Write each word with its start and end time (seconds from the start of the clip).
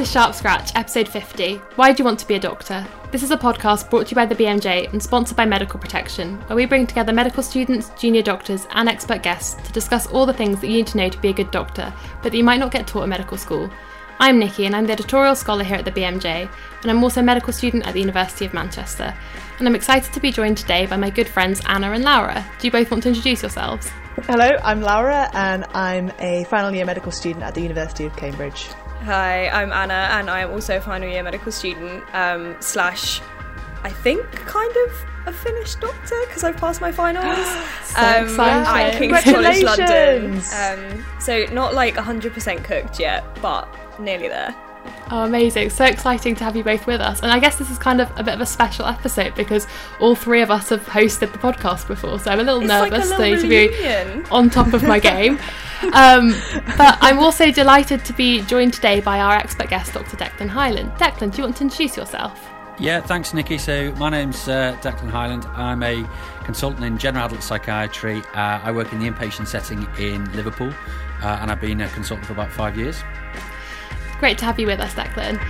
to 0.00 0.06
Sharp 0.06 0.34
Scratch, 0.34 0.74
episode 0.76 1.06
50 1.06 1.56
Why 1.76 1.92
Do 1.92 2.00
You 2.00 2.06
Want 2.06 2.18
to 2.20 2.26
Be 2.26 2.36
a 2.36 2.40
Doctor? 2.40 2.86
This 3.10 3.22
is 3.22 3.32
a 3.32 3.36
podcast 3.36 3.90
brought 3.90 4.06
to 4.06 4.12
you 4.12 4.14
by 4.14 4.24
the 4.24 4.34
BMJ 4.34 4.90
and 4.90 5.02
sponsored 5.02 5.36
by 5.36 5.44
Medical 5.44 5.78
Protection, 5.78 6.40
where 6.46 6.56
we 6.56 6.64
bring 6.64 6.86
together 6.86 7.12
medical 7.12 7.42
students, 7.42 7.90
junior 7.98 8.22
doctors, 8.22 8.66
and 8.70 8.88
expert 8.88 9.22
guests 9.22 9.62
to 9.62 9.72
discuss 9.72 10.06
all 10.06 10.24
the 10.24 10.32
things 10.32 10.58
that 10.58 10.68
you 10.68 10.78
need 10.78 10.86
to 10.86 10.96
know 10.96 11.10
to 11.10 11.18
be 11.18 11.28
a 11.28 11.34
good 11.34 11.50
doctor, 11.50 11.92
but 12.22 12.32
that 12.32 12.38
you 12.38 12.44
might 12.44 12.60
not 12.60 12.70
get 12.70 12.86
taught 12.86 13.02
at 13.02 13.10
medical 13.10 13.36
school. 13.36 13.70
I'm 14.18 14.38
Nikki, 14.38 14.64
and 14.64 14.74
I'm 14.74 14.86
the 14.86 14.94
editorial 14.94 15.34
scholar 15.34 15.64
here 15.64 15.76
at 15.76 15.84
the 15.84 15.92
BMJ, 15.92 16.50
and 16.80 16.90
I'm 16.90 17.04
also 17.04 17.20
a 17.20 17.24
medical 17.24 17.52
student 17.52 17.86
at 17.86 17.92
the 17.92 18.00
University 18.00 18.46
of 18.46 18.54
Manchester. 18.54 19.14
And 19.58 19.68
I'm 19.68 19.74
excited 19.74 20.14
to 20.14 20.20
be 20.20 20.32
joined 20.32 20.56
today 20.56 20.86
by 20.86 20.96
my 20.96 21.10
good 21.10 21.28
friends 21.28 21.60
Anna 21.66 21.90
and 21.92 22.04
Laura. 22.04 22.42
Do 22.58 22.66
you 22.66 22.70
both 22.70 22.90
want 22.90 23.02
to 23.02 23.10
introduce 23.10 23.42
yourselves? 23.42 23.90
Hello, 24.22 24.56
I'm 24.64 24.80
Laura, 24.80 25.28
and 25.34 25.66
I'm 25.74 26.10
a 26.20 26.44
final 26.44 26.74
year 26.74 26.86
medical 26.86 27.12
student 27.12 27.44
at 27.44 27.54
the 27.54 27.60
University 27.60 28.06
of 28.06 28.16
Cambridge. 28.16 28.70
Hi, 29.04 29.48
I'm 29.48 29.72
Anna, 29.72 30.08
and 30.12 30.28
I 30.28 30.40
am 30.40 30.50
also 30.50 30.76
a 30.76 30.80
final 30.80 31.08
year 31.08 31.22
medical 31.22 31.50
student, 31.50 32.04
um, 32.12 32.54
slash, 32.60 33.22
I 33.82 33.88
think, 33.88 34.30
kind 34.30 34.74
of 34.86 34.92
a 35.26 35.32
finished 35.32 35.80
doctor 35.80 36.16
because 36.26 36.44
I've 36.44 36.58
passed 36.58 36.82
my 36.82 36.92
finals 36.92 37.24
so 37.84 38.00
um, 38.00 38.40
at 38.40 38.98
King's 38.98 39.22
College 39.24 39.62
London. 39.62 40.42
Um, 40.54 41.04
so 41.18 41.44
not 41.52 41.74
like 41.74 41.94
100% 41.94 42.62
cooked 42.62 43.00
yet, 43.00 43.24
but 43.40 43.68
nearly 43.98 44.28
there. 44.28 44.54
Oh, 45.12 45.24
amazing. 45.24 45.70
So 45.70 45.84
exciting 45.84 46.36
to 46.36 46.44
have 46.44 46.54
you 46.54 46.62
both 46.62 46.86
with 46.86 47.00
us. 47.00 47.20
And 47.20 47.32
I 47.32 47.40
guess 47.40 47.56
this 47.56 47.68
is 47.68 47.78
kind 47.78 48.00
of 48.00 48.10
a 48.16 48.22
bit 48.22 48.34
of 48.34 48.40
a 48.40 48.46
special 48.46 48.86
episode 48.86 49.34
because 49.34 49.66
all 49.98 50.14
three 50.14 50.40
of 50.40 50.52
us 50.52 50.68
have 50.68 50.84
hosted 50.86 51.32
the 51.32 51.38
podcast 51.38 51.88
before. 51.88 52.18
So 52.20 52.30
I'm 52.30 52.38
a 52.38 52.44
little 52.44 52.60
it's 52.60 52.68
nervous 52.68 53.10
like 53.10 53.18
a 53.18 53.22
little 53.22 53.42
to 53.42 53.48
be 53.48 54.24
on 54.30 54.50
top 54.50 54.72
of 54.72 54.84
my 54.84 55.00
game. 55.00 55.38
um, 55.94 56.34
but 56.76 56.96
I'm 57.00 57.18
also 57.18 57.50
delighted 57.50 58.04
to 58.04 58.12
be 58.12 58.42
joined 58.42 58.72
today 58.72 59.00
by 59.00 59.18
our 59.18 59.34
expert 59.34 59.68
guest, 59.68 59.94
Dr. 59.94 60.16
Declan 60.16 60.48
Hyland. 60.48 60.92
Declan, 60.92 61.32
do 61.32 61.38
you 61.38 61.44
want 61.44 61.56
to 61.56 61.64
introduce 61.64 61.96
yourself? 61.96 62.48
Yeah, 62.78 63.00
thanks, 63.00 63.34
Nikki. 63.34 63.58
So, 63.58 63.92
my 63.96 64.08
name's 64.08 64.48
uh, 64.48 64.74
Declan 64.80 65.10
Hyland. 65.10 65.44
I'm 65.54 65.82
a 65.82 66.08
consultant 66.44 66.84
in 66.84 66.96
general 66.96 67.26
adult 67.26 67.42
psychiatry. 67.42 68.22
Uh, 68.34 68.60
I 68.62 68.72
work 68.72 68.92
in 68.92 69.00
the 69.00 69.10
inpatient 69.10 69.48
setting 69.48 69.86
in 69.98 70.32
Liverpool, 70.34 70.72
uh, 71.22 71.38
and 71.42 71.50
I've 71.50 71.60
been 71.60 71.82
a 71.82 71.88
consultant 71.88 72.26
for 72.26 72.32
about 72.32 72.50
five 72.50 72.78
years. 72.78 73.02
Great 74.20 74.36
to 74.36 74.44
have 74.44 74.60
you 74.60 74.66
with 74.66 74.80
us, 74.80 74.92
Declan. 74.92 75.40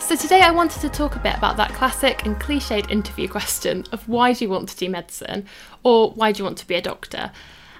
So, 0.00 0.16
today 0.16 0.40
I 0.40 0.50
wanted 0.50 0.80
to 0.80 0.88
talk 0.88 1.16
a 1.16 1.18
bit 1.18 1.36
about 1.36 1.58
that 1.58 1.74
classic 1.74 2.24
and 2.24 2.40
cliched 2.40 2.90
interview 2.90 3.28
question 3.28 3.84
of 3.92 4.08
why 4.08 4.32
do 4.32 4.42
you 4.46 4.48
want 4.48 4.70
to 4.70 4.76
do 4.78 4.88
medicine 4.88 5.46
or 5.82 6.12
why 6.12 6.32
do 6.32 6.38
you 6.38 6.44
want 6.44 6.56
to 6.58 6.66
be 6.66 6.76
a 6.76 6.80
doctor? 6.80 7.30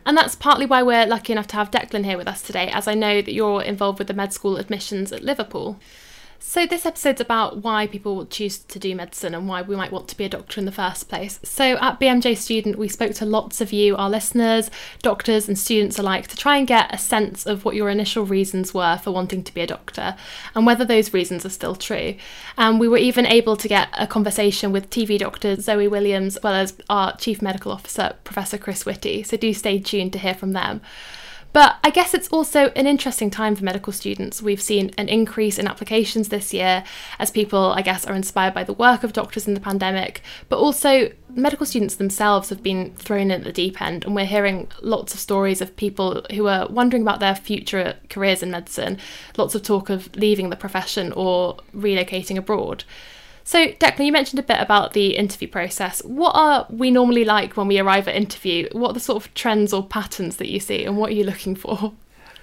And 0.05 0.15
that's 0.15 0.35
partly 0.35 0.67
why 0.67 0.83
we're 0.83 1.07
lucky 1.07 1.33
enough 1.33 1.47
to 1.49 1.57
have 1.57 1.71
Declan 1.71 2.05
here 2.05 2.19
with 2.19 2.29
us 2.29 2.43
today, 2.43 2.69
as 2.69 2.87
I 2.87 2.93
know 2.93 3.23
that 3.23 3.33
you're 3.33 3.63
involved 3.63 3.99
with 3.99 4.09
the 4.09 4.15
med 4.15 4.35
school 4.35 4.59
admissions 4.59 5.11
at 5.11 5.25
Liverpool. 5.25 5.81
So, 6.45 6.67
this 6.67 6.85
episode's 6.85 7.21
about 7.21 7.59
why 7.59 7.87
people 7.87 8.27
choose 8.27 8.59
to 8.59 8.79
do 8.79 8.95
medicine 8.97 9.35
and 9.35 9.49
why 9.49 9.63
we 9.63 9.77
might 9.77 9.93
want 9.93 10.09
to 10.09 10.17
be 10.17 10.25
a 10.25 10.29
doctor 10.29 10.61
in 10.61 10.67
the 10.67 10.73
first 10.73 11.09
place. 11.09 11.39
So, 11.45 11.79
at 11.79 11.99
BMJ 11.99 12.37
Student, 12.37 12.77
we 12.77 12.89
spoke 12.89 13.15
to 13.15 13.25
lots 13.25 13.61
of 13.63 13.73
you, 13.73 13.97
our 13.97 14.11
listeners, 14.11 14.69
doctors, 15.01 15.49
and 15.49 15.57
students 15.59 15.99
alike, 15.99 16.27
to 16.27 16.37
try 16.37 16.59
and 16.59 16.67
get 16.67 16.93
a 16.93 16.99
sense 16.99 17.47
of 17.47 17.65
what 17.65 17.77
your 17.77 17.89
initial 17.89 18.27
reasons 18.27 18.75
were 18.75 18.99
for 18.99 19.13
wanting 19.13 19.45
to 19.45 19.55
be 19.55 19.63
a 19.63 19.67
doctor 19.67 20.17
and 20.55 20.67
whether 20.67 20.85
those 20.85 21.15
reasons 21.15 21.47
are 21.47 21.49
still 21.49 21.77
true. 21.77 22.17
And 22.59 22.79
we 22.79 22.89
were 22.89 22.99
even 22.99 23.25
able 23.25 23.57
to 23.57 23.69
get 23.69 23.89
a 23.97 24.07
conversation 24.07 24.73
with 24.73 24.91
TV 24.91 25.19
doctor 25.19 25.59
Zoe 25.59 25.89
Williams, 25.89 26.37
as 26.37 26.43
well 26.43 26.55
as 26.55 26.75
our 26.91 27.17
Chief 27.17 27.41
Medical 27.41 27.73
Officer, 27.73 28.17
Professor 28.25 28.59
Chris 28.59 28.85
Whitty. 28.85 29.23
So, 29.23 29.39
do 29.39 29.55
stay 29.55 29.79
tuned 29.79 30.13
to 30.13 30.19
hear 30.19 30.35
from 30.35 30.53
them. 30.53 30.83
But 31.53 31.77
I 31.85 31.91
guess 31.91 32.15
it's 32.15 32.29
also 32.29 32.69
an 32.75 32.87
interesting 32.87 33.31
time 33.31 33.55
for 33.55 33.65
medical 33.65 33.93
students. 33.93 34.41
We've 34.41 34.63
seen 34.63 34.91
an 34.97 35.09
increase 35.09 35.59
in 35.59 35.69
applications 35.69 36.29
this 36.29 36.55
year 36.55 36.83
as 37.19 37.31
people, 37.31 37.73
I 37.73 37.83
guess, 37.83 38.07
are 38.07 38.15
inspired 38.15 38.55
by 38.55 38.65
the 38.65 38.73
work 38.73 39.05
of 39.05 39.13
doctors 39.13 39.47
in 39.47 39.53
the 39.53 39.61
pandemic, 39.61 40.23
but 40.49 40.59
also 40.59 41.13
medical 41.29 41.67
students 41.67 41.97
themselves 41.97 42.49
have 42.49 42.63
been 42.63 42.95
thrown 42.95 43.31
in 43.31 43.33
at 43.33 43.45
the 43.45 43.53
deep 43.53 43.83
end, 43.83 44.05
and 44.05 44.15
we're 44.15 44.25
hearing 44.25 44.69
lots 44.81 45.13
of 45.13 45.21
stories 45.21 45.61
of 45.61 45.77
people 45.77 46.25
who 46.33 46.47
are 46.47 46.67
wondering 46.69 47.03
about 47.03 47.21
their 47.21 47.35
future 47.35 47.97
careers 48.09 48.43
in 48.43 48.51
medicine, 48.51 48.99
lots 49.37 49.55
of 49.55 49.63
talk 49.63 49.91
of 49.91 50.15
leaving 50.17 50.49
the 50.49 50.57
profession 50.57 51.13
or 51.13 51.59
relocating 51.75 52.39
abroad. 52.39 52.85
So, 53.45 53.69
Declan, 53.69 54.07
you 54.07 54.13
mentioned 54.13 54.39
a 54.39 54.45
bit 54.45 54.61
about 54.61 54.93
the 54.93 55.17
interview 55.17 55.49
process. 55.49 56.03
What 56.05 56.33
are 56.35 56.67
we 56.71 56.91
normally 56.91 57.25
like 57.25 57.57
when 57.57 57.67
we 57.67 57.79
arrive 57.79 58.07
at 58.09 58.15
interview? 58.15 58.69
What 58.73 58.91
are 58.91 58.95
the 58.95 59.01
sort 59.01 59.25
of 59.25 59.35
trends 59.35 59.73
or 59.73 59.87
patterns 59.87 60.37
that 60.37 60.49
you 60.49 60.61
see, 60.61 60.85
and 60.85 60.97
what 60.97 61.11
are 61.11 61.15
you 61.15 61.25
looking 61.25 61.57
for? 61.57 61.93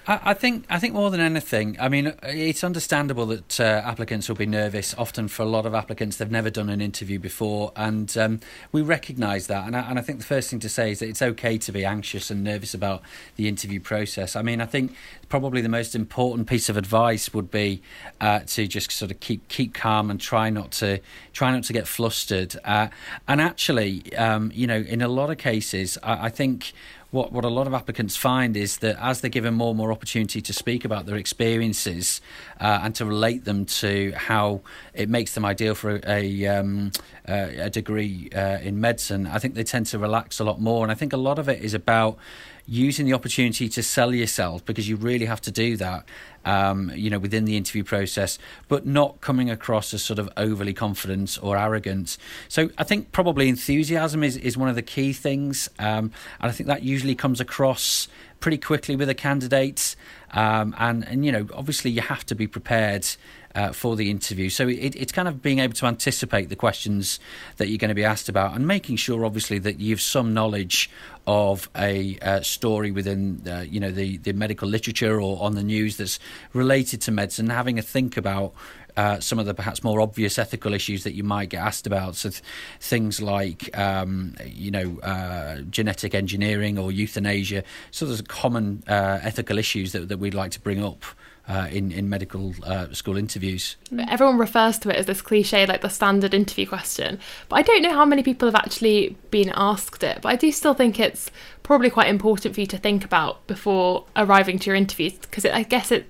I, 0.06 0.34
think 0.34 0.64
I 0.68 0.78
think 0.78 0.94
more 0.94 1.10
than 1.10 1.20
anything, 1.20 1.76
I 1.78 1.88
mean, 1.88 2.14
it's 2.24 2.64
understandable 2.64 3.26
that 3.26 3.60
uh, 3.60 3.82
applicants 3.84 4.28
will 4.28 4.36
be 4.36 4.46
nervous. 4.46 4.94
Often, 4.98 5.28
for 5.28 5.42
a 5.42 5.46
lot 5.46 5.66
of 5.66 5.74
applicants, 5.74 6.16
they've 6.16 6.30
never 6.30 6.50
done 6.50 6.68
an 6.68 6.80
interview 6.80 7.18
before, 7.18 7.72
and 7.76 8.16
um, 8.16 8.40
we 8.72 8.82
recognise 8.82 9.46
that. 9.46 9.66
And 9.66 9.76
I, 9.76 9.80
and 9.80 9.98
I 9.98 10.02
think 10.02 10.18
the 10.18 10.24
first 10.24 10.50
thing 10.50 10.58
to 10.60 10.68
say 10.68 10.90
is 10.90 10.98
that 10.98 11.08
it's 11.08 11.22
okay 11.22 11.58
to 11.58 11.70
be 11.70 11.84
anxious 11.84 12.30
and 12.30 12.42
nervous 12.42 12.74
about 12.74 13.02
the 13.36 13.46
interview 13.46 13.78
process. 13.78 14.34
I 14.34 14.42
mean, 14.42 14.60
I 14.60 14.66
think 14.66 14.96
probably 15.30 15.62
the 15.62 15.68
most 15.70 15.94
important 15.94 16.46
piece 16.46 16.68
of 16.68 16.76
advice 16.76 17.32
would 17.32 17.50
be 17.50 17.80
uh, 18.20 18.40
to 18.40 18.66
just 18.66 18.90
sort 18.90 19.10
of 19.10 19.20
keep 19.20 19.48
keep 19.48 19.72
calm 19.72 20.10
and 20.10 20.20
try 20.20 20.50
not 20.50 20.72
to 20.72 21.00
try 21.32 21.50
not 21.50 21.64
to 21.64 21.72
get 21.72 21.88
flustered. 21.88 22.54
Uh, 22.64 22.88
and 23.26 23.40
actually, 23.40 24.14
um, 24.16 24.52
you 24.54 24.66
know, 24.66 24.80
in 24.80 25.00
a 25.00 25.08
lot 25.08 25.30
of 25.30 25.38
cases, 25.38 25.96
I, 26.02 26.26
I 26.26 26.28
think 26.28 26.74
what, 27.10 27.32
what 27.32 27.44
a 27.44 27.48
lot 27.48 27.66
of 27.66 27.74
applicants 27.74 28.16
find 28.16 28.56
is 28.56 28.78
that 28.78 28.96
as 29.02 29.20
they're 29.20 29.30
given 29.30 29.54
more 29.54 29.70
and 29.70 29.78
more 29.78 29.90
opportunity 29.90 30.40
to 30.40 30.52
speak 30.52 30.84
about 30.84 31.06
their 31.06 31.16
experiences 31.16 32.20
uh, 32.60 32.80
and 32.82 32.94
to 32.94 33.04
relate 33.04 33.44
them 33.44 33.64
to 33.64 34.12
how 34.16 34.60
it 34.94 35.08
makes 35.08 35.34
them 35.34 35.44
ideal 35.44 35.74
for 35.74 35.96
a, 35.96 36.00
a, 36.06 36.46
um, 36.46 36.92
uh, 37.28 37.48
a 37.58 37.70
degree 37.70 38.30
uh, 38.34 38.58
in 38.58 38.80
medicine, 38.80 39.26
I 39.26 39.38
think 39.40 39.54
they 39.54 39.64
tend 39.64 39.86
to 39.86 39.98
relax 39.98 40.38
a 40.38 40.44
lot 40.44 40.60
more. 40.60 40.84
And 40.84 40.92
I 40.92 40.94
think 40.94 41.12
a 41.12 41.16
lot 41.16 41.38
of 41.38 41.48
it 41.48 41.62
is 41.62 41.74
about 41.74 42.16
using 42.66 43.06
the 43.06 43.12
opportunity 43.12 43.68
to 43.68 43.82
sell 43.82 44.14
yourself 44.14 44.64
because 44.64 44.88
you 44.88 44.96
really 44.96 45.26
have 45.26 45.40
to 45.42 45.50
do 45.50 45.76
that 45.76 46.04
um, 46.44 46.90
you 46.94 47.10
know, 47.10 47.18
within 47.18 47.44
the 47.44 47.56
interview 47.56 47.84
process, 47.84 48.38
but 48.68 48.86
not 48.86 49.20
coming 49.20 49.50
across 49.50 49.92
as 49.92 50.02
sort 50.02 50.18
of 50.18 50.28
overly 50.36 50.72
confident 50.72 51.38
or 51.42 51.56
arrogant. 51.56 52.16
So 52.48 52.70
I 52.78 52.84
think 52.84 53.12
probably 53.12 53.48
enthusiasm 53.48 54.24
is, 54.24 54.36
is 54.36 54.56
one 54.56 54.68
of 54.68 54.74
the 54.74 54.82
key 54.82 55.12
things. 55.12 55.68
Um, 55.78 56.12
and 56.40 56.50
I 56.50 56.52
think 56.52 56.66
that 56.68 56.82
usually 56.82 57.14
comes 57.14 57.40
across 57.40 58.08
pretty 58.40 58.58
quickly 58.58 58.96
with 58.96 59.08
a 59.08 59.14
candidate. 59.14 59.94
Um, 60.32 60.74
and, 60.78 61.06
and, 61.06 61.24
you 61.24 61.32
know, 61.32 61.46
obviously 61.54 61.90
you 61.90 62.02
have 62.02 62.24
to 62.26 62.34
be 62.34 62.46
prepared 62.46 63.06
uh, 63.54 63.72
for 63.72 63.96
the 63.96 64.10
interview. 64.10 64.48
So 64.48 64.68
it, 64.68 64.94
it's 64.94 65.12
kind 65.12 65.26
of 65.26 65.42
being 65.42 65.58
able 65.58 65.74
to 65.74 65.86
anticipate 65.86 66.48
the 66.48 66.56
questions 66.56 67.18
that 67.56 67.68
you're 67.68 67.78
going 67.78 67.88
to 67.88 67.94
be 67.94 68.04
asked 68.04 68.28
about 68.28 68.54
and 68.54 68.66
making 68.66 68.96
sure, 68.96 69.24
obviously, 69.24 69.58
that 69.58 69.80
you've 69.80 70.00
some 70.00 70.32
knowledge 70.32 70.90
of 71.26 71.68
a 71.76 72.18
uh, 72.22 72.40
story 72.42 72.90
within, 72.90 73.42
uh, 73.46 73.60
you 73.60 73.80
know, 73.80 73.90
the, 73.90 74.18
the 74.18 74.32
medical 74.32 74.68
literature 74.68 75.20
or 75.20 75.42
on 75.42 75.54
the 75.54 75.62
news 75.62 75.96
that's 75.96 76.18
related 76.52 77.00
to 77.02 77.10
medicine, 77.10 77.50
having 77.50 77.78
a 77.78 77.82
think 77.82 78.16
about 78.16 78.52
uh, 78.96 79.20
some 79.20 79.38
of 79.38 79.46
the 79.46 79.54
perhaps 79.54 79.82
more 79.84 80.00
obvious 80.00 80.38
ethical 80.38 80.74
issues 80.74 81.04
that 81.04 81.14
you 81.14 81.24
might 81.24 81.50
get 81.50 81.62
asked 81.62 81.86
about. 81.86 82.16
So 82.16 82.30
th- 82.30 82.42
things 82.80 83.20
like, 83.20 83.76
um, 83.78 84.34
you 84.44 84.70
know, 84.70 84.98
uh, 85.02 85.60
genetic 85.70 86.14
engineering 86.14 86.78
or 86.78 86.92
euthanasia. 86.92 87.64
So 87.90 88.06
there's 88.06 88.22
common 88.22 88.82
uh, 88.88 89.20
ethical 89.22 89.58
issues 89.58 89.92
that, 89.92 90.08
that 90.08 90.18
we'd 90.18 90.34
like 90.34 90.52
to 90.52 90.60
bring 90.60 90.82
up 90.84 91.04
uh, 91.48 91.66
in 91.70 91.90
in 91.90 92.08
medical 92.08 92.54
uh, 92.62 92.92
school 92.92 93.16
interviews. 93.16 93.76
Everyone 94.08 94.38
refers 94.38 94.78
to 94.80 94.90
it 94.90 94.96
as 94.96 95.06
this 95.06 95.20
cliche, 95.20 95.66
like 95.66 95.80
the 95.80 95.88
standard 95.88 96.32
interview 96.32 96.66
question. 96.66 97.18
But 97.48 97.56
I 97.56 97.62
don't 97.62 97.82
know 97.82 97.92
how 97.92 98.04
many 98.04 98.22
people 98.22 98.46
have 98.46 98.54
actually 98.54 99.16
been 99.30 99.50
asked 99.54 100.04
it. 100.04 100.20
But 100.22 100.28
I 100.28 100.36
do 100.36 100.52
still 100.52 100.74
think 100.74 101.00
it's 101.00 101.30
probably 101.62 101.90
quite 101.90 102.08
important 102.08 102.54
for 102.54 102.60
you 102.60 102.66
to 102.68 102.78
think 102.78 103.04
about 103.04 103.44
before 103.46 104.04
arriving 104.14 104.58
to 104.60 104.66
your 104.66 104.76
interviews, 104.76 105.14
because 105.14 105.44
I 105.44 105.64
guess 105.64 105.90
it 105.90 106.06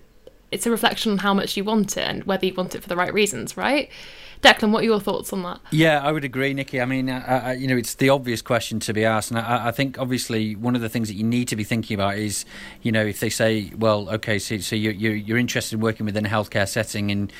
it's 0.50 0.66
a 0.66 0.70
reflection 0.70 1.12
on 1.12 1.18
how 1.18 1.34
much 1.34 1.56
you 1.56 1.64
want 1.64 1.96
it 1.96 2.02
and 2.02 2.24
whether 2.24 2.46
you 2.46 2.54
want 2.54 2.74
it 2.74 2.82
for 2.82 2.88
the 2.88 2.96
right 2.96 3.12
reasons, 3.12 3.56
right? 3.56 3.90
Declan, 4.42 4.70
what 4.70 4.82
are 4.82 4.86
your 4.86 5.00
thoughts 5.00 5.32
on 5.34 5.42
that? 5.42 5.60
Yeah, 5.70 6.00
I 6.02 6.12
would 6.12 6.24
agree, 6.24 6.54
Nikki. 6.54 6.80
I 6.80 6.86
mean, 6.86 7.10
uh, 7.10 7.42
uh, 7.48 7.50
you 7.50 7.68
know, 7.68 7.76
it's 7.76 7.94
the 7.94 8.08
obvious 8.08 8.40
question 8.40 8.80
to 8.80 8.94
be 8.94 9.04
asked, 9.04 9.30
and 9.30 9.38
I, 9.38 9.68
I, 9.68 9.70
think 9.70 9.98
obviously 9.98 10.56
one 10.56 10.74
of 10.74 10.80
the 10.80 10.88
things 10.88 11.08
that 11.08 11.14
you 11.14 11.24
need 11.24 11.46
to 11.48 11.56
be 11.56 11.64
thinking 11.64 11.94
about 11.94 12.16
is, 12.16 12.46
you 12.80 12.90
know, 12.90 13.04
if 13.04 13.20
they 13.20 13.28
say, 13.28 13.70
well, 13.76 14.08
okay, 14.08 14.38
so, 14.38 14.56
so 14.58 14.76
you're, 14.76 14.92
you're 14.92 15.36
interested 15.36 15.76
in 15.76 15.80
working 15.82 16.06
within 16.06 16.24
a 16.24 16.28
healthcare 16.30 16.66
setting 16.66 17.10
and 17.10 17.30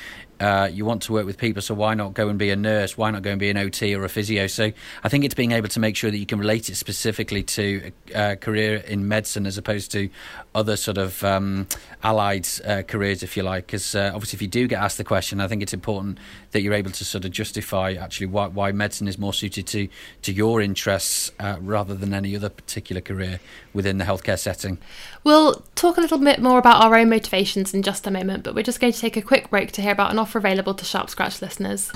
uh, 0.41 0.69
you 0.71 0.85
want 0.85 1.03
to 1.03 1.13
work 1.13 1.25
with 1.25 1.37
people, 1.37 1.61
so 1.61 1.75
why 1.75 1.93
not 1.93 2.13
go 2.13 2.27
and 2.29 2.39
be 2.39 2.49
a 2.49 2.55
nurse? 2.55 2.97
Why 2.97 3.11
not 3.11 3.21
go 3.21 3.31
and 3.31 3.39
be 3.39 3.49
an 3.49 3.57
OT 3.57 3.93
or 3.95 4.03
a 4.03 4.09
physio? 4.09 4.47
So 4.47 4.71
I 5.03 5.09
think 5.09 5.25
it's 5.25 5.35
being 5.35 5.51
able 5.51 5.69
to 5.69 5.79
make 5.79 5.95
sure 5.95 6.09
that 6.09 6.17
you 6.17 6.25
can 6.25 6.39
relate 6.39 6.69
it 6.69 6.75
specifically 6.75 7.43
to 7.43 7.91
a, 8.15 8.35
career 8.35 8.77
in 8.77 9.07
medicine 9.07 9.45
as 9.45 9.57
opposed 9.57 9.91
to 9.91 10.09
other 10.55 10.75
sort 10.75 10.97
of 10.97 11.23
um, 11.23 11.67
allied 12.03 12.47
uh, 12.65 12.81
careers 12.87 13.11
careers, 13.11 13.23
if 13.23 13.37
you 13.37 13.43
like, 13.43 13.65
because 13.65 13.95
uh, 13.95 14.11
obviously, 14.13 14.37
if 14.37 14.41
you 14.41 14.47
do 14.47 14.67
get 14.67 14.81
asked 14.81 14.97
the 14.97 15.03
question, 15.03 15.41
I 15.41 15.47
think 15.47 15.61
it's 15.61 15.73
important 15.73 16.17
that 16.51 16.61
you're 16.61 16.73
able 16.73 16.91
to 16.91 17.05
sort 17.05 17.25
of 17.25 17.31
justify 17.31 17.93
actually 17.93 18.27
why, 18.27 18.47
why 18.47 18.71
medicine 18.71 19.07
is 19.07 19.17
more 19.17 19.33
suited 19.33 19.67
to 19.67 19.87
to 20.21 20.31
your 20.31 20.61
interests 20.61 21.31
uh, 21.39 21.57
rather 21.61 21.95
than 21.95 22.13
any 22.13 22.35
other 22.35 22.49
particular 22.49 23.01
career 23.01 23.39
within 23.73 23.97
the 23.97 24.05
healthcare 24.05 24.37
setting. 24.37 24.77
We'll 25.23 25.63
talk 25.75 25.97
a 25.97 26.01
little 26.01 26.17
bit 26.17 26.41
more 26.41 26.59
about 26.59 26.83
our 26.83 26.95
own 26.95 27.09
motivations 27.09 27.73
in 27.73 27.83
just 27.83 28.07
a 28.07 28.11
moment, 28.11 28.43
but 28.43 28.55
we're 28.55 28.63
just 28.63 28.79
going 28.79 28.93
to 28.93 28.99
take 28.99 29.17
a 29.17 29.21
quick 29.21 29.49
break 29.49 29.71
to 29.73 29.81
hear 29.81 29.91
about 29.91 30.11
an 30.11 30.19
offer 30.19 30.30
available 30.37 30.73
to 30.73 30.85
Sharp 30.85 31.09
Scratch 31.09 31.41
listeners. 31.41 31.91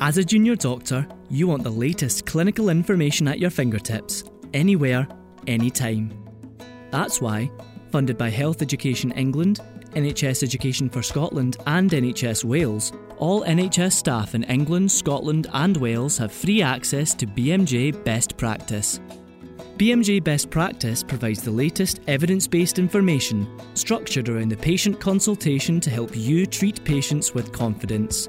As 0.00 0.18
a 0.18 0.24
junior 0.24 0.56
doctor, 0.56 1.06
you 1.30 1.46
want 1.46 1.62
the 1.62 1.70
latest 1.70 2.26
clinical 2.26 2.70
information 2.70 3.28
at 3.28 3.38
your 3.38 3.50
fingertips, 3.50 4.24
anywhere, 4.52 5.06
anytime. 5.46 6.12
That's 6.90 7.20
why, 7.20 7.50
funded 7.92 8.18
by 8.18 8.28
Health 8.28 8.62
Education 8.62 9.12
England, 9.12 9.60
NHS 9.92 10.42
Education 10.42 10.90
for 10.90 11.02
Scotland, 11.02 11.58
and 11.66 11.90
NHS 11.90 12.44
Wales, 12.44 12.92
all 13.18 13.44
NHS 13.44 13.92
staff 13.92 14.34
in 14.34 14.42
England, 14.44 14.90
Scotland, 14.90 15.46
and 15.52 15.76
Wales 15.76 16.18
have 16.18 16.32
free 16.32 16.62
access 16.62 17.14
to 17.14 17.26
BMJ 17.26 18.02
Best 18.04 18.36
Practice. 18.36 18.98
BMJ 19.78 20.22
Best 20.22 20.50
Practice 20.50 21.02
provides 21.02 21.42
the 21.42 21.50
latest 21.50 22.00
evidence 22.06 22.46
based 22.46 22.78
information 22.78 23.48
structured 23.74 24.28
around 24.28 24.50
the 24.50 24.56
patient 24.56 25.00
consultation 25.00 25.80
to 25.80 25.88
help 25.88 26.14
you 26.14 26.44
treat 26.44 26.84
patients 26.84 27.32
with 27.32 27.52
confidence. 27.52 28.28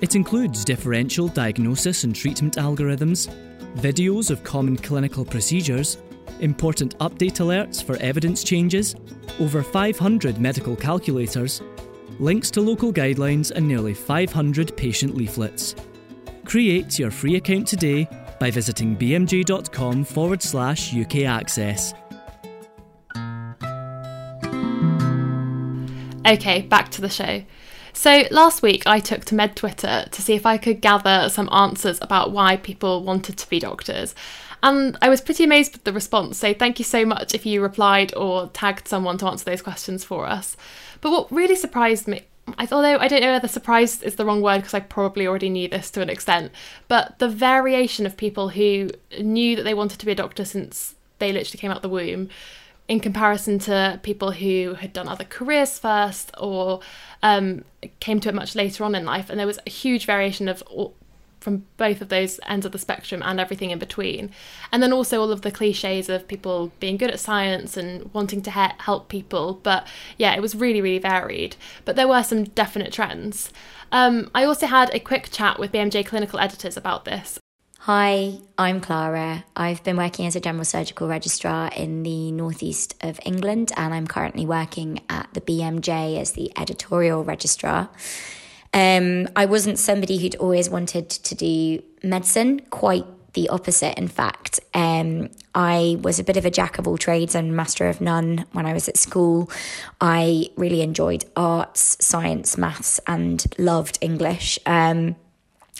It 0.00 0.16
includes 0.16 0.64
differential 0.64 1.28
diagnosis 1.28 2.04
and 2.04 2.16
treatment 2.16 2.56
algorithms, 2.56 3.28
videos 3.76 4.30
of 4.30 4.42
common 4.42 4.78
clinical 4.78 5.26
procedures, 5.26 5.98
important 6.40 6.98
update 6.98 7.38
alerts 7.38 7.84
for 7.84 7.96
evidence 7.96 8.42
changes, 8.42 8.96
over 9.40 9.62
500 9.62 10.40
medical 10.40 10.74
calculators, 10.74 11.60
links 12.18 12.50
to 12.52 12.62
local 12.62 12.92
guidelines, 12.94 13.50
and 13.50 13.68
nearly 13.68 13.92
500 13.92 14.74
patient 14.74 15.14
leaflets. 15.14 15.76
Create 16.46 16.98
your 16.98 17.10
free 17.10 17.36
account 17.36 17.68
today 17.68 18.08
by 18.40 18.50
visiting 18.50 18.96
bmj.com 18.96 20.02
forward 20.02 20.42
slash 20.42 20.92
UK 20.92 21.18
access. 21.18 21.94
Okay, 26.26 26.62
back 26.62 26.90
to 26.90 27.00
the 27.00 27.08
show. 27.08 27.44
So 27.92 28.24
last 28.30 28.62
week 28.62 28.86
I 28.86 28.98
took 28.98 29.24
to 29.26 29.34
Med 29.34 29.56
Twitter 29.56 30.06
to 30.10 30.22
see 30.22 30.34
if 30.34 30.46
I 30.46 30.58
could 30.58 30.80
gather 30.80 31.28
some 31.28 31.48
answers 31.52 31.98
about 32.00 32.32
why 32.32 32.56
people 32.56 33.02
wanted 33.02 33.36
to 33.36 33.48
be 33.48 33.58
doctors. 33.58 34.14
And 34.62 34.96
I 35.00 35.08
was 35.08 35.20
pretty 35.20 35.44
amazed 35.44 35.72
with 35.72 35.84
the 35.84 35.92
response, 35.92 36.38
so 36.38 36.52
thank 36.52 36.78
you 36.78 36.84
so 36.84 37.04
much 37.04 37.34
if 37.34 37.46
you 37.46 37.62
replied 37.62 38.14
or 38.14 38.48
tagged 38.48 38.88
someone 38.88 39.16
to 39.18 39.26
answer 39.26 39.44
those 39.44 39.62
questions 39.62 40.04
for 40.04 40.26
us. 40.26 40.56
But 41.00 41.10
what 41.10 41.32
really 41.32 41.56
surprised 41.56 42.06
me, 42.06 42.22
although 42.58 42.98
I 42.98 43.08
don't 43.08 43.20
know 43.20 43.32
whether 43.32 43.48
surprised 43.48 44.02
is 44.02 44.16
the 44.16 44.24
wrong 44.24 44.42
word 44.42 44.58
because 44.58 44.74
I 44.74 44.80
probably 44.80 45.26
already 45.26 45.50
knew 45.50 45.68
this 45.68 45.90
to 45.92 46.02
an 46.02 46.10
extent, 46.10 46.52
but 46.88 47.18
the 47.18 47.28
variation 47.28 48.06
of 48.06 48.16
people 48.16 48.50
who 48.50 48.90
knew 49.20 49.56
that 49.56 49.62
they 49.62 49.74
wanted 49.74 49.98
to 50.00 50.06
be 50.06 50.12
a 50.12 50.16
doctor 50.16 50.44
since 50.44 50.94
they 51.18 51.32
literally 51.32 51.58
came 51.58 51.70
out 51.70 51.82
the 51.82 51.88
womb 51.88 52.28
in 52.88 52.98
comparison 52.98 53.60
to 53.60 54.00
people 54.02 54.32
who 54.32 54.74
had 54.74 54.92
done 54.92 55.06
other 55.06 55.22
careers 55.24 55.78
first 55.78 56.32
or 56.38 56.80
um, 57.22 57.64
came 58.00 58.18
to 58.18 58.28
it 58.28 58.34
much 58.34 58.56
later 58.56 58.82
on 58.82 58.96
in 58.96 59.04
life. 59.04 59.30
And 59.30 59.38
there 59.38 59.46
was 59.46 59.60
a 59.64 59.70
huge 59.70 60.06
variation 60.06 60.48
of 60.48 60.64
from 61.40 61.64
both 61.76 62.00
of 62.00 62.08
those 62.08 62.38
ends 62.46 62.66
of 62.66 62.72
the 62.72 62.78
spectrum 62.78 63.22
and 63.24 63.40
everything 63.40 63.70
in 63.70 63.78
between. 63.78 64.30
And 64.70 64.82
then 64.82 64.92
also 64.92 65.20
all 65.20 65.32
of 65.32 65.42
the 65.42 65.50
cliches 65.50 66.08
of 66.08 66.28
people 66.28 66.72
being 66.80 66.96
good 66.96 67.10
at 67.10 67.20
science 67.20 67.76
and 67.76 68.12
wanting 68.12 68.42
to 68.42 68.50
he- 68.50 68.76
help 68.78 69.08
people. 69.08 69.54
But 69.62 69.86
yeah, 70.18 70.34
it 70.34 70.42
was 70.42 70.54
really, 70.54 70.80
really 70.80 70.98
varied. 70.98 71.56
But 71.84 71.96
there 71.96 72.08
were 72.08 72.22
some 72.22 72.44
definite 72.44 72.92
trends. 72.92 73.52
Um, 73.90 74.30
I 74.34 74.44
also 74.44 74.66
had 74.66 74.94
a 74.94 75.00
quick 75.00 75.30
chat 75.30 75.58
with 75.58 75.72
BMJ 75.72 76.06
clinical 76.06 76.38
editors 76.38 76.76
about 76.76 77.04
this, 77.04 77.40
Hi, 77.84 78.34
I'm 78.58 78.82
Clara. 78.82 79.46
I've 79.56 79.82
been 79.82 79.96
working 79.96 80.26
as 80.26 80.36
a 80.36 80.40
general 80.40 80.66
surgical 80.66 81.08
registrar 81.08 81.70
in 81.74 82.02
the 82.02 82.30
northeast 82.30 82.94
of 83.00 83.18
England, 83.24 83.72
and 83.74 83.94
I'm 83.94 84.06
currently 84.06 84.44
working 84.44 85.00
at 85.08 85.30
the 85.32 85.40
BMJ 85.40 86.20
as 86.20 86.32
the 86.32 86.52
editorial 86.58 87.24
registrar. 87.24 87.88
Um, 88.72 89.28
I 89.34 89.46
wasn't 89.46 89.78
somebody 89.78 90.18
who'd 90.18 90.36
always 90.36 90.70
wanted 90.70 91.10
to 91.10 91.34
do 91.34 91.82
medicine, 92.02 92.60
quite 92.70 93.04
the 93.32 93.48
opposite, 93.48 93.96
in 93.98 94.08
fact. 94.08 94.60
Um, 94.74 95.30
I 95.54 95.98
was 96.02 96.18
a 96.18 96.24
bit 96.24 96.36
of 96.36 96.44
a 96.44 96.50
jack 96.50 96.78
of 96.78 96.86
all 96.86 96.98
trades 96.98 97.34
and 97.34 97.56
master 97.56 97.88
of 97.88 98.00
none 98.00 98.44
when 98.52 98.66
I 98.66 98.72
was 98.72 98.88
at 98.88 98.96
school. 98.96 99.50
I 100.00 100.50
really 100.56 100.82
enjoyed 100.82 101.24
arts, 101.36 101.96
science, 102.04 102.56
maths, 102.56 103.00
and 103.06 103.44
loved 103.58 103.98
English. 104.00 104.58
Um, 104.66 105.16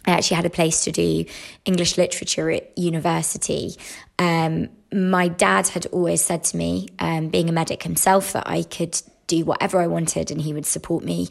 I 0.07 0.13
actually 0.13 0.37
had 0.37 0.47
a 0.47 0.51
place 0.51 0.85
to 0.85 0.93
do 0.93 1.25
English 1.65 1.99
literature 1.99 2.51
at 2.51 2.77
university. 2.77 3.77
Um, 4.19 4.71
my 4.93 5.29
dad 5.29 5.69
had 5.69 5.87
always 5.87 6.23
said 6.23 6.43
to 6.45 6.57
me, 6.57 6.89
um, 6.99 7.29
being 7.29 7.49
a 7.49 7.53
medic 7.53 7.83
himself, 7.83 8.33
that 8.33 8.49
I 8.49 8.63
could 8.63 9.01
do 9.31 9.45
whatever 9.45 9.81
I 9.81 9.87
wanted 9.87 10.31
and 10.31 10.41
he 10.41 10.53
would 10.53 10.67
support 10.67 11.05
me 11.05 11.29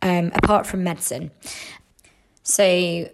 um, 0.00 0.32
apart 0.34 0.66
from 0.66 0.82
medicine. 0.82 1.30
So, 2.42 3.08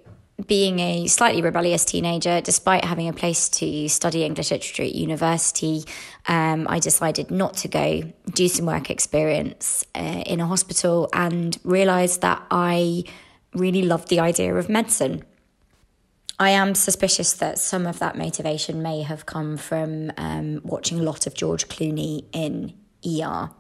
being 0.47 0.79
a 0.79 1.09
slightly 1.09 1.43
rebellious 1.43 1.85
teenager, 1.85 2.41
despite 2.41 2.85
having 2.85 3.09
a 3.09 3.13
place 3.13 3.49
to 3.49 3.89
study 3.89 4.25
English 4.25 4.53
literature 4.53 4.85
at 4.85 4.95
university, 4.95 5.85
um, 6.29 6.67
I 6.71 6.79
decided 6.79 7.31
not 7.31 7.55
to 7.59 7.69
go, 7.69 8.13
do 8.35 8.47
some 8.47 8.67
work 8.67 8.89
experience 8.89 9.85
uh, 9.97 10.23
in 10.27 10.39
a 10.39 10.47
hospital, 10.47 11.09
and 11.13 11.59
realised 11.65 12.21
that 12.21 12.41
I 12.53 13.03
really 13.53 13.83
loved 13.83 14.09
the 14.09 14.21
idea 14.21 14.55
of 14.55 14.69
medicine. 14.69 15.25
I 16.39 16.51
am 16.51 16.77
suspicious 16.77 17.33
that 17.33 17.59
some 17.59 17.85
of 17.85 17.99
that 17.99 18.17
motivation 18.17 18.81
may 18.81 19.03
have 19.03 19.27
come 19.27 19.57
from 19.57 20.13
um, 20.17 20.61
watching 20.63 21.01
a 21.01 21.03
lot 21.03 21.27
of 21.27 21.35
George 21.35 21.67
Clooney 21.67 22.27
in 22.33 22.75
ER. 23.05 23.51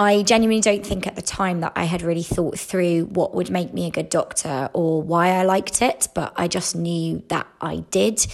I 0.00 0.22
genuinely 0.22 0.62
don't 0.62 0.84
think 0.84 1.06
at 1.06 1.14
the 1.14 1.20
time 1.20 1.60
that 1.60 1.74
I 1.76 1.84
had 1.84 2.00
really 2.00 2.22
thought 2.22 2.58
through 2.58 3.04
what 3.04 3.34
would 3.34 3.50
make 3.50 3.74
me 3.74 3.86
a 3.86 3.90
good 3.90 4.08
doctor 4.08 4.70
or 4.72 5.02
why 5.02 5.28
I 5.28 5.42
liked 5.42 5.82
it, 5.82 6.08
but 6.14 6.32
I 6.36 6.48
just 6.48 6.74
knew 6.74 7.22
that 7.28 7.46
I 7.60 7.84
did. 7.90 8.26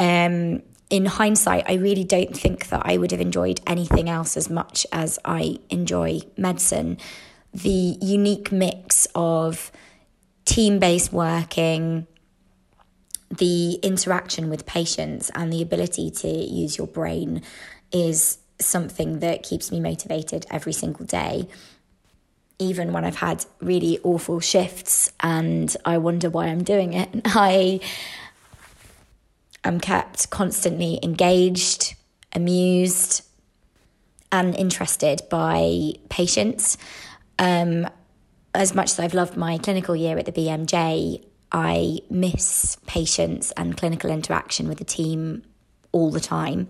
Um, 0.00 0.62
in 0.90 1.06
hindsight, 1.06 1.66
I 1.68 1.74
really 1.74 2.02
don't 2.02 2.36
think 2.36 2.70
that 2.70 2.82
I 2.84 2.96
would 2.96 3.12
have 3.12 3.20
enjoyed 3.20 3.60
anything 3.68 4.08
else 4.08 4.36
as 4.36 4.50
much 4.50 4.84
as 4.90 5.20
I 5.24 5.60
enjoy 5.70 6.22
medicine 6.36 6.98
the 7.54 7.96
unique 8.00 8.50
mix 8.50 9.06
of 9.14 9.70
team 10.44 10.80
based 10.80 11.12
working, 11.12 12.08
the 13.30 13.74
interaction 13.74 14.50
with 14.50 14.66
patients, 14.66 15.30
and 15.36 15.52
the 15.52 15.62
ability 15.62 16.10
to 16.10 16.28
use 16.28 16.76
your 16.76 16.88
brain 16.88 17.42
is 17.92 18.38
something 18.64 19.20
that 19.20 19.42
keeps 19.42 19.70
me 19.70 19.80
motivated 19.80 20.46
every 20.50 20.72
single 20.72 21.04
day. 21.04 21.48
Even 22.58 22.92
when 22.92 23.04
I've 23.04 23.16
had 23.16 23.44
really 23.60 23.98
awful 24.02 24.40
shifts 24.40 25.10
and 25.20 25.74
I 25.84 25.98
wonder 25.98 26.30
why 26.30 26.46
I'm 26.46 26.62
doing 26.62 26.92
it, 26.92 27.08
I 27.24 27.80
am 29.64 29.80
kept 29.80 30.30
constantly 30.30 30.98
engaged, 31.02 31.94
amused, 32.34 33.24
and 34.30 34.54
interested 34.56 35.22
by 35.30 35.92
patients 36.08 36.78
um, 37.38 37.88
as 38.54 38.74
much 38.74 38.92
as 38.92 39.00
I've 39.00 39.14
loved 39.14 39.36
my 39.36 39.58
clinical 39.58 39.96
year 39.96 40.18
at 40.18 40.26
the 40.26 40.32
BMJ, 40.32 41.24
I 41.50 41.98
miss 42.10 42.76
patients 42.86 43.50
and 43.52 43.76
clinical 43.76 44.10
interaction 44.10 44.68
with 44.68 44.78
the 44.78 44.84
team 44.84 45.42
all 45.90 46.10
the 46.10 46.20
time. 46.20 46.68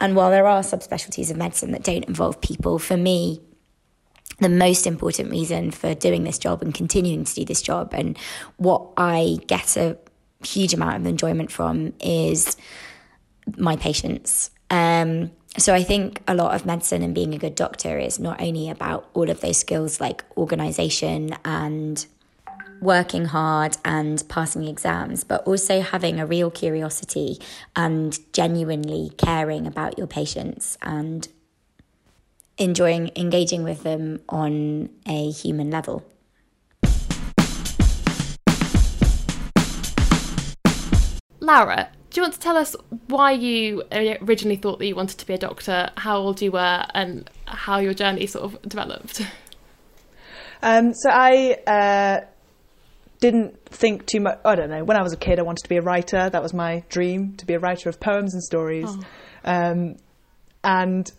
And 0.00 0.16
while 0.16 0.30
there 0.30 0.46
are 0.46 0.62
subspecialties 0.62 1.30
of 1.30 1.36
medicine 1.36 1.72
that 1.72 1.84
don't 1.84 2.04
involve 2.06 2.40
people, 2.40 2.78
for 2.78 2.96
me, 2.96 3.40
the 4.38 4.48
most 4.48 4.86
important 4.86 5.30
reason 5.30 5.70
for 5.70 5.94
doing 5.94 6.24
this 6.24 6.38
job 6.38 6.62
and 6.62 6.74
continuing 6.74 7.24
to 7.24 7.34
do 7.34 7.44
this 7.44 7.60
job, 7.60 7.92
and 7.92 8.18
what 8.56 8.88
I 8.96 9.38
get 9.46 9.76
a 9.76 9.98
huge 10.42 10.72
amount 10.72 10.96
of 10.96 11.06
enjoyment 11.06 11.52
from, 11.52 11.92
is 12.00 12.56
my 13.58 13.76
patients. 13.76 14.50
Um, 14.70 15.32
so 15.58 15.74
I 15.74 15.82
think 15.82 16.22
a 16.26 16.34
lot 16.34 16.54
of 16.54 16.64
medicine 16.64 17.02
and 17.02 17.14
being 17.14 17.34
a 17.34 17.38
good 17.38 17.54
doctor 17.54 17.98
is 17.98 18.18
not 18.18 18.40
only 18.40 18.70
about 18.70 19.10
all 19.14 19.28
of 19.28 19.40
those 19.40 19.58
skills 19.58 20.00
like 20.00 20.24
organization 20.36 21.36
and 21.44 22.06
working 22.80 23.26
hard 23.26 23.76
and 23.84 24.22
passing 24.28 24.64
exams, 24.64 25.24
but 25.24 25.42
also 25.44 25.80
having 25.80 26.18
a 26.18 26.26
real 26.26 26.50
curiosity 26.50 27.38
and 27.76 28.18
genuinely 28.32 29.10
caring 29.18 29.66
about 29.66 29.98
your 29.98 30.06
patients 30.06 30.78
and 30.82 31.28
enjoying 32.58 33.10
engaging 33.16 33.62
with 33.62 33.82
them 33.82 34.20
on 34.28 34.90
a 35.06 35.30
human 35.30 35.70
level. 35.70 36.04
Laura, 41.40 41.88
Do 42.10 42.20
you 42.20 42.24
want 42.24 42.34
to 42.34 42.40
tell 42.40 42.56
us 42.56 42.74
why 43.06 43.30
you 43.30 43.84
originally 43.92 44.56
thought 44.56 44.80
that 44.80 44.86
you 44.86 44.96
wanted 44.96 45.18
to 45.18 45.26
be 45.26 45.34
a 45.34 45.38
doctor, 45.38 45.90
how 45.96 46.18
old 46.18 46.42
you 46.42 46.50
were, 46.50 46.84
and 46.92 47.30
how 47.46 47.78
your 47.78 47.94
journey 47.94 48.26
sort 48.26 48.52
of 48.52 48.62
developed? 48.68 49.22
Um, 50.62 50.92
so 50.92 51.08
I 51.08 51.56
uh, 51.66 52.26
didn't 53.20 53.64
think 53.66 54.06
too 54.06 54.20
much. 54.20 54.38
I 54.44 54.54
don't 54.54 54.70
know. 54.70 54.82
When 54.82 54.96
I 54.96 55.02
was 55.02 55.12
a 55.12 55.16
kid, 55.16 55.38
I 55.38 55.42
wanted 55.42 55.62
to 55.62 55.68
be 55.68 55.76
a 55.76 55.82
writer. 55.82 56.30
That 56.30 56.42
was 56.42 56.54
my 56.54 56.82
dream 56.88 57.34
to 57.36 57.46
be 57.46 57.54
a 57.54 57.58
writer 57.58 57.88
of 57.88 58.00
poems 58.00 58.34
and 58.34 58.42
stories. 58.42 58.88
Oh. 58.88 59.02
Um, 59.44 59.96
and 60.64 61.10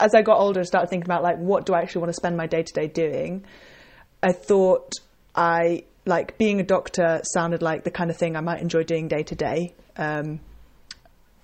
as 0.00 0.14
I 0.14 0.22
got 0.22 0.38
older, 0.38 0.60
I 0.60 0.64
started 0.64 0.88
thinking 0.88 1.06
about 1.06 1.22
like 1.22 1.38
what 1.38 1.66
do 1.66 1.74
I 1.74 1.80
actually 1.80 2.02
want 2.02 2.10
to 2.10 2.14
spend 2.14 2.36
my 2.36 2.46
day 2.46 2.62
to 2.62 2.72
day 2.72 2.86
doing. 2.86 3.44
I 4.22 4.32
thought 4.32 4.92
I 5.34 5.84
like 6.06 6.38
being 6.38 6.60
a 6.60 6.64
doctor 6.64 7.20
sounded 7.22 7.62
like 7.62 7.84
the 7.84 7.90
kind 7.90 8.10
of 8.10 8.16
thing 8.16 8.36
I 8.36 8.40
might 8.40 8.60
enjoy 8.60 8.84
doing 8.84 9.08
day 9.08 9.22
to 9.24 9.34
day. 9.34 9.74
Um, 9.96 10.40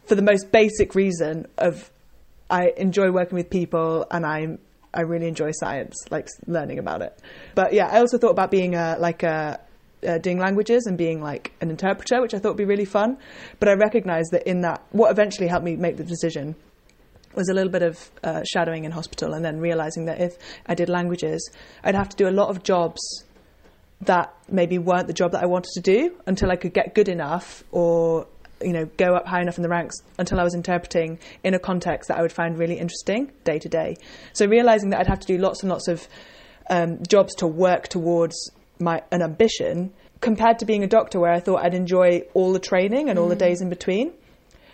for 0.06 0.14
the 0.14 0.22
most 0.22 0.52
basic 0.52 0.94
reason 0.94 1.46
of 1.58 1.90
I 2.50 2.72
enjoy 2.76 3.10
working 3.10 3.36
with 3.36 3.50
people 3.50 4.06
and 4.10 4.24
I'm 4.24 4.58
I 4.92 5.00
really 5.00 5.26
enjoy 5.26 5.50
science, 5.52 5.96
like 6.10 6.28
learning 6.46 6.78
about 6.78 7.02
it. 7.02 7.18
But 7.56 7.72
yeah, 7.72 7.88
I 7.88 7.98
also 7.98 8.16
thought 8.16 8.30
about 8.30 8.52
being 8.52 8.76
a 8.76 8.96
like 8.98 9.24
a 9.24 9.60
uh, 10.06 10.18
doing 10.18 10.38
languages 10.38 10.86
and 10.86 10.96
being 10.96 11.20
like 11.20 11.52
an 11.60 11.70
interpreter, 11.70 12.20
which 12.20 12.34
I 12.34 12.38
thought 12.38 12.50
would 12.50 12.58
be 12.58 12.64
really 12.64 12.84
fun. 12.84 13.18
But 13.60 13.68
I 13.68 13.74
recognised 13.74 14.30
that 14.32 14.46
in 14.48 14.60
that, 14.62 14.82
what 14.90 15.10
eventually 15.10 15.48
helped 15.48 15.64
me 15.64 15.76
make 15.76 15.96
the 15.96 16.04
decision 16.04 16.54
was 17.34 17.48
a 17.48 17.54
little 17.54 17.72
bit 17.72 17.82
of 17.82 18.10
uh, 18.22 18.42
shadowing 18.44 18.84
in 18.84 18.92
hospital, 18.92 19.34
and 19.34 19.44
then 19.44 19.58
realising 19.58 20.04
that 20.06 20.20
if 20.20 20.36
I 20.66 20.74
did 20.74 20.88
languages, 20.88 21.50
I'd 21.82 21.94
have 21.94 22.08
to 22.10 22.16
do 22.16 22.28
a 22.28 22.30
lot 22.30 22.48
of 22.48 22.62
jobs 22.62 23.00
that 24.02 24.34
maybe 24.48 24.78
weren't 24.78 25.06
the 25.06 25.12
job 25.12 25.32
that 25.32 25.42
I 25.42 25.46
wanted 25.46 25.70
to 25.74 25.80
do 25.80 26.14
until 26.26 26.50
I 26.50 26.56
could 26.56 26.74
get 26.74 26.94
good 26.94 27.08
enough 27.08 27.64
or 27.70 28.26
you 28.60 28.72
know 28.72 28.86
go 28.96 29.14
up 29.14 29.26
high 29.26 29.40
enough 29.40 29.56
in 29.56 29.62
the 29.62 29.68
ranks 29.68 29.96
until 30.18 30.40
I 30.40 30.44
was 30.44 30.54
interpreting 30.54 31.18
in 31.42 31.54
a 31.54 31.58
context 31.58 32.08
that 32.08 32.18
I 32.18 32.22
would 32.22 32.32
find 32.32 32.58
really 32.58 32.78
interesting 32.78 33.30
day 33.44 33.58
to 33.58 33.68
day. 33.68 33.96
So 34.32 34.46
realizing 34.46 34.90
that 34.90 35.00
I'd 35.00 35.06
have 35.06 35.20
to 35.20 35.26
do 35.26 35.38
lots 35.38 35.62
and 35.62 35.70
lots 35.70 35.88
of 35.88 36.06
um, 36.70 36.98
jobs 37.06 37.34
to 37.36 37.46
work 37.46 37.88
towards 37.88 38.50
my 38.78 39.02
an 39.10 39.22
ambition 39.22 39.92
compared 40.20 40.58
to 40.58 40.64
being 40.64 40.82
a 40.82 40.86
doctor 40.86 41.20
where 41.20 41.32
I 41.32 41.40
thought 41.40 41.64
I'd 41.64 41.74
enjoy 41.74 42.22
all 42.32 42.52
the 42.52 42.58
training 42.58 43.08
and 43.08 43.18
all 43.18 43.28
the 43.28 43.36
mm. 43.36 43.40
days 43.40 43.60
in 43.60 43.68
between. 43.68 44.12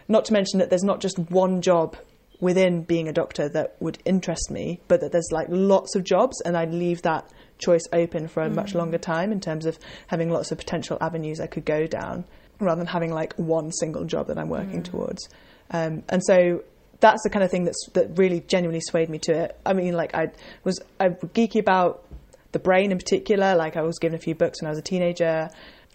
Not 0.08 0.24
to 0.26 0.32
mention 0.32 0.58
that 0.58 0.70
there's 0.70 0.84
not 0.84 1.00
just 1.00 1.18
one 1.18 1.60
job 1.60 1.96
within 2.40 2.82
being 2.82 3.08
a 3.08 3.12
doctor 3.12 3.48
that 3.48 3.76
would 3.80 3.98
interest 4.04 4.50
me, 4.50 4.80
but 4.88 5.00
that 5.00 5.12
there's 5.12 5.30
like 5.30 5.46
lots 5.50 5.94
of 5.94 6.04
jobs 6.04 6.40
and 6.40 6.56
I'd 6.56 6.72
leave 6.72 7.02
that 7.02 7.30
choice 7.58 7.82
open 7.92 8.28
for 8.28 8.42
a 8.42 8.48
mm. 8.48 8.54
much 8.54 8.74
longer 8.74 8.98
time 8.98 9.32
in 9.32 9.40
terms 9.40 9.66
of 9.66 9.78
having 10.06 10.30
lots 10.30 10.50
of 10.50 10.58
potential 10.58 10.96
avenues 11.00 11.40
I 11.40 11.46
could 11.46 11.64
go 11.64 11.86
down 11.86 12.24
rather 12.58 12.78
than 12.78 12.86
having 12.86 13.12
like 13.12 13.34
one 13.34 13.72
single 13.72 14.04
job 14.04 14.28
that 14.28 14.38
I'm 14.38 14.48
working 14.48 14.82
mm. 14.82 14.90
towards. 14.90 15.28
Um, 15.70 16.02
and 16.08 16.22
so 16.24 16.62
that's 17.00 17.22
the 17.22 17.30
kind 17.30 17.42
of 17.42 17.50
thing 17.50 17.64
that's 17.64 17.88
that 17.94 18.18
really 18.18 18.40
genuinely 18.40 18.80
swayed 18.80 19.08
me 19.08 19.18
to 19.18 19.32
it. 19.32 19.58
I 19.64 19.72
mean, 19.72 19.94
like 19.94 20.14
I 20.14 20.28
was 20.64 20.80
I 20.98 21.08
geeky 21.08 21.60
about 21.60 22.04
the 22.52 22.58
brain 22.58 22.92
in 22.92 22.98
particular. 22.98 23.54
Like 23.54 23.76
I 23.76 23.82
was 23.82 23.98
given 23.98 24.16
a 24.16 24.20
few 24.20 24.34
books 24.34 24.60
when 24.60 24.68
I 24.68 24.70
was 24.70 24.78
a 24.78 24.82
teenager. 24.82 25.50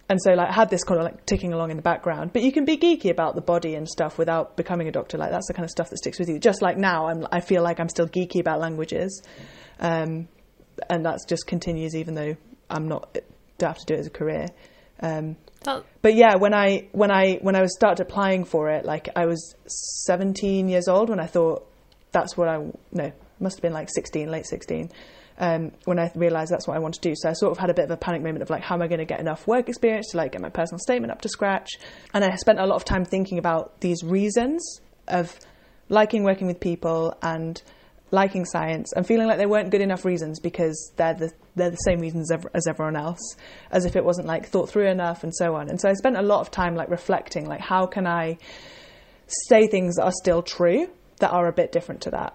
And 0.08 0.20
so 0.22 0.34
like 0.34 0.48
I 0.48 0.52
had 0.52 0.70
this 0.70 0.84
kind 0.84 1.00
of 1.00 1.04
like 1.04 1.26
ticking 1.26 1.52
along 1.52 1.70
in 1.70 1.76
the 1.76 1.82
background. 1.82 2.32
But 2.32 2.42
you 2.42 2.52
can 2.52 2.64
be 2.64 2.76
geeky 2.76 3.10
about 3.10 3.34
the 3.34 3.40
body 3.40 3.74
and 3.74 3.88
stuff 3.88 4.18
without 4.18 4.56
becoming 4.56 4.88
a 4.88 4.92
doctor. 4.92 5.18
Like 5.18 5.30
that's 5.30 5.48
the 5.48 5.54
kind 5.54 5.64
of 5.64 5.70
stuff 5.70 5.90
that 5.90 5.98
sticks 5.98 6.18
with 6.18 6.28
you. 6.28 6.38
Just 6.38 6.62
like 6.62 6.76
now 6.76 7.06
I'm 7.06 7.26
I 7.32 7.40
feel 7.40 7.62
like 7.62 7.80
I'm 7.80 7.88
still 7.88 8.08
geeky 8.08 8.40
about 8.40 8.60
languages. 8.60 9.22
Um, 9.80 10.28
and 10.88 11.04
that 11.04 11.20
just 11.26 11.46
continues 11.46 11.96
even 11.96 12.14
though 12.14 12.36
I'm 12.70 12.88
not 12.88 13.16
don't 13.58 13.70
have 13.70 13.78
to 13.78 13.86
do 13.86 13.94
it 13.94 14.00
as 14.00 14.06
a 14.06 14.10
career. 14.10 14.48
Um, 15.00 15.36
but 16.00 16.14
yeah, 16.14 16.36
when 16.36 16.54
I 16.54 16.88
when 16.92 17.10
I 17.10 17.34
when 17.42 17.56
I 17.56 17.62
was 17.62 17.74
started 17.74 18.02
applying 18.02 18.44
for 18.44 18.70
it, 18.70 18.84
like 18.84 19.08
I 19.16 19.26
was 19.26 19.54
17 20.06 20.68
years 20.68 20.86
old 20.86 21.10
when 21.10 21.18
I 21.18 21.26
thought 21.26 21.66
that's 22.12 22.36
what 22.36 22.48
I 22.48 22.58
no 22.92 23.12
must 23.40 23.56
have 23.56 23.62
been 23.62 23.72
like 23.72 23.90
16, 23.90 24.30
late 24.30 24.46
16 24.46 24.90
um, 25.38 25.72
when 25.84 25.98
I 25.98 26.10
realised 26.14 26.50
that's 26.50 26.66
what 26.66 26.76
I 26.76 26.80
want 26.80 26.94
to 26.94 27.00
do. 27.00 27.14
So 27.16 27.28
I 27.28 27.32
sort 27.32 27.52
of 27.52 27.58
had 27.58 27.70
a 27.70 27.74
bit 27.74 27.84
of 27.84 27.90
a 27.90 27.96
panic 27.96 28.22
moment 28.22 28.42
of 28.42 28.50
like, 28.50 28.62
how 28.62 28.74
am 28.74 28.82
I 28.82 28.88
going 28.88 29.00
to 29.00 29.04
get 29.04 29.20
enough 29.20 29.46
work 29.46 29.68
experience 29.68 30.08
to 30.10 30.16
like 30.16 30.32
get 30.32 30.40
my 30.40 30.48
personal 30.48 30.78
statement 30.78 31.12
up 31.12 31.20
to 31.22 31.28
scratch? 31.28 31.70
And 32.14 32.24
I 32.24 32.34
spent 32.36 32.58
a 32.58 32.66
lot 32.66 32.76
of 32.76 32.84
time 32.84 33.04
thinking 33.04 33.38
about 33.38 33.80
these 33.80 34.02
reasons 34.02 34.80
of 35.08 35.38
liking 35.88 36.24
working 36.24 36.46
with 36.46 36.60
people 36.60 37.16
and 37.22 37.62
liking 38.10 38.44
science 38.44 38.92
and 38.94 39.06
feeling 39.06 39.26
like 39.26 39.38
they 39.38 39.46
weren't 39.46 39.70
good 39.70 39.80
enough 39.80 40.04
reasons 40.04 40.40
because 40.40 40.92
they're 40.96 41.14
the 41.14 41.32
they're 41.56 41.70
the 41.70 41.76
same 41.76 42.00
reasons 42.00 42.30
as 42.54 42.66
everyone 42.66 42.96
else, 42.96 43.36
as 43.70 43.86
if 43.86 43.96
it 43.96 44.04
wasn't 44.04 44.26
like 44.26 44.46
thought 44.46 44.68
through 44.68 44.88
enough 44.88 45.24
and 45.24 45.34
so 45.34 45.54
on. 45.54 45.70
And 45.70 45.80
so 45.80 45.88
I 45.88 45.94
spent 45.94 46.16
a 46.16 46.22
lot 46.22 46.40
of 46.40 46.50
time 46.50 46.74
like 46.74 46.90
reflecting, 46.90 47.46
like 47.46 47.60
how 47.60 47.86
can 47.86 48.06
I 48.06 48.36
say 49.26 49.66
things 49.66 49.96
that 49.96 50.04
are 50.04 50.12
still 50.12 50.42
true 50.42 50.88
that 51.18 51.30
are 51.30 51.46
a 51.46 51.52
bit 51.52 51.72
different 51.72 52.00
to 52.02 52.10
that. 52.10 52.34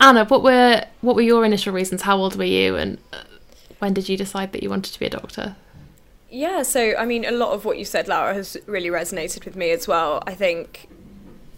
Anna, 0.00 0.24
what 0.26 0.42
were 0.42 0.84
what 1.00 1.16
were 1.16 1.22
your 1.22 1.44
initial 1.44 1.72
reasons? 1.72 2.02
How 2.02 2.16
old 2.16 2.36
were 2.36 2.44
you, 2.44 2.76
and 2.76 2.98
uh, 3.12 3.22
when 3.78 3.94
did 3.94 4.08
you 4.08 4.16
decide 4.16 4.52
that 4.52 4.62
you 4.62 4.70
wanted 4.70 4.92
to 4.92 4.98
be 4.98 5.06
a 5.06 5.10
doctor? 5.10 5.56
Yeah, 6.30 6.62
so 6.62 6.94
I 6.96 7.06
mean, 7.06 7.24
a 7.24 7.30
lot 7.30 7.52
of 7.52 7.64
what 7.64 7.78
you 7.78 7.84
said, 7.84 8.06
Laura, 8.06 8.34
has 8.34 8.56
really 8.66 8.88
resonated 8.90 9.44
with 9.44 9.56
me 9.56 9.70
as 9.70 9.88
well. 9.88 10.22
I 10.26 10.34
think, 10.34 10.88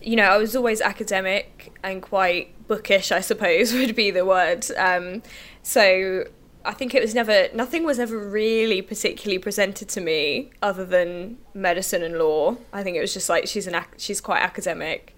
you 0.01 0.15
know, 0.15 0.25
I 0.25 0.37
was 0.37 0.55
always 0.55 0.81
academic 0.81 1.77
and 1.83 2.01
quite 2.01 2.55
bookish, 2.69 3.11
I 3.11 3.21
suppose 3.21 3.73
would 3.75 3.97
be 3.97 4.11
the 4.13 4.25
word. 4.25 4.67
Um, 4.77 5.23
so 5.63 6.25
I 6.65 6.73
think 6.73 6.95
it 6.95 7.03
was 7.03 7.15
never, 7.15 7.49
nothing 7.53 7.85
was 7.85 7.99
ever 7.99 8.17
really 8.17 8.81
particularly 8.81 9.39
presented 9.39 9.89
to 9.89 10.01
me 10.01 10.51
other 10.63 10.85
than 10.85 11.39
medicine 11.53 12.03
and 12.05 12.17
law. 12.17 12.57
I 12.73 12.85
think 12.85 12.97
it 12.97 13.01
was 13.01 13.13
just 13.13 13.29
like 13.29 13.49
she's 13.49 13.67
an 13.67 13.77
she's 13.97 14.21
quite 14.21 14.43
academic. 14.43 15.17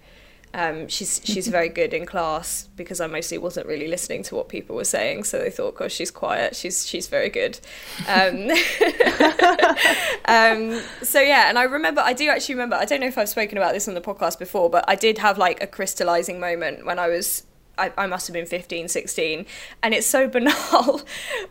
Um, 0.55 0.87
she's 0.87 1.19
she's 1.23 1.47
very 1.47 1.69
good 1.69 1.93
in 1.93 2.05
class 2.05 2.69
because 2.75 3.01
I 3.01 3.07
mostly 3.07 3.39
wasn't 3.39 3.65
really 3.65 3.87
listening 3.87 4.21
to 4.23 4.35
what 4.35 4.49
people 4.49 4.75
were 4.75 4.83
saying, 4.83 5.23
so 5.23 5.39
they 5.39 5.49
thought, 5.49 5.75
"Gosh, 5.75 5.93
she's 5.93 6.11
quiet. 6.11 6.55
She's 6.55 6.87
she's 6.87 7.07
very 7.07 7.29
good." 7.29 7.59
Um, 8.07 8.51
um, 10.25 10.81
so 11.01 11.19
yeah, 11.19 11.49
and 11.49 11.57
I 11.57 11.63
remember 11.63 12.01
I 12.01 12.13
do 12.13 12.29
actually 12.29 12.55
remember. 12.55 12.75
I 12.75 12.85
don't 12.85 12.99
know 12.99 13.07
if 13.07 13.17
I've 13.17 13.29
spoken 13.29 13.57
about 13.57 13.73
this 13.73 13.87
on 13.87 13.95
the 13.95 14.01
podcast 14.01 14.37
before, 14.37 14.69
but 14.69 14.85
I 14.87 14.95
did 14.95 15.17
have 15.17 15.39
like 15.39 15.63
a 15.63 15.67
crystallizing 15.67 16.39
moment 16.39 16.85
when 16.85 16.99
I 16.99 17.07
was 17.07 17.43
I, 17.77 17.91
I, 17.97 18.07
must 18.07 18.27
have 18.27 18.33
been 18.33 18.45
15, 18.45 18.87
16. 18.87 19.45
And 19.81 19.93
it's 19.93 20.05
so 20.05 20.27
banal. 20.29 21.01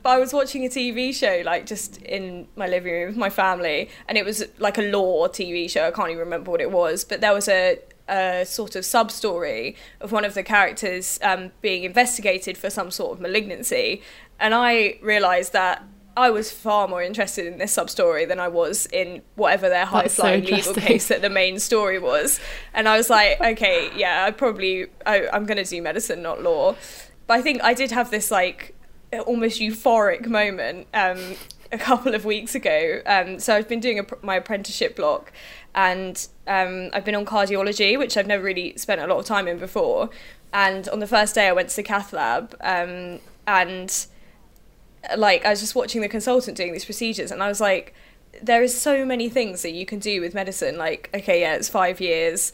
but 0.02 0.11
I 0.11 0.18
was 0.18 0.32
watching 0.32 0.64
a 0.64 0.68
TV 0.68 1.14
show, 1.14 1.42
like 1.44 1.66
just 1.66 2.00
in 2.02 2.47
my 2.56 2.66
living 2.66 2.92
room 2.92 3.09
with 3.09 3.16
my 3.16 3.30
family. 3.30 3.90
And 4.09 4.16
it 4.16 4.25
was 4.25 4.44
like 4.59 4.78
a 4.78 4.82
law 4.82 5.28
TV 5.28 5.68
show. 5.68 5.87
I 5.87 5.90
can't 5.90 6.11
even 6.11 6.21
remember 6.21 6.50
what 6.50 6.61
it 6.61 6.71
was. 6.71 7.04
But 7.04 7.21
there 7.21 7.35
was 7.35 7.49
a, 7.49 7.78
a 8.12 8.45
sort 8.45 8.76
of 8.76 8.85
sub 8.85 9.11
story 9.11 9.76
of 10.00 10.12
one 10.12 10.25
of 10.25 10.35
the 10.35 10.42
characters 10.42 11.19
um, 11.23 11.50
being 11.61 11.83
investigated 11.85 12.59
for 12.59 12.71
some 12.71 12.90
sort 12.90 13.11
of 13.12 13.21
malignancy, 13.21 14.02
and 14.38 14.52
I 14.54 14.99
realised 15.02 15.52
that 15.52 15.83
I 16.14 16.28
was 16.28 16.52
far 16.52 16.88
more 16.88 17.02
interested 17.02 17.47
in 17.47 17.57
this 17.59 17.73
sub 17.73 17.88
story 17.88 18.26
than 18.26 18.38
I 18.38 18.49
was 18.49 18.87
in 18.92 19.23
whatever 19.35 19.69
their 19.71 19.87
high 19.87 20.09
flying 20.09 20.45
so 20.45 20.54
legal 20.54 20.75
case 20.75 21.09
that 21.09 21.23
the 21.23 21.31
main 21.31 21.59
story 21.59 21.99
was, 21.99 22.38
and 22.75 22.87
I 22.87 22.97
was 22.99 23.09
like, 23.09 23.40
okay, 23.40 23.90
yeah, 23.97 24.25
I 24.26 24.31
probably 24.31 24.87
I, 25.07 25.28
I'm 25.33 25.47
going 25.47 25.62
to 25.64 25.64
do 25.64 25.81
medicine, 25.81 26.21
not 26.23 26.42
law, 26.42 26.76
but 27.26 27.38
I 27.38 27.42
think 27.42 27.62
I 27.62 27.73
did 27.75 27.90
have 27.92 28.11
this 28.11 28.31
like 28.31 28.75
almost 29.26 29.61
euphoric 29.61 30.26
moment 30.26 30.87
um, 30.92 31.21
a 31.71 31.78
couple 31.78 32.14
of 32.14 32.25
weeks 32.25 32.54
ago. 32.54 33.00
Um, 33.07 33.38
so 33.38 33.54
I've 33.57 33.69
been 33.69 33.81
doing 33.81 33.99
a, 33.99 34.07
my 34.21 34.37
apprenticeship 34.37 34.97
block, 34.97 35.33
and 35.75 36.28
um, 36.46 36.90
I've 36.92 37.04
been 37.04 37.14
on 37.14 37.25
cardiology, 37.25 37.99
which 37.99 38.16
I've 38.16 38.26
never 38.26 38.42
really 38.42 38.76
spent 38.76 39.00
a 39.00 39.06
lot 39.06 39.18
of 39.18 39.25
time 39.25 39.46
in 39.46 39.58
before. 39.58 40.11
And 40.52 40.88
on 40.88 40.99
the 40.99 41.06
first 41.06 41.34
day, 41.34 41.49
I 41.49 41.52
went 41.52 41.70
to 41.70 41.76
the 41.76 41.82
cath 41.82 42.12
lab, 42.12 42.54
um, 42.61 43.20
and 43.46 44.06
like 45.16 45.44
I 45.44 45.50
was 45.50 45.61
just 45.61 45.75
watching 45.75 46.00
the 46.00 46.08
consultant 46.08 46.56
doing 46.56 46.72
these 46.72 46.84
procedures, 46.84 47.30
and 47.30 47.42
I 47.42 47.49
was 47.49 47.61
like, 47.61 47.94
there 48.42 48.62
is 48.62 48.78
so 48.78 49.04
many 49.04 49.28
things 49.28 49.62
that 49.62 49.72
you 49.72 49.87
can 49.87 49.99
do 49.99 50.20
with 50.20 50.34
medicine. 50.34 50.76
Like, 50.76 51.11
okay, 51.14 51.40
yeah, 51.40 51.54
it's 51.54 51.68
five 51.68 52.00
years, 52.00 52.52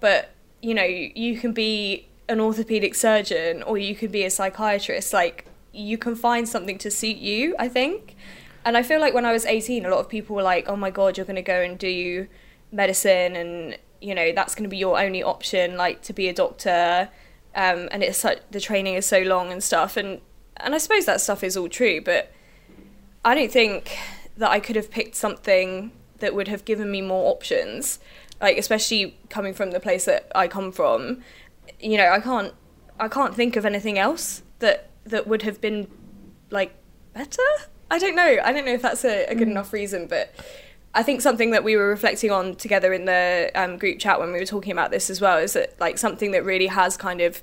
but 0.00 0.30
you 0.62 0.74
know, 0.74 0.84
you 0.84 1.38
can 1.38 1.52
be 1.52 2.08
an 2.28 2.40
orthopedic 2.40 2.94
surgeon 2.94 3.62
or 3.62 3.78
you 3.78 3.94
can 3.94 4.10
be 4.10 4.24
a 4.24 4.30
psychiatrist. 4.30 5.12
Like, 5.12 5.46
you 5.72 5.96
can 5.98 6.16
find 6.16 6.48
something 6.48 6.78
to 6.78 6.90
suit 6.90 7.18
you. 7.18 7.54
I 7.58 7.68
think. 7.68 8.16
And 8.64 8.76
I 8.76 8.82
feel 8.82 9.00
like 9.00 9.14
when 9.14 9.24
I 9.24 9.32
was 9.32 9.44
18, 9.44 9.86
a 9.86 9.90
lot 9.90 10.00
of 10.00 10.08
people 10.08 10.34
were 10.34 10.42
like, 10.42 10.68
oh 10.68 10.74
my 10.74 10.90
God, 10.90 11.16
you're 11.16 11.26
going 11.26 11.36
to 11.36 11.42
go 11.42 11.60
and 11.60 11.78
do 11.78 12.26
medicine 12.76 13.34
and, 13.34 13.78
you 14.00 14.14
know, 14.14 14.32
that's 14.32 14.54
going 14.54 14.64
to 14.64 14.68
be 14.68 14.76
your 14.76 15.00
only 15.00 15.22
option, 15.22 15.76
like 15.76 16.02
to 16.02 16.12
be 16.12 16.28
a 16.28 16.32
doctor. 16.32 17.08
Um, 17.54 17.88
and 17.90 18.02
it's 18.02 18.18
such, 18.18 18.38
the 18.50 18.60
training 18.60 18.94
is 18.94 19.06
so 19.06 19.20
long 19.20 19.50
and 19.50 19.62
stuff. 19.62 19.96
And, 19.96 20.20
and 20.58 20.74
I 20.74 20.78
suppose 20.78 21.06
that 21.06 21.20
stuff 21.20 21.42
is 21.42 21.56
all 21.56 21.68
true, 21.68 22.00
but 22.00 22.32
I 23.24 23.34
don't 23.34 23.50
think 23.50 23.96
that 24.36 24.50
I 24.50 24.60
could 24.60 24.76
have 24.76 24.90
picked 24.90 25.16
something 25.16 25.92
that 26.18 26.34
would 26.34 26.48
have 26.48 26.64
given 26.64 26.90
me 26.90 27.00
more 27.00 27.32
options. 27.32 27.98
Like, 28.40 28.58
especially 28.58 29.18
coming 29.30 29.54
from 29.54 29.70
the 29.70 29.80
place 29.80 30.04
that 30.04 30.30
I 30.34 30.46
come 30.46 30.70
from, 30.70 31.22
you 31.80 31.96
know, 31.96 32.10
I 32.10 32.20
can't, 32.20 32.52
I 33.00 33.08
can't 33.08 33.34
think 33.34 33.56
of 33.56 33.64
anything 33.64 33.98
else 33.98 34.42
that, 34.58 34.90
that 35.04 35.26
would 35.26 35.42
have 35.42 35.60
been 35.60 35.88
like 36.50 36.74
better 37.14 37.42
I 37.90 37.98
don't 37.98 38.16
know. 38.16 38.36
I 38.42 38.52
don't 38.52 38.64
know 38.64 38.72
if 38.72 38.82
that's 38.82 39.04
a, 39.04 39.26
a 39.26 39.34
good 39.34 39.48
mm. 39.48 39.52
enough 39.52 39.72
reason, 39.72 40.06
but 40.06 40.34
I 40.96 41.02
think 41.02 41.20
something 41.20 41.50
that 41.50 41.62
we 41.62 41.76
were 41.76 41.88
reflecting 41.88 42.30
on 42.30 42.56
together 42.56 42.92
in 42.94 43.04
the 43.04 43.50
um, 43.54 43.76
group 43.76 43.98
chat 43.98 44.18
when 44.18 44.32
we 44.32 44.38
were 44.38 44.46
talking 44.46 44.72
about 44.72 44.90
this 44.90 45.10
as 45.10 45.20
well 45.20 45.36
is 45.36 45.52
that 45.52 45.78
like 45.78 45.98
something 45.98 46.30
that 46.30 46.42
really 46.42 46.68
has 46.68 46.96
kind 46.96 47.20
of 47.20 47.42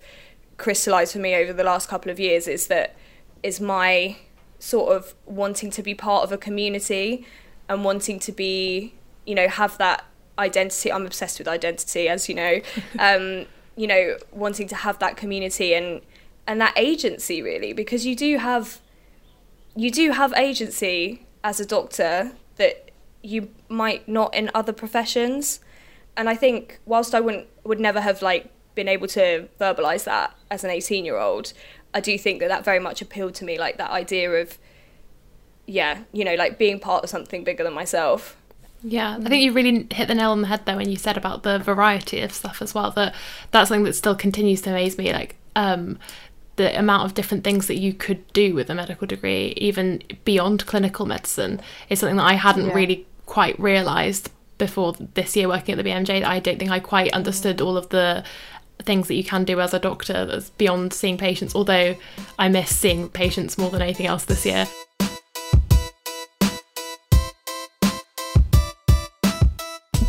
crystallized 0.58 1.14
for 1.14 1.20
me 1.20 1.36
over 1.36 1.54
the 1.54 1.64
last 1.64 1.88
couple 1.88 2.12
of 2.12 2.20
years 2.20 2.48
is 2.48 2.66
that 2.68 2.96
is 3.44 3.62
my 3.62 4.18
sort 4.58 4.96
of 4.96 5.14
wanting 5.28 5.70
to 5.70 5.84
be 5.84 5.94
part 5.94 6.24
of 6.24 6.32
a 6.32 6.38
community 6.38 7.28
and 7.70 7.86
wanting 7.86 8.18
to 8.20 8.32
be 8.32 8.96
you 9.28 9.36
know 9.36 9.48
have 9.48 9.78
that 9.78 10.04
identity. 10.40 10.92
I'm 10.92 11.06
obsessed 11.06 11.38
with 11.38 11.48
identity 11.48 12.10
as 12.10 12.28
you 12.28 12.36
know. 12.36 12.60
Um 13.00 13.46
you 13.76 13.88
know 13.88 14.18
wanting 14.32 14.68
to 14.68 14.76
have 14.76 15.00
that 15.00 15.18
community 15.18 15.74
and 15.74 16.02
and 16.48 16.60
that 16.62 16.74
agency 16.78 17.42
really 17.42 17.74
because 17.74 18.06
you 18.06 18.16
do 18.16 18.38
have 18.38 18.80
you 19.76 19.90
do 19.90 20.12
have 20.12 20.34
agency 20.34 21.26
as 21.44 21.60
a 21.60 21.66
doctor 21.66 22.34
that 22.58 22.92
you 23.24 23.50
might 23.70 24.08
not 24.08 24.34
in 24.36 24.52
other 24.54 24.74
professions 24.74 25.60
and 26.16 26.30
i 26.30 26.36
think 26.36 26.80
whilst 26.86 27.16
i 27.16 27.20
wouldn't 27.20 27.48
would 27.64 27.80
never 27.80 28.02
have 28.02 28.22
like 28.22 28.52
been 28.76 28.88
able 28.88 29.08
to 29.08 29.48
verbalize 29.60 30.04
that 30.04 30.36
as 30.52 30.64
an 30.64 30.70
18 30.70 31.06
year 31.06 31.18
old 31.18 31.54
i 31.94 32.00
do 32.00 32.18
think 32.18 32.40
that 32.40 32.50
that 32.50 32.64
very 32.64 32.80
much 32.80 33.02
appealed 33.02 33.34
to 33.34 33.46
me 33.46 33.58
like 33.58 33.78
that 33.78 33.90
idea 33.90 34.30
of 34.30 34.60
yeah 35.66 36.00
you 36.12 36.26
know 36.26 36.36
like 36.36 36.58
being 36.58 36.80
part 36.80 37.04
of 37.04 37.10
something 37.10 37.44
bigger 37.44 37.64
than 37.64 37.74
myself 37.74 38.38
yeah, 38.86 39.16
I 39.16 39.30
think 39.30 39.44
you 39.44 39.54
really 39.54 39.88
hit 39.92 40.10
the 40.10 40.16
nail 40.16 40.32
on 40.32 40.42
the 40.42 40.48
head 40.48 40.66
there 40.66 40.76
when 40.76 40.90
you 40.90 40.98
said 40.98 41.16
about 41.16 41.44
the 41.44 41.58
variety 41.58 42.20
of 42.20 42.34
stuff 42.34 42.62
as 42.62 42.76
well. 42.76 42.92
That 42.92 43.16
that's 43.52 43.70
something 43.70 43.86
that 43.86 43.94
still 43.94 44.14
continues 44.16 44.62
to 44.64 44.72
amaze 44.72 44.98
me. 44.98 45.14
Like 45.14 45.38
um, 45.56 45.98
the 46.58 46.78
amount 46.78 47.06
of 47.06 47.14
different 47.14 47.44
things 47.44 47.68
that 47.68 47.78
you 47.78 47.94
could 47.94 48.32
do 48.34 48.54
with 48.54 48.70
a 48.70 48.76
medical 48.76 49.08
degree, 49.08 49.54
even 49.58 50.04
beyond 50.26 50.66
clinical 50.66 51.06
medicine, 51.06 51.62
is 51.90 52.00
something 52.00 52.18
that 52.18 52.26
I 52.26 52.34
hadn't 52.34 52.68
yeah. 52.68 52.74
really 52.74 53.08
quite 53.34 53.60
realised 53.60 54.30
before 54.60 54.94
this 55.16 55.36
year 55.36 55.48
working 55.48 55.74
at 55.74 55.84
the 55.84 55.90
BMJ. 55.90 56.20
That 56.20 56.30
I 56.30 56.40
don't 56.40 56.60
think 56.60 56.70
I 56.70 56.80
quite 56.80 57.12
understood 57.14 57.62
all 57.62 57.78
of 57.78 57.90
the 57.90 58.24
things 58.84 59.08
that 59.08 59.16
you 59.16 59.24
can 59.24 59.44
do 59.44 59.60
as 59.60 59.74
a 59.74 59.80
doctor 59.80 60.24
that's 60.24 60.52
beyond 60.52 60.94
seeing 60.94 61.18
patients. 61.18 61.56
Although 61.56 61.96
I 62.38 62.48
miss 62.50 62.78
seeing 62.78 63.10
patients 63.10 63.58
more 63.58 63.72
than 63.72 63.82
anything 63.82 64.06
else 64.06 64.26
this 64.26 64.46
year. 64.46 64.68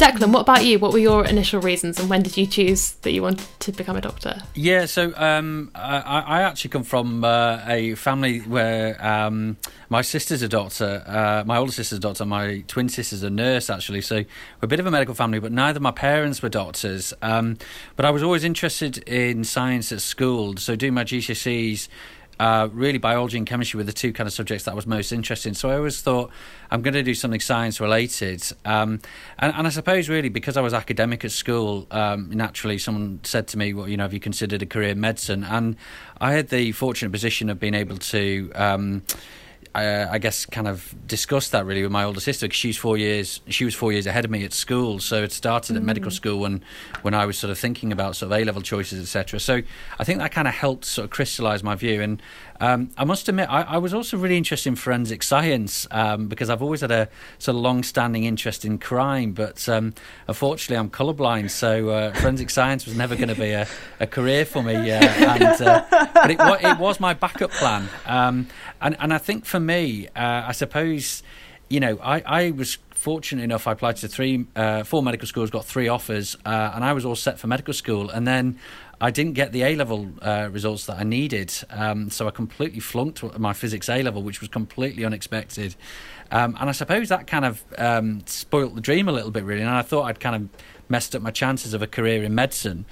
Declan, 0.04 0.34
what 0.34 0.40
about 0.40 0.66
you? 0.66 0.78
What 0.78 0.92
were 0.92 0.98
your 0.98 1.24
initial 1.24 1.62
reasons, 1.62 1.98
and 1.98 2.10
when 2.10 2.22
did 2.22 2.36
you 2.36 2.46
choose 2.46 2.90
that 3.00 3.12
you 3.12 3.22
wanted 3.22 3.46
to 3.60 3.72
become 3.72 3.96
a 3.96 4.02
doctor? 4.02 4.42
Yeah, 4.54 4.84
so 4.84 5.14
um, 5.16 5.70
I, 5.74 5.98
I, 6.20 6.42
actually 6.42 6.72
come 6.72 6.82
from 6.82 7.24
uh, 7.24 7.62
a 7.66 7.94
family 7.94 8.40
where 8.40 9.02
um, 9.02 9.56
my 9.88 10.02
sister's 10.02 10.42
a 10.42 10.48
doctor, 10.48 11.02
uh, 11.06 11.44
my 11.46 11.56
older 11.56 11.72
sister's 11.72 11.96
a 11.96 12.02
doctor, 12.02 12.26
my 12.26 12.64
twin 12.68 12.90
sister's 12.90 13.22
a 13.22 13.30
nurse, 13.30 13.70
actually. 13.70 14.02
So 14.02 14.16
we're 14.16 14.26
a 14.64 14.66
bit 14.66 14.78
of 14.78 14.84
a 14.84 14.90
medical 14.90 15.14
family, 15.14 15.38
but 15.38 15.52
neither 15.52 15.80
my 15.80 15.90
parents 15.90 16.42
were 16.42 16.50
doctors. 16.50 17.14
Um, 17.22 17.56
but 17.96 18.04
I 18.04 18.10
was 18.10 18.22
always 18.22 18.44
interested 18.44 18.98
in 19.08 19.42
science 19.42 19.90
at 19.90 20.02
school, 20.02 20.58
so 20.58 20.76
doing 20.76 20.92
my 20.92 21.04
GCSEs 21.04 21.88
uh, 22.38 22.68
really 22.72 22.98
biology 22.98 23.38
and 23.38 23.46
chemistry 23.46 23.78
were 23.78 23.84
the 23.84 23.92
two 23.92 24.12
kind 24.12 24.26
of 24.26 24.32
subjects 24.32 24.64
that 24.64 24.72
I 24.72 24.74
was 24.74 24.86
most 24.86 25.12
interested 25.12 25.50
in. 25.50 25.54
So 25.54 25.70
I 25.70 25.76
always 25.76 26.00
thought 26.00 26.30
I'm 26.70 26.82
going 26.82 26.94
to 26.94 27.02
do 27.02 27.14
something 27.14 27.40
science 27.40 27.80
related. 27.80 28.42
Um, 28.64 29.00
and, 29.38 29.54
and, 29.54 29.66
I 29.66 29.70
suppose 29.70 30.08
really 30.08 30.28
because 30.28 30.56
I 30.56 30.60
was 30.60 30.74
academic 30.74 31.24
at 31.24 31.32
school, 31.32 31.86
um, 31.90 32.30
naturally 32.30 32.78
someone 32.78 33.20
said 33.22 33.46
to 33.48 33.58
me, 33.58 33.72
"Well, 33.74 33.88
you 33.88 33.96
know, 33.96 34.04
have 34.04 34.14
you 34.14 34.20
considered 34.20 34.62
a 34.62 34.66
career 34.66 34.90
in 34.90 35.00
medicine?" 35.00 35.44
And 35.44 35.76
I 36.20 36.32
had 36.32 36.48
the 36.48 36.72
fortunate 36.72 37.12
position 37.12 37.50
of 37.50 37.60
being 37.60 37.74
able 37.74 37.98
to. 37.98 38.52
Um, 38.54 39.02
uh, 39.74 40.06
I 40.10 40.18
guess 40.18 40.46
kind 40.46 40.68
of 40.68 40.94
discussed 41.06 41.52
that 41.52 41.66
really 41.66 41.82
with 41.82 41.90
my 41.90 42.04
older 42.04 42.20
sister 42.20 42.46
because 42.46 42.56
she's 42.56 42.76
four 42.76 42.96
years 42.96 43.40
she 43.48 43.64
was 43.64 43.74
four 43.74 43.92
years 43.92 44.06
ahead 44.06 44.24
of 44.24 44.30
me 44.30 44.44
at 44.44 44.52
school 44.52 45.00
so 45.00 45.22
it 45.22 45.32
started 45.32 45.74
mm. 45.74 45.78
at 45.78 45.82
medical 45.82 46.10
mm. 46.10 46.14
school 46.14 46.40
when 46.40 46.62
when 47.02 47.14
I 47.14 47.26
was 47.26 47.36
sort 47.36 47.50
of 47.50 47.58
thinking 47.58 47.90
about 47.90 48.16
sort 48.16 48.32
of 48.32 48.38
A 48.38 48.44
level 48.44 48.62
choices 48.62 49.00
etc 49.00 49.40
so 49.40 49.62
I 49.98 50.04
think 50.04 50.20
that 50.20 50.32
kind 50.32 50.46
of 50.46 50.54
helped 50.54 50.84
sort 50.84 51.04
of 51.04 51.10
crystallize 51.10 51.62
my 51.62 51.74
view 51.74 52.00
and 52.02 52.22
um, 52.60 52.90
I 52.96 53.04
must 53.04 53.28
admit, 53.28 53.48
I, 53.50 53.62
I, 53.62 53.78
was 53.78 53.92
also 53.92 54.16
really 54.16 54.36
interested 54.36 54.68
in 54.68 54.76
forensic 54.76 55.22
science 55.22 55.88
um, 55.90 56.28
because 56.28 56.50
I've 56.50 56.62
always 56.62 56.82
had 56.82 56.92
a 56.92 57.08
sort 57.38 57.56
of 57.56 57.62
long-standing 57.62 58.24
interest 58.24 58.64
in 58.64 58.78
crime, 58.78 59.32
but 59.32 59.68
um, 59.68 59.94
unfortunately, 60.28 60.76
I'm 60.76 60.90
colourblind, 60.90 61.50
so 61.50 61.88
uh, 61.88 62.12
forensic 62.12 62.50
science 62.50 62.86
was 62.86 62.96
never 62.96 63.16
going 63.16 63.28
to 63.28 63.34
be 63.34 63.50
a, 63.50 63.66
a, 63.98 64.06
career 64.06 64.44
for 64.44 64.62
me. 64.62 64.74
Uh, 64.74 65.04
and, 65.04 65.62
uh, 65.62 65.84
but 66.14 66.30
it, 66.30 66.38
it, 66.40 66.78
was 66.78 67.00
my 67.00 67.12
backup 67.12 67.50
plan, 67.50 67.88
um, 68.06 68.46
and 68.80 68.96
and 69.00 69.12
I 69.12 69.18
think 69.18 69.44
for 69.44 69.60
me, 69.60 70.08
uh, 70.08 70.44
I 70.46 70.52
suppose, 70.52 71.22
you 71.68 71.80
know, 71.80 71.98
I, 72.02 72.22
I 72.24 72.50
was 72.52 72.78
fortunate 73.04 73.42
enough, 73.42 73.66
I 73.66 73.72
applied 73.72 73.96
to 73.96 74.08
three, 74.08 74.46
uh, 74.56 74.82
four 74.82 75.02
medical 75.02 75.28
schools, 75.28 75.50
got 75.50 75.66
three 75.66 75.88
offers, 75.88 76.36
uh, 76.46 76.72
and 76.74 76.82
I 76.82 76.94
was 76.94 77.04
all 77.04 77.14
set 77.14 77.38
for 77.38 77.48
medical 77.48 77.74
school. 77.74 78.08
And 78.08 78.26
then 78.26 78.58
I 79.04 79.10
didn't 79.10 79.34
get 79.34 79.52
the 79.52 79.64
A 79.64 79.76
level 79.76 80.08
uh, 80.22 80.48
results 80.50 80.86
that 80.86 80.96
I 80.96 81.02
needed, 81.02 81.52
um, 81.68 82.08
so 82.08 82.26
I 82.26 82.30
completely 82.30 82.80
flunked 82.80 83.22
my 83.38 83.52
physics 83.52 83.90
A 83.90 84.02
level, 84.02 84.22
which 84.22 84.40
was 84.40 84.48
completely 84.48 85.04
unexpected. 85.04 85.76
Um, 86.30 86.56
and 86.58 86.70
I 86.70 86.72
suppose 86.72 87.10
that 87.10 87.26
kind 87.26 87.44
of 87.44 87.62
um, 87.76 88.22
spoilt 88.24 88.74
the 88.74 88.80
dream 88.80 89.06
a 89.06 89.12
little 89.12 89.30
bit, 89.30 89.44
really. 89.44 89.60
And 89.60 89.68
I 89.68 89.82
thought 89.82 90.04
I'd 90.04 90.20
kind 90.20 90.36
of 90.36 90.48
messed 90.88 91.14
up 91.14 91.20
my 91.20 91.30
chances 91.30 91.74
of 91.74 91.82
a 91.82 91.86
career 91.86 92.22
in 92.22 92.34
medicine. 92.34 92.86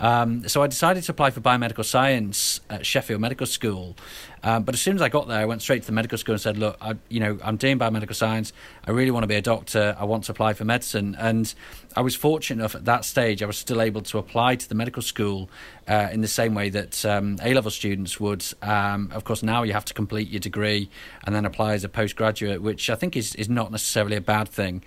Um, 0.00 0.46
so 0.48 0.62
I 0.62 0.66
decided 0.66 1.02
to 1.04 1.12
apply 1.12 1.30
for 1.30 1.40
biomedical 1.40 1.84
science 1.84 2.60
at 2.70 2.86
Sheffield 2.86 3.20
Medical 3.20 3.46
School. 3.46 3.96
Um, 4.42 4.62
but 4.62 4.74
as 4.74 4.80
soon 4.80 4.94
as 4.94 5.02
I 5.02 5.08
got 5.08 5.26
there, 5.26 5.38
I 5.38 5.44
went 5.44 5.62
straight 5.62 5.82
to 5.82 5.86
the 5.86 5.92
medical 5.92 6.16
school 6.16 6.34
and 6.34 6.40
said, 6.40 6.56
"Look, 6.56 6.76
I, 6.80 6.94
you 7.08 7.18
know, 7.18 7.38
I'm 7.42 7.56
doing 7.56 7.78
biomedical 7.78 8.14
science. 8.14 8.52
I 8.86 8.92
really 8.92 9.10
want 9.10 9.24
to 9.24 9.28
be 9.28 9.34
a 9.34 9.42
doctor. 9.42 9.96
I 9.98 10.04
want 10.04 10.24
to 10.24 10.32
apply 10.32 10.52
for 10.52 10.64
medicine." 10.64 11.16
And 11.18 11.52
I 11.96 12.00
was 12.00 12.14
fortunate 12.14 12.60
enough 12.60 12.76
at 12.76 12.84
that 12.84 13.04
stage, 13.04 13.42
I 13.42 13.46
was 13.46 13.58
still 13.58 13.82
able 13.82 14.02
to 14.02 14.18
apply 14.18 14.54
to 14.56 14.68
the 14.68 14.74
medical 14.76 15.02
school 15.02 15.50
uh, 15.88 16.08
in 16.12 16.20
the 16.20 16.28
same 16.28 16.54
way 16.54 16.70
that 16.70 17.04
um, 17.04 17.36
A 17.42 17.52
level 17.54 17.70
students 17.70 18.20
would. 18.20 18.44
Um, 18.62 19.10
of 19.12 19.24
course, 19.24 19.42
now 19.42 19.64
you 19.64 19.72
have 19.72 19.84
to 19.86 19.94
complete 19.94 20.28
your 20.28 20.40
degree 20.40 20.88
and 21.24 21.34
then 21.34 21.44
apply 21.44 21.74
as 21.74 21.82
a 21.82 21.88
postgraduate, 21.88 22.62
which 22.62 22.88
I 22.88 22.94
think 22.94 23.16
is 23.16 23.34
is 23.34 23.48
not 23.48 23.72
necessarily 23.72 24.16
a 24.16 24.20
bad 24.20 24.48
thing. 24.48 24.84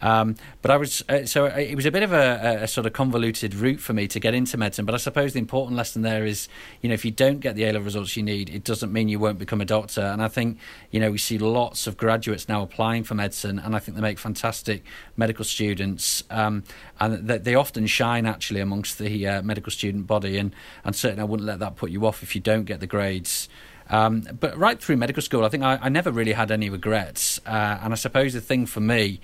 Um, 0.00 0.36
but 0.62 0.70
I 0.70 0.76
was 0.76 1.02
uh, 1.08 1.24
so 1.24 1.46
it 1.46 1.74
was 1.74 1.86
a 1.86 1.90
bit 1.90 2.02
of 2.02 2.12
a, 2.12 2.60
a, 2.62 2.68
sort 2.68 2.86
of 2.86 2.92
convoluted 2.92 3.54
route 3.54 3.80
for 3.80 3.92
me 3.92 4.06
to 4.08 4.20
get 4.20 4.34
into 4.34 4.56
medicine. 4.56 4.84
But 4.84 4.94
I 4.94 4.98
suppose 4.98 5.32
the 5.32 5.38
important 5.38 5.76
lesson 5.76 6.02
there 6.02 6.26
is, 6.26 6.48
you 6.82 6.88
know, 6.88 6.94
if 6.94 7.04
you 7.04 7.10
don't 7.10 7.40
get 7.40 7.56
the 7.56 7.64
A 7.64 7.72
level 7.72 7.82
results 7.82 8.16
you 8.16 8.22
need, 8.22 8.50
it 8.50 8.64
doesn't 8.64 8.92
mean 8.92 9.08
you 9.08 9.18
won't 9.18 9.38
become 9.38 9.60
a 9.60 9.64
doctor. 9.64 10.02
And 10.02 10.22
I 10.22 10.28
think, 10.28 10.58
you 10.90 11.00
know, 11.00 11.10
we 11.10 11.18
see 11.18 11.38
lots 11.38 11.86
of 11.86 11.96
graduates 11.96 12.48
now 12.48 12.62
applying 12.62 13.04
for 13.04 13.14
medicine, 13.14 13.58
and 13.58 13.74
I 13.74 13.78
think 13.78 13.96
they 13.96 14.02
make 14.02 14.18
fantastic 14.18 14.84
medical 15.16 15.44
students, 15.44 16.22
um, 16.30 16.64
and 17.00 17.26
that 17.28 17.44
they 17.44 17.54
often 17.54 17.86
shine 17.86 18.26
actually 18.26 18.60
amongst 18.60 18.98
the 18.98 19.26
uh, 19.26 19.42
medical 19.42 19.70
student 19.70 20.06
body. 20.06 20.38
And 20.38 20.54
and 20.84 20.94
certainly 20.94 21.22
I 21.22 21.24
wouldn't 21.24 21.46
let 21.46 21.60
that 21.60 21.76
put 21.76 21.90
you 21.90 22.06
off 22.06 22.22
if 22.22 22.34
you 22.34 22.40
don't 22.40 22.64
get 22.64 22.80
the 22.80 22.86
grades. 22.86 23.48
Um, 23.90 24.22
but 24.40 24.56
right 24.56 24.80
through 24.80 24.96
medical 24.96 25.22
school, 25.22 25.44
I 25.44 25.48
think 25.48 25.62
I, 25.62 25.78
I 25.80 25.88
never 25.88 26.10
really 26.10 26.32
had 26.32 26.50
any 26.50 26.70
regrets. 26.70 27.40
Uh, 27.46 27.78
and 27.82 27.92
I 27.92 27.96
suppose 27.96 28.32
the 28.32 28.40
thing 28.40 28.66
for 28.66 28.80
me 28.80 29.20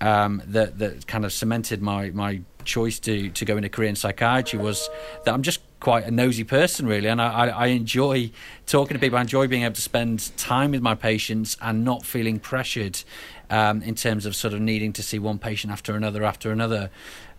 um, 0.00 0.42
that 0.46 0.78
that 0.78 1.06
kind 1.06 1.24
of 1.24 1.32
cemented 1.32 1.82
my 1.82 2.10
my 2.10 2.40
choice 2.64 2.98
to 2.98 3.30
to 3.30 3.44
go 3.44 3.56
into 3.56 3.68
career 3.68 3.88
in 3.88 3.96
psychiatry 3.96 4.58
was 4.58 4.88
that 5.24 5.34
I'm 5.34 5.42
just 5.42 5.60
quite 5.80 6.04
a 6.06 6.10
nosy 6.10 6.44
person 6.44 6.86
really 6.86 7.08
and 7.08 7.20
I, 7.20 7.48
I 7.48 7.66
enjoy 7.66 8.30
talking 8.64 8.94
to 8.94 8.98
people. 8.98 9.18
I 9.18 9.20
enjoy 9.20 9.46
being 9.48 9.64
able 9.64 9.74
to 9.74 9.82
spend 9.82 10.34
time 10.38 10.70
with 10.70 10.80
my 10.80 10.94
patients 10.94 11.58
and 11.60 11.84
not 11.84 12.06
feeling 12.06 12.38
pressured 12.38 13.02
um, 13.50 13.82
in 13.82 13.94
terms 13.94 14.24
of 14.24 14.34
sort 14.34 14.54
of 14.54 14.60
needing 14.60 14.94
to 14.94 15.02
see 15.02 15.18
one 15.18 15.38
patient 15.38 15.72
after 15.72 15.94
another 15.94 16.24
after 16.24 16.50
another. 16.50 16.90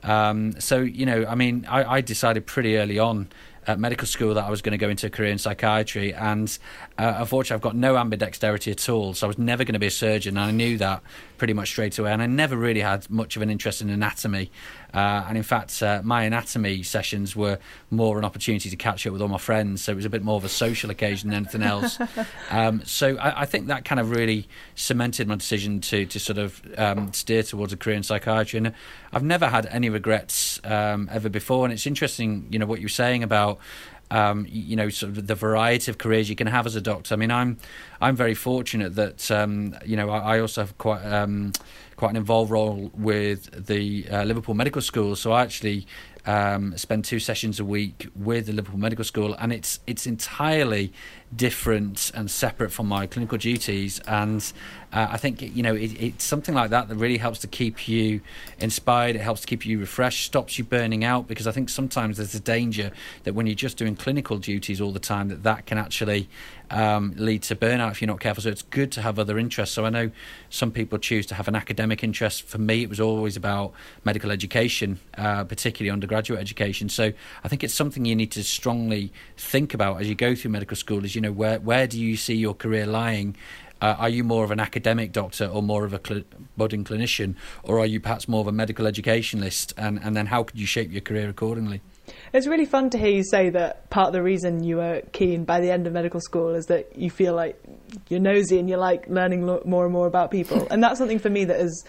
Um, 0.03 0.59
so 0.59 0.81
you 0.81 1.05
know 1.05 1.25
I 1.25 1.35
mean 1.35 1.65
I, 1.67 1.95
I 1.95 2.01
decided 2.01 2.45
pretty 2.45 2.77
early 2.77 2.99
on 2.99 3.29
at 3.67 3.79
medical 3.79 4.07
school 4.07 4.33
that 4.33 4.45
I 4.45 4.49
was 4.49 4.61
going 4.61 4.71
to 4.71 4.77
go 4.77 4.89
into 4.89 5.07
a 5.07 5.09
career 5.09 5.31
in 5.31 5.37
psychiatry, 5.37 6.13
and 6.13 6.57
uh, 6.97 7.15
unfortunately, 7.17 7.55
I've 7.55 7.61
got 7.61 7.75
no 7.75 7.95
ambidexterity 7.95 8.71
at 8.71 8.89
all. 8.89 9.13
So 9.13 9.27
I 9.27 9.29
was 9.29 9.37
never 9.37 9.63
going 9.63 9.73
to 9.73 9.79
be 9.79 9.87
a 9.87 9.91
surgeon, 9.91 10.37
and 10.37 10.45
I 10.45 10.51
knew 10.51 10.77
that 10.77 11.01
pretty 11.37 11.53
much 11.53 11.69
straight 11.69 11.97
away. 11.99 12.11
And 12.11 12.21
I 12.21 12.27
never 12.27 12.55
really 12.55 12.81
had 12.81 13.09
much 13.09 13.35
of 13.35 13.41
an 13.41 13.49
interest 13.49 13.81
in 13.81 13.89
anatomy. 13.89 14.51
Uh, 14.93 15.25
and 15.27 15.37
in 15.37 15.43
fact, 15.43 15.81
uh, 15.83 16.01
my 16.03 16.23
anatomy 16.23 16.81
sessions 16.81 17.35
were 17.35 17.59
more 17.91 18.17
an 18.17 18.23
opportunity 18.23 18.69
to 18.69 18.75
catch 18.77 19.05
up 19.05 19.11
with 19.11 19.21
all 19.21 19.27
my 19.27 19.37
friends. 19.37 19.83
So 19.83 19.91
it 19.91 19.95
was 19.95 20.05
a 20.05 20.09
bit 20.09 20.23
more 20.23 20.37
of 20.37 20.45
a 20.45 20.49
social 20.49 20.89
occasion 20.89 21.29
than 21.29 21.37
anything 21.37 21.63
else. 21.63 21.99
um, 22.49 22.81
so 22.85 23.17
I, 23.17 23.41
I, 23.41 23.45
think 23.45 23.67
that 23.67 23.83
kind 23.83 23.99
of 23.99 24.11
really 24.11 24.47
cemented 24.75 25.27
my 25.27 25.35
decision 25.35 25.81
to 25.81 26.05
to 26.05 26.19
sort 26.19 26.37
of 26.37 26.61
um, 26.77 27.11
steer 27.11 27.43
towards 27.43 27.73
a 27.73 27.77
career 27.77 27.97
in 27.97 28.03
psychiatry. 28.03 28.57
And 28.57 28.73
I've 29.11 29.23
never 29.23 29.47
had 29.47 29.65
any 29.65 29.89
regrets 29.89 30.61
um, 30.63 31.09
ever 31.11 31.27
before. 31.27 31.65
And 31.65 31.73
it's 31.73 31.85
interesting, 31.85 32.47
you 32.49 32.59
know, 32.59 32.65
what 32.65 32.79
you're 32.79 32.87
saying 32.87 33.23
about 33.23 33.54
um, 34.11 34.45
you 34.47 34.75
know, 34.75 34.89
sort 34.89 35.17
of 35.17 35.27
the 35.27 35.35
variety 35.35 35.89
of 35.89 35.97
careers 35.97 36.29
you 36.29 36.35
can 36.35 36.47
have 36.47 36.65
as 36.65 36.75
a 36.75 36.81
doctor. 36.81 37.13
I 37.13 37.17
mean, 37.17 37.31
I'm 37.31 37.57
I'm 37.99 38.15
very 38.15 38.35
fortunate 38.35 38.95
that 38.95 39.31
um, 39.31 39.75
you 39.85 39.97
know 39.97 40.09
I, 40.09 40.35
I, 40.35 40.39
also 40.39 40.61
have 40.61 40.77
quite 40.77 41.03
um, 41.03 41.53
quite 41.95 42.11
an 42.11 42.15
involved 42.17 42.51
role 42.51 42.91
with 42.93 43.67
the 43.67 44.07
uh, 44.09 44.23
Liverpool 44.23 44.53
Medical 44.53 44.81
School. 44.81 45.15
So 45.15 45.31
I 45.31 45.41
actually 45.41 45.87
um, 46.25 46.77
spend 46.77 47.05
two 47.05 47.19
sessions 47.19 47.59
a 47.59 47.65
week 47.65 48.07
with 48.15 48.45
the 48.45 48.53
Liverpool 48.53 48.79
Medical 48.79 49.03
School, 49.03 49.33
and 49.35 49.51
it's 49.51 49.79
it's 49.87 50.05
entirely 50.05 50.93
different 51.35 52.11
and 52.13 52.29
separate 52.29 52.71
from 52.71 52.87
my 52.87 53.07
clinical 53.07 53.37
duties. 53.37 53.99
And 54.07 54.41
uh, 54.93 55.07
I 55.09 55.17
think 55.17 55.41
you 55.41 55.63
know 55.63 55.75
it, 55.75 55.91
it's 56.01 56.23
something 56.23 56.55
like 56.55 56.69
that 56.69 56.87
that 56.87 56.95
really 56.95 57.17
helps 57.17 57.39
to 57.39 57.47
keep 57.47 57.87
you 57.87 58.21
inspired. 58.59 59.15
It 59.15 59.21
helps 59.21 59.41
to 59.41 59.47
keep 59.47 59.65
you 59.65 59.79
refreshed, 59.79 60.25
stops 60.25 60.57
you 60.57 60.63
burning 60.63 61.03
out 61.03 61.27
because 61.27 61.47
I 61.47 61.51
think 61.51 61.69
sometimes 61.69 62.17
there's 62.17 62.35
a 62.35 62.39
danger 62.39 62.91
that 63.23 63.33
when 63.33 63.45
you're 63.45 63.55
just 63.55 63.77
doing 63.77 63.95
clinical 63.95 64.37
duties 64.37 64.79
all 64.79 64.91
the 64.91 64.99
time, 64.99 65.27
that 65.29 65.43
that 65.43 65.65
can 65.65 65.77
actually 65.77 66.29
um, 66.69 67.13
lead 67.17 67.43
to 67.43 67.55
burnout 67.55 67.91
if 67.91 68.01
you're 68.01 68.07
not 68.07 68.19
careful. 68.19 68.43
So 68.43 68.49
it's 68.49 68.61
good 68.61 68.91
to 68.93 69.01
have 69.01 69.19
other 69.19 69.37
interests. 69.37 69.75
So 69.75 69.85
I 69.85 69.89
know 69.89 70.11
some 70.49 70.71
people 70.71 70.97
choose 70.97 71.25
to 71.27 71.35
have 71.35 71.47
an 71.47 71.55
academic 71.55 72.03
interest. 72.03 72.43
For 72.43 72.57
me, 72.57 72.83
it 72.83 72.89
was 72.89 72.99
always 72.99 73.35
about 73.35 73.73
medical 74.03 74.31
education, 74.31 74.99
uh, 75.17 75.43
particularly 75.43 75.91
undergraduate 75.91 76.39
education. 76.39 76.89
So 76.89 77.11
I 77.43 77.47
think 77.47 77.63
it's 77.63 77.73
something 77.73 78.05
you 78.05 78.15
need 78.15 78.31
to 78.31 78.43
strongly 78.43 79.11
think 79.37 79.73
about 79.73 79.99
as 80.01 80.07
you 80.07 80.15
go 80.15 80.35
through 80.35 80.51
medical 80.51 80.77
school. 80.77 81.03
Is 81.03 81.14
you 81.15 81.21
know 81.21 81.31
where 81.31 81.59
where 81.59 81.87
do 81.87 81.99
you 81.99 82.15
see 82.17 82.35
your 82.35 82.53
career 82.53 82.85
lying? 82.85 83.35
Uh, 83.81 83.95
are 83.99 84.09
you 84.09 84.23
more 84.23 84.43
of 84.43 84.51
an 84.51 84.59
academic 84.59 85.11
doctor 85.11 85.45
or 85.45 85.61
more 85.61 85.83
of 85.83 85.93
a 85.93 85.99
cl- 86.05 86.23
budding 86.55 86.83
clinician, 86.83 87.35
or 87.63 87.79
are 87.79 87.85
you 87.85 87.99
perhaps 87.99 88.27
more 88.27 88.41
of 88.41 88.47
a 88.47 88.51
medical 88.51 88.87
educationalist? 88.87 89.73
And 89.77 89.99
and 90.01 90.15
then 90.15 90.27
how 90.27 90.43
could 90.43 90.59
you 90.59 90.65
shape 90.65 90.91
your 90.91 91.01
career 91.01 91.29
accordingly? 91.29 91.81
It's 92.33 92.47
really 92.47 92.65
fun 92.65 92.89
to 92.91 92.97
hear 92.97 93.09
you 93.09 93.23
say 93.23 93.49
that 93.51 93.89
part 93.89 94.07
of 94.07 94.13
the 94.13 94.21
reason 94.21 94.63
you 94.63 94.77
were 94.77 95.01
keen 95.11 95.43
by 95.43 95.59
the 95.59 95.71
end 95.71 95.87
of 95.87 95.93
medical 95.93 96.19
school 96.19 96.53
is 96.53 96.65
that 96.67 96.97
you 96.97 97.09
feel 97.09 97.33
like 97.33 97.59
you're 98.09 98.19
nosy 98.19 98.59
and 98.59 98.69
you 98.69 98.77
like 98.77 99.07
learning 99.07 99.45
lo- 99.45 99.63
more 99.65 99.85
and 99.85 99.93
more 99.93 100.07
about 100.07 100.31
people. 100.31 100.67
and 100.71 100.83
that's 100.83 100.99
something 100.99 101.19
for 101.19 101.29
me 101.29 101.45
that 101.45 101.59
is 101.59 101.83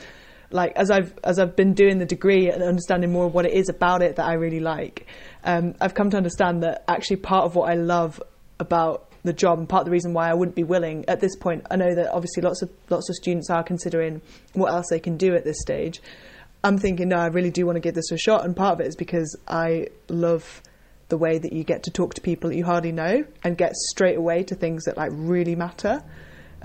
like 0.50 0.72
as 0.76 0.90
I've 0.90 1.14
as 1.24 1.38
I've 1.38 1.56
been 1.56 1.74
doing 1.74 1.98
the 1.98 2.06
degree 2.06 2.50
and 2.50 2.62
understanding 2.62 3.12
more 3.12 3.26
of 3.26 3.34
what 3.34 3.46
it 3.46 3.52
is 3.52 3.68
about 3.68 4.02
it 4.02 4.16
that 4.16 4.26
I 4.26 4.34
really 4.34 4.60
like. 4.60 5.06
Um, 5.44 5.74
I've 5.80 5.94
come 5.94 6.10
to 6.10 6.16
understand 6.16 6.62
that 6.62 6.84
actually 6.88 7.16
part 7.16 7.44
of 7.44 7.54
what 7.54 7.70
I 7.70 7.74
love 7.74 8.22
about 8.58 9.12
the 9.26 9.32
job 9.32 9.58
and 9.58 9.68
part 9.68 9.82
of 9.82 9.84
the 9.86 9.90
reason 9.90 10.14
why 10.14 10.30
I 10.30 10.34
wouldn't 10.34 10.56
be 10.56 10.64
willing 10.64 11.04
at 11.08 11.20
this 11.20 11.36
point. 11.36 11.66
I 11.70 11.76
know 11.76 11.94
that 11.94 12.12
obviously 12.12 12.42
lots 12.42 12.62
of 12.62 12.70
lots 12.88 13.08
of 13.08 13.16
students 13.16 13.50
are 13.50 13.62
considering 13.62 14.22
what 14.54 14.72
else 14.72 14.86
they 14.90 15.00
can 15.00 15.16
do 15.16 15.34
at 15.34 15.44
this 15.44 15.60
stage. 15.60 16.00
I'm 16.64 16.78
thinking, 16.78 17.08
no, 17.08 17.16
I 17.16 17.26
really 17.26 17.50
do 17.50 17.66
want 17.66 17.76
to 17.76 17.80
give 17.80 17.94
this 17.94 18.10
a 18.10 18.16
shot, 18.16 18.44
and 18.44 18.56
part 18.56 18.74
of 18.74 18.80
it 18.80 18.88
is 18.88 18.96
because 18.96 19.36
I 19.46 19.88
love 20.08 20.62
the 21.08 21.18
way 21.18 21.38
that 21.38 21.52
you 21.52 21.62
get 21.62 21.84
to 21.84 21.90
talk 21.90 22.14
to 22.14 22.20
people 22.20 22.50
that 22.50 22.56
you 22.56 22.64
hardly 22.64 22.90
know 22.92 23.24
and 23.44 23.56
get 23.56 23.72
straight 23.74 24.16
away 24.16 24.42
to 24.44 24.54
things 24.54 24.84
that 24.84 24.96
like 24.96 25.10
really 25.12 25.54
matter. 25.54 26.02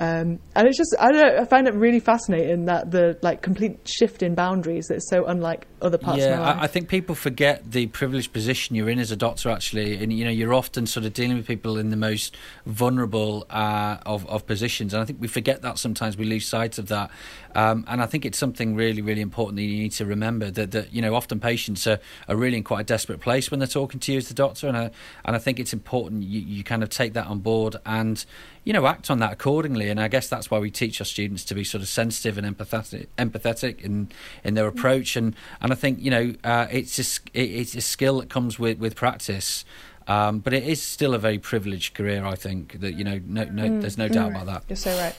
Um, 0.01 0.39
and 0.55 0.67
it's 0.67 0.79
just 0.79 0.95
I 0.99 1.11
don't 1.11 1.21
know, 1.21 1.41
I 1.43 1.45
find 1.45 1.67
it 1.67 1.75
really 1.75 1.99
fascinating 1.99 2.65
that 2.65 2.89
the 2.89 3.19
like 3.21 3.43
complete 3.43 3.87
shift 3.87 4.23
in 4.23 4.33
boundaries 4.33 4.87
that's 4.87 5.07
so 5.07 5.25
unlike 5.25 5.67
other 5.79 5.99
parts 5.99 6.21
yeah, 6.21 6.29
of 6.29 6.39
my 6.39 6.45
life. 6.45 6.57
I, 6.57 6.63
I 6.63 6.67
think 6.67 6.89
people 6.89 7.13
forget 7.13 7.71
the 7.71 7.85
privileged 7.85 8.33
position 8.33 8.75
you're 8.75 8.89
in 8.89 8.97
as 8.97 9.11
a 9.11 9.15
doctor 9.15 9.51
actually. 9.51 10.03
And 10.03 10.11
you 10.11 10.25
know 10.25 10.31
you're 10.31 10.55
often 10.55 10.87
sort 10.87 11.05
of 11.05 11.13
dealing 11.13 11.37
with 11.37 11.45
people 11.45 11.77
in 11.77 11.91
the 11.91 11.97
most 11.97 12.35
vulnerable 12.65 13.45
uh, 13.51 13.97
of, 14.07 14.25
of 14.25 14.47
positions. 14.47 14.95
And 14.95 15.03
I 15.03 15.05
think 15.05 15.21
we 15.21 15.27
forget 15.27 15.61
that 15.61 15.77
sometimes. 15.77 16.17
We 16.17 16.25
lose 16.25 16.47
sight 16.47 16.79
of 16.79 16.87
that 16.87 17.11
um, 17.55 17.85
and 17.87 18.01
I 18.01 18.05
think 18.05 18.25
it's 18.25 18.37
something 18.37 18.75
really 18.75 19.01
really 19.01 19.21
important 19.21 19.57
that 19.57 19.63
you 19.63 19.77
need 19.77 19.91
to 19.93 20.05
remember 20.05 20.51
that, 20.51 20.71
that 20.71 20.93
you 20.93 21.01
know 21.01 21.15
often 21.15 21.39
patients 21.39 21.85
are, 21.87 21.99
are 22.27 22.35
really 22.35 22.57
in 22.57 22.63
quite 22.63 22.81
a 22.81 22.83
desperate 22.83 23.19
place 23.19 23.51
when 23.51 23.59
they're 23.59 23.67
talking 23.67 23.99
to 23.99 24.11
you 24.11 24.17
as 24.17 24.27
the 24.27 24.33
doctor. 24.33 24.67
And 24.67 24.77
I, 24.77 24.91
and 25.25 25.35
I 25.35 25.39
think 25.39 25.59
it's 25.59 25.73
important 25.73 26.23
you, 26.23 26.41
you 26.41 26.63
kind 26.63 26.83
of 26.83 26.89
take 26.89 27.13
that 27.13 27.27
on 27.27 27.39
board 27.39 27.75
and 27.85 28.23
you 28.63 28.73
know 28.73 28.85
act 28.87 29.09
on 29.09 29.19
that 29.19 29.33
accordingly. 29.33 29.89
And 29.89 29.99
I 29.99 30.07
guess 30.07 30.29
that's 30.29 30.49
why 30.51 30.59
we 30.59 30.71
teach 30.71 31.01
our 31.01 31.05
students 31.05 31.43
to 31.45 31.55
be 31.55 31.63
sort 31.63 31.81
of 31.81 31.87
sensitive 31.87 32.37
and 32.37 32.57
empathetic 32.57 33.07
empathetic 33.17 33.81
in 33.81 34.09
in 34.43 34.53
their 34.53 34.67
approach. 34.67 35.15
And 35.15 35.35
and 35.61 35.71
I 35.71 35.75
think 35.75 35.99
you 36.01 36.11
know 36.11 36.33
uh, 36.43 36.67
it's 36.71 36.95
just 36.95 37.29
it, 37.33 37.49
it's 37.49 37.75
a 37.75 37.81
skill 37.81 38.19
that 38.19 38.29
comes 38.29 38.59
with 38.59 38.79
with 38.79 38.95
practice. 38.95 39.65
Um, 40.07 40.39
but 40.39 40.51
it 40.51 40.63
is 40.63 40.81
still 40.81 41.13
a 41.13 41.19
very 41.19 41.37
privileged 41.37 41.93
career 41.93 42.25
I 42.25 42.33
think 42.33 42.79
that 42.81 42.95
you 42.95 43.03
know 43.03 43.21
no, 43.23 43.43
no 43.45 43.69
mm, 43.69 43.81
there's 43.81 43.99
no 43.99 44.07
doubt 44.07 44.31
mm, 44.31 44.41
about 44.41 44.45
that. 44.47 44.63
you're 44.67 44.75
so 44.75 44.97
right 44.97 45.15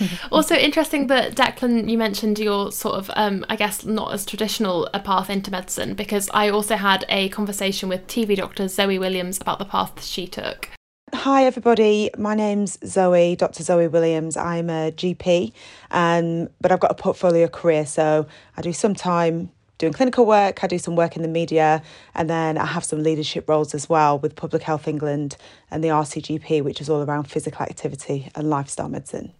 also 0.32 0.54
interesting 0.54 1.06
that 1.08 1.34
Declan, 1.34 1.90
you 1.90 1.98
mentioned 1.98 2.38
your 2.38 2.72
sort 2.72 2.96
of, 2.96 3.10
um, 3.14 3.44
I 3.48 3.56
guess, 3.56 3.84
not 3.84 4.12
as 4.12 4.24
traditional 4.24 4.88
a 4.94 5.00
path 5.00 5.30
into 5.30 5.50
medicine 5.50 5.94
because 5.94 6.28
I 6.32 6.50
also 6.50 6.76
had 6.76 7.04
a 7.08 7.28
conversation 7.30 7.88
with 7.88 8.06
TV 8.06 8.36
doctor 8.36 8.68
Zoe 8.68 8.98
Williams 8.98 9.40
about 9.40 9.58
the 9.58 9.64
path 9.64 10.04
she 10.04 10.26
took. 10.26 10.68
Hi, 11.14 11.44
everybody. 11.44 12.10
My 12.16 12.34
name's 12.34 12.78
Zoe, 12.86 13.36
Dr. 13.36 13.62
Zoe 13.62 13.86
Williams. 13.86 14.36
I'm 14.36 14.70
a 14.70 14.90
GP, 14.92 15.52
um, 15.90 16.48
but 16.60 16.72
I've 16.72 16.80
got 16.80 16.90
a 16.90 16.94
portfolio 16.94 17.48
career. 17.48 17.84
So 17.84 18.26
I 18.56 18.62
do 18.62 18.72
some 18.72 18.94
time 18.94 19.50
doing 19.82 19.92
clinical 19.92 20.24
work, 20.24 20.62
I 20.62 20.68
do 20.68 20.78
some 20.78 20.94
work 20.94 21.16
in 21.16 21.22
the 21.22 21.28
media, 21.28 21.82
and 22.14 22.30
then 22.30 22.56
I 22.56 22.66
have 22.66 22.84
some 22.84 23.02
leadership 23.02 23.48
roles 23.48 23.74
as 23.74 23.88
well 23.88 24.18
with 24.18 24.36
Public 24.36 24.62
Health 24.62 24.86
England 24.86 25.36
and 25.70 25.82
the 25.82 25.88
RCGP, 25.88 26.62
which 26.62 26.80
is 26.80 26.88
all 26.88 27.02
around 27.02 27.24
physical 27.24 27.62
activity 27.62 28.30
and 28.34 28.48
lifestyle 28.48 28.88
medicine. 28.88 29.32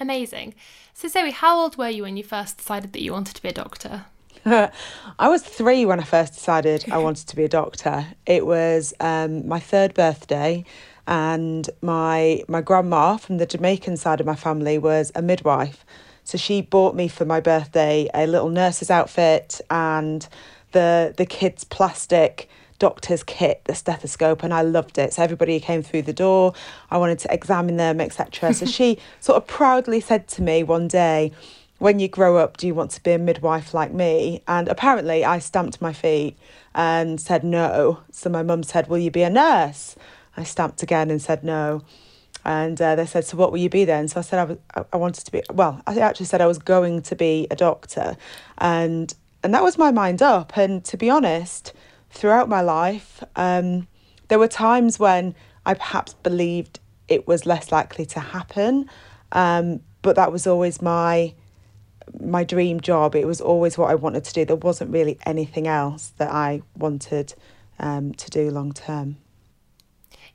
Amazing. 0.00 0.54
So, 0.94 1.08
Zoe, 1.08 1.30
how 1.30 1.60
old 1.60 1.76
were 1.76 1.90
you 1.90 2.04
when 2.04 2.16
you 2.16 2.24
first 2.24 2.56
decided 2.56 2.94
that 2.94 3.02
you 3.02 3.12
wanted 3.12 3.36
to 3.36 3.42
be 3.42 3.50
a 3.50 3.52
doctor? 3.52 4.06
I 4.46 5.28
was 5.28 5.42
three 5.42 5.84
when 5.84 6.00
I 6.00 6.04
first 6.04 6.32
decided 6.32 6.86
I 6.90 6.96
wanted 7.06 7.28
to 7.28 7.36
be 7.36 7.44
a 7.44 7.48
doctor. 7.48 8.06
It 8.24 8.46
was 8.46 8.94
um, 8.98 9.46
my 9.46 9.60
third 9.60 9.92
birthday, 9.92 10.64
and 11.06 11.68
my 11.82 12.42
my 12.48 12.62
grandma 12.62 13.18
from 13.18 13.36
the 13.36 13.46
Jamaican 13.46 13.98
side 13.98 14.20
of 14.20 14.26
my 14.26 14.36
family 14.36 14.78
was 14.78 15.12
a 15.14 15.20
midwife. 15.20 15.84
So 16.24 16.38
she 16.38 16.62
bought 16.62 16.94
me 16.94 17.08
for 17.08 17.24
my 17.24 17.40
birthday 17.40 18.08
a 18.14 18.26
little 18.26 18.48
nurse's 18.48 18.90
outfit 18.90 19.60
and 19.68 20.26
the 20.72 21.12
the 21.16 21.26
kids' 21.26 21.64
plastic 21.64 22.48
doctor's 22.80 23.22
kit, 23.22 23.62
the 23.66 23.74
stethoscope, 23.76 24.42
and 24.42 24.52
I 24.52 24.62
loved 24.62 24.98
it. 24.98 25.12
So 25.14 25.22
everybody 25.22 25.60
came 25.60 25.82
through 25.82 26.02
the 26.02 26.12
door, 26.12 26.54
I 26.90 26.98
wanted 26.98 27.20
to 27.20 27.32
examine 27.32 27.76
them, 27.76 28.00
etc. 28.00 28.52
So 28.52 28.66
she 28.78 28.98
sort 29.20 29.36
of 29.36 29.46
proudly 29.46 30.00
said 30.00 30.26
to 30.28 30.42
me 30.42 30.64
one 30.64 30.88
day 30.88 31.30
when 31.78 31.98
you 31.98 32.08
grow 32.08 32.36
up, 32.36 32.58
do 32.58 32.66
you 32.66 32.74
want 32.74 32.90
to 32.92 33.02
be 33.02 33.12
a 33.12 33.18
midwife 33.18 33.72
like 33.72 33.92
me? 33.92 34.42
And 34.46 34.68
apparently, 34.68 35.24
I 35.24 35.38
stamped 35.38 35.80
my 35.80 35.94
feet 35.94 36.36
and 36.74 37.18
said 37.18 37.42
no. 37.42 38.00
So 38.12 38.28
my 38.28 38.42
mum 38.42 38.62
said, 38.62 38.88
Will 38.88 38.98
you 38.98 39.10
be 39.10 39.22
a 39.22 39.30
nurse? 39.30 39.96
I 40.36 40.44
stamped 40.44 40.82
again 40.82 41.10
and 41.10 41.22
said 41.22 41.42
no. 41.42 41.82
And 42.44 42.80
uh, 42.80 42.96
they 42.96 43.06
said, 43.06 43.24
So 43.24 43.38
what 43.38 43.50
will 43.50 43.58
you 43.58 43.70
be 43.70 43.86
then? 43.86 44.08
So 44.08 44.20
I 44.20 44.22
said, 44.22 44.38
I, 44.38 44.44
was, 44.44 44.58
I 44.92 44.96
wanted 44.96 45.24
to 45.24 45.32
be, 45.32 45.42
well, 45.52 45.80
I 45.86 45.98
actually 45.98 46.26
said 46.26 46.42
I 46.42 46.46
was 46.46 46.58
going 46.58 47.00
to 47.02 47.16
be 47.16 47.46
a 47.50 47.56
doctor. 47.56 48.16
And, 48.58 49.14
and 49.42 49.54
that 49.54 49.62
was 49.62 49.78
my 49.78 49.90
mind 49.90 50.20
up. 50.20 50.58
And 50.58 50.84
to 50.84 50.98
be 50.98 51.08
honest, 51.08 51.72
throughout 52.10 52.48
my 52.48 52.60
life, 52.60 53.22
um, 53.36 53.86
there 54.28 54.38
were 54.38 54.48
times 54.48 54.98
when 54.98 55.34
I 55.66 55.74
perhaps 55.74 56.14
believed 56.14 56.80
it 57.08 57.26
was 57.26 57.46
less 57.46 57.72
likely 57.72 58.06
to 58.06 58.20
happen. 58.20 58.88
Um, 59.32 59.80
but 60.02 60.16
that 60.16 60.32
was 60.32 60.46
always 60.46 60.80
my 60.80 61.34
my 62.18 62.42
dream 62.42 62.80
job. 62.80 63.14
It 63.14 63.26
was 63.26 63.40
always 63.40 63.78
what 63.78 63.90
I 63.90 63.94
wanted 63.94 64.24
to 64.24 64.32
do. 64.32 64.44
There 64.44 64.56
wasn't 64.56 64.90
really 64.90 65.18
anything 65.26 65.68
else 65.68 66.12
that 66.16 66.30
I 66.30 66.62
wanted 66.76 67.34
um, 67.78 68.14
to 68.14 68.30
do 68.30 68.50
long 68.50 68.72
term. 68.72 69.18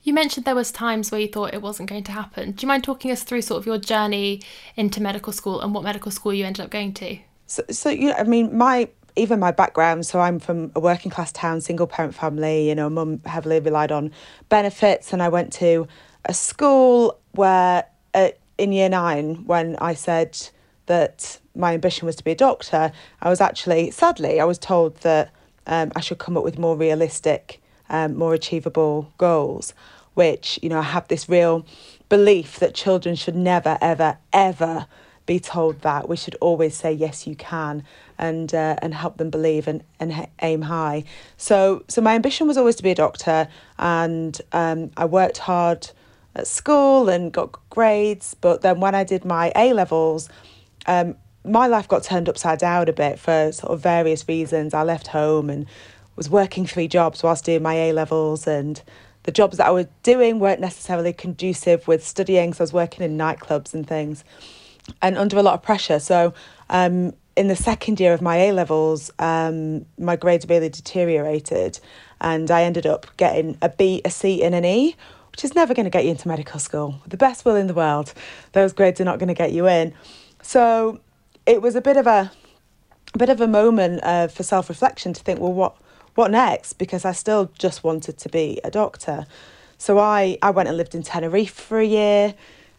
You 0.03 0.13
mentioned 0.13 0.45
there 0.45 0.55
was 0.55 0.71
times 0.71 1.11
where 1.11 1.19
you 1.19 1.27
thought 1.27 1.53
it 1.53 1.61
wasn't 1.61 1.89
going 1.89 2.03
to 2.03 2.11
happen. 2.11 2.51
Do 2.51 2.61
you 2.61 2.67
mind 2.67 2.83
talking 2.83 3.11
us 3.11 3.23
through 3.23 3.41
sort 3.41 3.59
of 3.59 3.65
your 3.65 3.79
journey 3.79 4.41
into 4.75 5.01
medical 5.01 5.33
school 5.33 5.59
and 5.61 5.73
what 5.73 5.83
medical 5.83 6.11
school 6.11 6.33
you 6.33 6.45
ended 6.45 6.63
up 6.63 6.69
going 6.69 6.93
to? 6.93 7.17
So, 7.47 7.63
so 7.71 7.89
you 7.89 8.09
know, 8.09 8.15
I 8.17 8.23
mean, 8.23 8.55
my 8.55 8.87
even 9.15 9.39
my 9.39 9.51
background. 9.51 10.05
So 10.05 10.19
I'm 10.19 10.39
from 10.39 10.71
a 10.75 10.79
working 10.79 11.11
class 11.11 11.31
town, 11.31 11.61
single 11.61 11.87
parent 11.87 12.15
family. 12.15 12.67
You 12.67 12.75
know, 12.75 12.89
mum 12.89 13.21
heavily 13.25 13.59
relied 13.59 13.91
on 13.91 14.11
benefits, 14.49 15.13
and 15.13 15.21
I 15.21 15.29
went 15.29 15.53
to 15.53 15.87
a 16.25 16.33
school 16.33 17.19
where, 17.31 17.85
uh, 18.13 18.29
in 18.57 18.71
year 18.71 18.89
nine, 18.89 19.45
when 19.45 19.75
I 19.77 19.93
said 19.93 20.37
that 20.87 21.39
my 21.55 21.73
ambition 21.73 22.05
was 22.05 22.15
to 22.15 22.23
be 22.23 22.31
a 22.31 22.35
doctor, 22.35 22.91
I 23.21 23.29
was 23.29 23.41
actually, 23.41 23.91
sadly, 23.91 24.39
I 24.39 24.45
was 24.45 24.57
told 24.57 24.97
that 24.97 25.31
um, 25.67 25.91
I 25.95 26.01
should 26.01 26.17
come 26.17 26.37
up 26.37 26.43
with 26.43 26.59
more 26.59 26.75
realistic, 26.75 27.61
um, 27.89 28.15
more 28.15 28.33
achievable 28.33 29.11
goals, 29.17 29.73
which, 30.13 30.59
you 30.61 30.69
know, 30.69 30.79
I 30.79 30.83
have 30.83 31.07
this 31.07 31.27
real 31.27 31.65
belief 32.09 32.59
that 32.59 32.73
children 32.75 33.15
should 33.15 33.35
never, 33.35 33.77
ever, 33.81 34.17
ever 34.31 34.87
be 35.25 35.39
told 35.39 35.81
that. 35.81 36.07
We 36.07 36.17
should 36.17 36.35
always 36.35 36.75
say, 36.75 36.93
yes, 36.93 37.25
you 37.25 37.35
can, 37.35 37.83
and 38.17 38.53
uh, 38.53 38.75
and 38.81 38.93
help 38.93 39.17
them 39.17 39.29
believe 39.29 39.67
and, 39.67 39.83
and 39.99 40.27
aim 40.41 40.61
high. 40.63 41.03
So, 41.37 41.83
so 41.87 42.01
my 42.01 42.15
ambition 42.15 42.47
was 42.47 42.57
always 42.57 42.75
to 42.75 42.83
be 42.83 42.91
a 42.91 42.95
doctor, 42.95 43.47
and 43.77 44.39
um, 44.51 44.91
I 44.97 45.05
worked 45.05 45.39
hard 45.39 45.89
at 46.35 46.47
school 46.47 47.09
and 47.09 47.31
got 47.31 47.57
grades. 47.69 48.35
But 48.39 48.61
then 48.61 48.79
when 48.79 48.95
I 48.95 49.03
did 49.03 49.25
my 49.25 49.51
A 49.55 49.73
levels, 49.73 50.29
um, 50.85 51.15
my 51.43 51.67
life 51.67 51.87
got 51.87 52.03
turned 52.03 52.27
upside 52.27 52.59
down 52.59 52.89
a 52.89 52.93
bit 52.93 53.19
for 53.19 53.51
sort 53.51 53.71
of 53.71 53.81
various 53.81 54.27
reasons. 54.27 54.73
I 54.73 54.83
left 54.83 55.07
home 55.07 55.49
and 55.49 55.65
was 56.15 56.29
working 56.29 56.65
three 56.65 56.87
jobs 56.87 57.23
whilst 57.23 57.45
doing 57.45 57.61
my 57.61 57.73
A 57.75 57.93
levels, 57.93 58.47
and 58.47 58.81
the 59.23 59.31
jobs 59.31 59.57
that 59.57 59.67
I 59.67 59.71
was 59.71 59.87
doing 60.03 60.39
weren't 60.39 60.61
necessarily 60.61 61.13
conducive 61.13 61.87
with 61.87 62.05
studying. 62.05 62.53
So 62.53 62.61
I 62.61 62.63
was 62.63 62.73
working 62.73 63.03
in 63.03 63.17
nightclubs 63.17 63.73
and 63.73 63.85
things, 63.85 64.23
and 65.01 65.17
under 65.17 65.37
a 65.37 65.43
lot 65.43 65.55
of 65.55 65.61
pressure. 65.61 65.99
So 65.99 66.33
um, 66.69 67.13
in 67.35 67.47
the 67.47 67.55
second 67.55 67.99
year 67.99 68.13
of 68.13 68.21
my 68.21 68.37
A 68.37 68.51
levels, 68.51 69.11
um, 69.19 69.85
my 69.97 70.15
grades 70.15 70.47
really 70.47 70.69
deteriorated, 70.69 71.79
and 72.21 72.49
I 72.49 72.63
ended 72.63 72.85
up 72.85 73.07
getting 73.17 73.57
a 73.61 73.69
B, 73.69 74.01
a 74.05 74.09
C, 74.09 74.43
and 74.43 74.55
an 74.55 74.65
E, 74.65 74.95
which 75.31 75.43
is 75.43 75.53
never 75.53 75.73
going 75.73 75.83
to 75.83 75.89
get 75.89 76.05
you 76.05 76.11
into 76.11 76.27
medical 76.27 76.59
school. 76.59 77.01
The 77.07 77.17
best 77.17 77.43
will 77.43 77.55
in 77.55 77.67
the 77.67 77.73
world, 77.73 78.13
those 78.53 78.71
grades 78.71 79.01
are 79.01 79.05
not 79.05 79.19
going 79.19 79.27
to 79.27 79.33
get 79.33 79.51
you 79.51 79.67
in. 79.67 79.93
So 80.41 81.01
it 81.45 81.61
was 81.61 81.75
a 81.75 81.81
bit 81.81 81.97
of 81.97 82.07
a, 82.07 82.31
a 83.13 83.17
bit 83.17 83.29
of 83.29 83.41
a 83.41 83.47
moment 83.47 84.01
uh, 84.03 84.27
for 84.27 84.43
self 84.43 84.69
reflection 84.69 85.13
to 85.13 85.21
think, 85.21 85.39
well, 85.39 85.53
what 85.53 85.75
what 86.15 86.31
next? 86.31 86.73
Because 86.73 87.03
I 87.03 87.11
still 87.11 87.51
just 87.57 87.83
wanted 87.83 88.17
to 88.19 88.29
be 88.29 88.61
a 88.63 88.71
doctor. 88.71 89.25
So 89.77 89.99
I, 89.99 90.37
I 90.41 90.51
went 90.51 90.69
and 90.69 90.77
lived 90.77 90.95
in 90.95 91.03
Tenerife 91.03 91.53
for 91.53 91.79
a 91.79 91.85
year. 91.85 92.33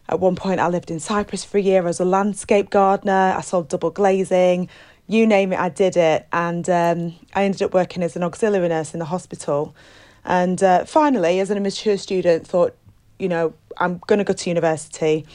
At 0.09 0.19
one 0.19 0.35
point, 0.35 0.59
I 0.59 0.67
lived 0.69 0.89
in 0.89 0.99
Cyprus 0.99 1.43
for 1.43 1.57
a 1.57 1.61
year 1.61 1.87
as 1.87 1.99
a 1.99 2.05
landscape 2.05 2.69
gardener. 2.69 3.33
I 3.37 3.41
sold 3.41 3.67
double 3.67 3.89
glazing. 3.89 4.69
You 5.07 5.27
name 5.27 5.53
it, 5.53 5.59
I 5.59 5.69
did 5.69 5.97
it. 5.97 6.27
And 6.31 6.69
um, 6.69 7.15
I 7.33 7.43
ended 7.43 7.61
up 7.61 7.73
working 7.73 8.03
as 8.03 8.15
an 8.15 8.23
auxiliary 8.23 8.69
nurse 8.69 8.93
in 8.93 8.99
the 8.99 9.05
hospital. 9.05 9.75
And 10.23 10.61
uh, 10.63 10.85
finally, 10.85 11.39
as 11.39 11.49
an 11.49 11.57
immature 11.57 11.97
student, 11.97 12.47
thought, 12.47 12.75
you 13.19 13.29
know, 13.29 13.53
I'm 13.77 14.01
going 14.07 14.19
to 14.19 14.25
go 14.25 14.33
to 14.33 14.49
university. 14.49 15.25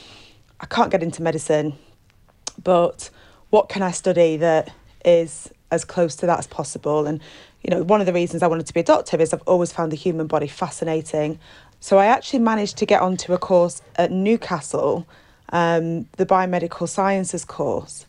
I 0.60 0.66
can't 0.66 0.90
get 0.90 1.02
into 1.02 1.22
medicine, 1.22 1.74
but 2.62 3.10
what 3.50 3.68
can 3.68 3.82
I 3.82 3.90
study 3.90 4.36
that 4.38 4.72
is 5.04 5.50
as 5.70 5.84
close 5.84 6.14
to 6.16 6.26
that 6.26 6.38
as 6.38 6.46
possible? 6.46 7.06
And, 7.06 7.20
you 7.62 7.74
know, 7.74 7.82
one 7.82 8.00
of 8.00 8.06
the 8.06 8.12
reasons 8.12 8.42
I 8.42 8.46
wanted 8.46 8.66
to 8.66 8.74
be 8.74 8.80
a 8.80 8.84
doctor 8.84 9.20
is 9.20 9.32
I've 9.32 9.42
always 9.42 9.72
found 9.72 9.92
the 9.92 9.96
human 9.96 10.26
body 10.26 10.46
fascinating. 10.46 11.38
So 11.82 11.98
I 11.98 12.06
actually 12.06 12.38
managed 12.38 12.76
to 12.76 12.86
get 12.86 13.02
onto 13.02 13.32
a 13.32 13.38
course 13.38 13.82
at 13.96 14.12
Newcastle, 14.12 15.04
um, 15.48 16.06
the 16.12 16.24
biomedical 16.24 16.88
sciences 16.88 17.44
course. 17.44 18.06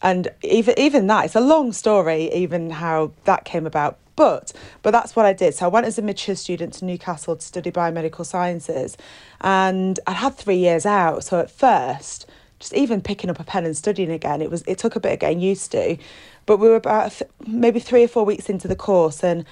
And 0.00 0.28
even 0.42 0.78
even 0.78 1.06
that, 1.08 1.26
it's 1.26 1.36
a 1.36 1.42
long 1.42 1.74
story, 1.74 2.32
even 2.32 2.70
how 2.70 3.12
that 3.24 3.44
came 3.44 3.66
about. 3.66 3.98
But 4.16 4.54
but 4.80 4.92
that's 4.92 5.14
what 5.14 5.26
I 5.26 5.34
did. 5.34 5.54
So 5.54 5.66
I 5.66 5.68
went 5.68 5.84
as 5.84 5.98
a 5.98 6.02
mature 6.02 6.34
student 6.34 6.72
to 6.74 6.86
Newcastle 6.86 7.36
to 7.36 7.42
study 7.42 7.70
biomedical 7.70 8.24
sciences, 8.24 8.96
and 9.42 10.00
I 10.06 10.12
had 10.12 10.34
three 10.34 10.56
years 10.56 10.86
out. 10.86 11.22
So 11.22 11.38
at 11.38 11.50
first, 11.50 12.30
just 12.60 12.72
even 12.72 13.02
picking 13.02 13.28
up 13.28 13.38
a 13.38 13.44
pen 13.44 13.66
and 13.66 13.76
studying 13.76 14.10
again, 14.10 14.40
it 14.40 14.50
was 14.50 14.64
it 14.66 14.78
took 14.78 14.96
a 14.96 15.00
bit 15.00 15.12
of 15.12 15.18
getting 15.18 15.40
used 15.40 15.70
to. 15.72 15.98
But 16.46 16.56
we 16.56 16.68
were 16.70 16.76
about 16.76 17.12
th- 17.12 17.30
maybe 17.46 17.78
three 17.78 18.04
or 18.04 18.08
four 18.08 18.24
weeks 18.24 18.48
into 18.48 18.68
the 18.68 18.74
course, 18.74 19.22
and 19.22 19.44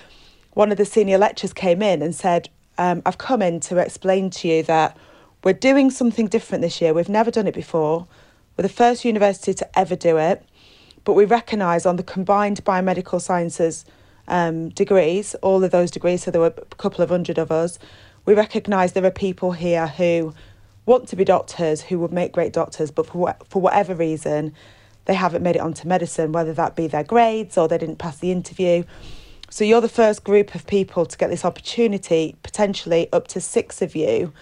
one 0.55 0.73
of 0.73 0.79
the 0.79 0.87
senior 0.87 1.19
lecturers 1.19 1.53
came 1.53 1.83
in 1.83 2.01
and 2.01 2.15
said, 2.15 2.49
um, 2.79 3.03
"I've 3.05 3.19
come 3.19 3.43
in 3.43 3.61
to 3.61 3.79
explain 3.79 4.31
to 4.31 4.49
you 4.49 4.63
that 4.65 4.97
we're 5.45 5.53
doing 5.53 5.91
something 5.91 6.27
different 6.27 6.63
this 6.63 6.81
year. 6.81 6.95
We've 6.95 7.09
never 7.09 7.31
done 7.31 7.47
it 7.47 7.55
before. 7.55 8.07
We're 8.57 8.63
the 8.63 8.69
first 8.69 9.05
university 9.05 9.55
to 9.55 9.79
ever 9.79 9.97
do 9.97 10.17
it." 10.17 10.43
But 11.05 11.15
we 11.15 11.25
recognise 11.25 11.87
on 11.87 11.97
the 11.97 12.03
combined 12.03 12.65
biomedical 12.65 13.21
sciences 13.21 13.85
um, 14.27 14.69
degrees, 14.71 15.35
all 15.37 15.65
of 15.65 15.71
those 15.71 15.91
degrees, 15.91 16.23
so 16.23 16.31
there 16.31 16.41
were 16.41 16.55
a 16.57 16.77
couple 16.77 17.03
of 17.03 17.11
hundred 17.11 17.39
of 17.39 17.51
us, 17.51 17.79
we 18.27 18.35
recognise 18.35 18.93
there 18.93 19.07
are 19.07 19.11
people 19.11 19.53
here 19.53 19.87
who 19.87 20.35
want 20.85 21.09
to 21.09 21.17
be 21.17 21.25
doctors, 21.25 21.81
who 21.81 21.99
would 21.99 22.13
make 22.13 22.33
great 22.33 22.53
doctors, 22.53 22.91
but 22.91 23.07
for, 23.07 23.35
for 23.49 23.63
whatever 23.63 23.95
reason, 23.95 24.53
they 25.07 25.15
haven't 25.15 25.43
made 25.43 25.57
it 25.57 25.61
onto 25.61 25.89
medicine, 25.89 26.33
whether 26.33 26.53
that 26.53 26.77
be 26.77 26.87
their 26.87 27.05
grades 27.05 27.57
or 27.57 27.69
they 27.69 27.79
didn't 27.79 27.97
pass 27.97 28.19
the 28.19 28.31
interview. 28.31 28.85
So 29.51 29.65
you're 29.65 29.81
the 29.81 29.89
first 29.89 30.25
group 30.25 30.55
of 30.55 30.67
people 30.67 31.07
to 31.07 31.17
get 31.17 31.31
this 31.31 31.45
opportunity, 31.45 32.37
potentially 32.43 33.11
up 33.13 33.29
to 33.29 33.41
six 33.41 33.81
of 33.81 33.97
you 33.97 34.33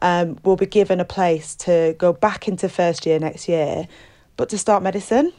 um, 0.00 0.38
will 0.44 0.56
be 0.56 0.66
given 0.66 1.00
a 1.00 1.04
place 1.04 1.56
to 1.56 1.96
go 1.98 2.12
back 2.12 2.46
into 2.46 2.68
first 2.68 3.04
year 3.04 3.18
next 3.18 3.48
year, 3.48 3.88
but 4.36 4.48
to 4.50 4.58
start 4.58 4.82
medicine. 4.82 5.32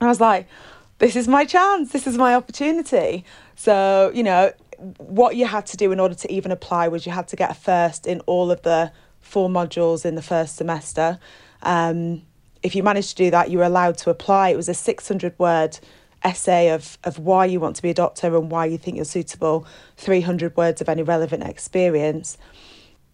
And 0.00 0.06
I 0.06 0.06
was 0.06 0.20
like, 0.20 0.48
this 0.98 1.16
is 1.16 1.28
my 1.28 1.44
chance, 1.44 1.92
this 1.92 2.06
is 2.06 2.16
my 2.16 2.34
opportunity. 2.34 3.24
So, 3.54 4.10
you 4.14 4.22
know, 4.22 4.52
what 4.98 5.36
you 5.36 5.46
had 5.46 5.66
to 5.66 5.76
do 5.76 5.92
in 5.92 6.00
order 6.00 6.14
to 6.14 6.32
even 6.32 6.50
apply 6.50 6.88
was 6.88 7.06
you 7.06 7.12
had 7.12 7.28
to 7.28 7.36
get 7.36 7.50
a 7.50 7.54
first 7.54 8.06
in 8.06 8.20
all 8.20 8.50
of 8.50 8.62
the 8.62 8.90
four 9.20 9.48
modules 9.48 10.04
in 10.04 10.16
the 10.16 10.22
first 10.22 10.56
semester. 10.56 11.18
Um, 11.62 12.22
if 12.62 12.74
you 12.74 12.82
managed 12.82 13.10
to 13.10 13.16
do 13.16 13.30
that, 13.30 13.50
you 13.50 13.58
were 13.58 13.64
allowed 13.64 13.98
to 13.98 14.10
apply. 14.10 14.48
It 14.48 14.56
was 14.56 14.68
a 14.68 14.74
600 14.74 15.38
word 15.38 15.78
essay 16.24 16.70
of, 16.70 16.98
of 17.04 17.18
why 17.18 17.44
you 17.44 17.60
want 17.60 17.76
to 17.76 17.82
be 17.82 17.90
a 17.90 17.94
doctor 17.94 18.36
and 18.36 18.50
why 18.50 18.66
you 18.66 18.78
think 18.78 18.96
you're 18.96 19.04
suitable, 19.04 19.66
300 19.96 20.56
words 20.56 20.80
of 20.80 20.88
any 20.88 21.02
relevant 21.02 21.44
experience. 21.44 22.38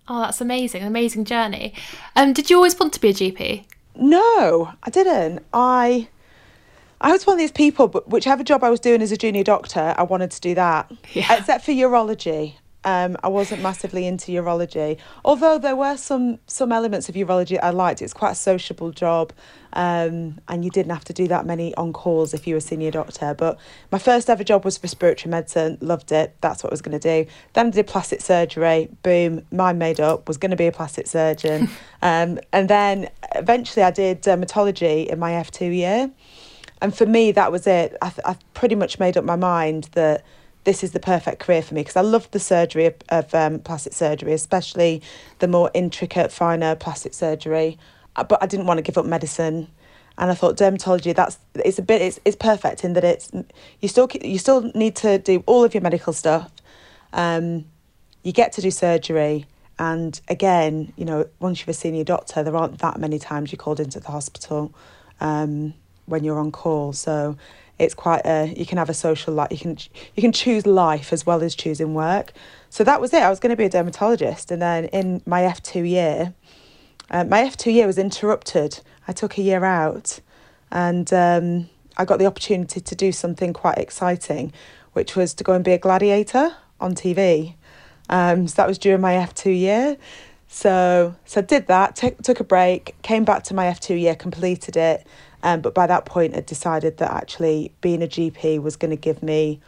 Oh, 0.08 0.20
that's 0.20 0.40
amazing, 0.40 0.82
amazing 0.82 1.24
journey. 1.24 1.74
Um, 2.16 2.32
did 2.32 2.50
you 2.50 2.56
always 2.56 2.78
want 2.78 2.92
to 2.94 3.00
be 3.00 3.10
a 3.10 3.14
GP? 3.14 3.64
No, 3.96 4.72
I 4.82 4.90
didn't. 4.90 5.44
I 5.52 6.08
I 7.00 7.12
was 7.12 7.26
one 7.26 7.34
of 7.34 7.38
these 7.38 7.52
people, 7.52 7.88
but 7.88 8.08
whichever 8.08 8.44
job 8.44 8.62
I 8.62 8.70
was 8.70 8.78
doing 8.78 9.00
as 9.00 9.10
a 9.10 9.16
junior 9.16 9.42
doctor, 9.42 9.94
I 9.96 10.02
wanted 10.02 10.30
to 10.32 10.40
do 10.40 10.54
that. 10.54 10.90
Yeah. 11.12 11.34
Except 11.38 11.64
for 11.64 11.72
urology. 11.72 12.54
Um, 12.84 13.16
I 13.22 13.28
wasn't 13.28 13.62
massively 13.62 14.06
into 14.06 14.32
urology, 14.32 14.96
although 15.22 15.58
there 15.58 15.76
were 15.76 15.98
some 15.98 16.38
some 16.46 16.72
elements 16.72 17.10
of 17.10 17.14
urology 17.14 17.58
I 17.62 17.70
liked. 17.70 18.00
It's 18.00 18.14
quite 18.14 18.30
a 18.30 18.36
sociable 18.36 18.90
job, 18.90 19.34
um, 19.74 20.40
and 20.48 20.64
you 20.64 20.70
didn't 20.70 20.92
have 20.92 21.04
to 21.04 21.12
do 21.12 21.28
that 21.28 21.44
many 21.44 21.74
on 21.74 21.92
calls 21.92 22.32
if 22.32 22.46
you 22.46 22.54
were 22.54 22.58
a 22.58 22.62
senior 22.62 22.90
doctor. 22.90 23.34
But 23.34 23.58
my 23.92 23.98
first 23.98 24.30
ever 24.30 24.42
job 24.44 24.64
was 24.64 24.78
for 24.78 24.84
respiratory 24.84 25.30
medicine. 25.30 25.76
Loved 25.82 26.10
it. 26.10 26.34
That's 26.40 26.64
what 26.64 26.72
I 26.72 26.74
was 26.74 26.80
going 26.80 26.98
to 26.98 27.24
do. 27.24 27.30
Then 27.52 27.66
I 27.66 27.70
did 27.70 27.86
plastic 27.86 28.22
surgery. 28.22 28.88
Boom, 29.02 29.44
mind 29.52 29.78
made 29.78 30.00
up. 30.00 30.26
Was 30.26 30.38
going 30.38 30.50
to 30.50 30.56
be 30.56 30.66
a 30.66 30.72
plastic 30.72 31.06
surgeon, 31.06 31.68
um, 32.02 32.38
and 32.52 32.70
then 32.70 33.10
eventually 33.34 33.82
I 33.82 33.90
did 33.90 34.22
dermatology 34.22 35.06
in 35.06 35.18
my 35.18 35.34
F 35.34 35.50
two 35.50 35.66
year. 35.66 36.10
And 36.82 36.96
for 36.96 37.04
me, 37.04 37.32
that 37.32 37.52
was 37.52 37.66
it. 37.66 37.96
I, 38.00 38.12
I 38.24 38.36
pretty 38.54 38.74
much 38.74 38.98
made 38.98 39.18
up 39.18 39.24
my 39.24 39.36
mind 39.36 39.90
that 39.92 40.24
this 40.64 40.84
is 40.84 40.92
the 40.92 41.00
perfect 41.00 41.40
career 41.40 41.62
for 41.62 41.74
me 41.74 41.80
because 41.80 41.96
I 41.96 42.02
love 42.02 42.30
the 42.30 42.40
surgery 42.40 42.86
of, 42.86 42.94
of 43.08 43.34
um, 43.34 43.60
plastic 43.60 43.92
surgery, 43.92 44.32
especially 44.32 45.02
the 45.38 45.48
more 45.48 45.70
intricate, 45.74 46.32
finer 46.32 46.74
plastic 46.74 47.14
surgery. 47.14 47.78
Uh, 48.16 48.24
but 48.24 48.42
I 48.42 48.46
didn't 48.46 48.66
want 48.66 48.78
to 48.78 48.82
give 48.82 48.98
up 48.98 49.06
medicine, 49.06 49.68
and 50.18 50.30
I 50.30 50.34
thought 50.34 50.56
dermatology. 50.56 51.14
That's 51.14 51.38
it's 51.54 51.78
a 51.78 51.82
bit. 51.82 52.02
It's 52.02 52.20
it's 52.24 52.36
perfect 52.36 52.84
in 52.84 52.92
that 52.94 53.04
it's 53.04 53.30
you 53.80 53.88
still 53.88 54.08
you 54.22 54.38
still 54.38 54.62
need 54.74 54.96
to 54.96 55.18
do 55.18 55.42
all 55.46 55.64
of 55.64 55.74
your 55.74 55.82
medical 55.82 56.12
stuff. 56.12 56.50
Um, 57.12 57.64
you 58.22 58.32
get 58.32 58.52
to 58.54 58.60
do 58.60 58.70
surgery, 58.70 59.46
and 59.78 60.20
again, 60.28 60.92
you 60.96 61.04
know, 61.04 61.26
once 61.38 61.60
you're 61.60 61.70
a 61.70 61.74
senior 61.74 62.04
doctor, 62.04 62.42
there 62.42 62.56
aren't 62.56 62.78
that 62.80 62.98
many 62.98 63.18
times 63.18 63.52
you're 63.52 63.58
called 63.58 63.80
into 63.80 64.00
the 64.00 64.10
hospital. 64.10 64.74
Um, 65.20 65.74
when 66.10 66.24
you're 66.24 66.38
on 66.38 66.52
call. 66.52 66.92
So 66.92 67.36
it's 67.80 67.94
quite 67.94 68.22
a 68.26 68.52
you 68.56 68.66
can 68.66 68.78
have 68.78 68.90
a 68.90 68.94
social 68.94 69.32
life. 69.32 69.50
You 69.50 69.58
can 69.58 69.78
you 70.14 70.20
can 70.20 70.32
choose 70.32 70.66
life 70.66 71.12
as 71.12 71.24
well 71.24 71.42
as 71.42 71.54
choosing 71.54 71.94
work. 71.94 72.32
So 72.68 72.84
that 72.84 73.00
was 73.00 73.12
it. 73.12 73.22
I 73.22 73.30
was 73.30 73.40
going 73.40 73.50
to 73.50 73.56
be 73.56 73.64
a 73.64 73.70
dermatologist, 73.70 74.50
and 74.50 74.60
then 74.60 74.84
in 74.86 75.22
my 75.26 75.44
F 75.44 75.62
two 75.62 75.82
year, 75.82 76.34
uh, 77.10 77.24
my 77.24 77.40
F 77.40 77.56
two 77.56 77.72
year 77.72 77.86
was 77.86 77.98
interrupted. 77.98 78.80
I 79.08 79.12
took 79.12 79.38
a 79.38 79.42
year 79.42 79.64
out, 79.64 80.20
and 80.70 81.12
um, 81.12 81.70
I 81.96 82.04
got 82.04 82.18
the 82.18 82.26
opportunity 82.26 82.80
to 82.80 82.94
do 82.94 83.12
something 83.12 83.52
quite 83.52 83.78
exciting, 83.78 84.52
which 84.92 85.16
was 85.16 85.32
to 85.34 85.44
go 85.44 85.54
and 85.54 85.64
be 85.64 85.72
a 85.72 85.78
gladiator 85.78 86.54
on 86.80 86.94
TV. 86.94 87.54
Um, 88.10 88.46
so 88.46 88.56
that 88.56 88.68
was 88.68 88.78
during 88.78 89.00
my 89.00 89.16
F 89.16 89.34
two 89.34 89.50
year. 89.50 89.96
So 90.48 91.14
so 91.24 91.40
I 91.40 91.44
did 91.44 91.66
that. 91.68 91.96
T- 91.96 92.16
took 92.22 92.40
a 92.40 92.44
break. 92.44 92.94
Came 93.00 93.24
back 93.24 93.42
to 93.44 93.54
my 93.54 93.68
F 93.68 93.80
two 93.80 93.94
year. 93.94 94.14
Completed 94.14 94.76
it 94.76 95.06
um, 95.42 95.60
but 95.60 95.74
by 95.74 95.86
that 95.86 96.04
point, 96.04 96.36
I 96.36 96.40
decided 96.40 96.98
that 96.98 97.10
actually 97.10 97.72
being 97.80 98.02
a 98.02 98.06
GP 98.06 98.62
was 98.62 98.76
going 98.76 98.90
to 98.90 98.96
give 98.96 99.22
me 99.22 99.60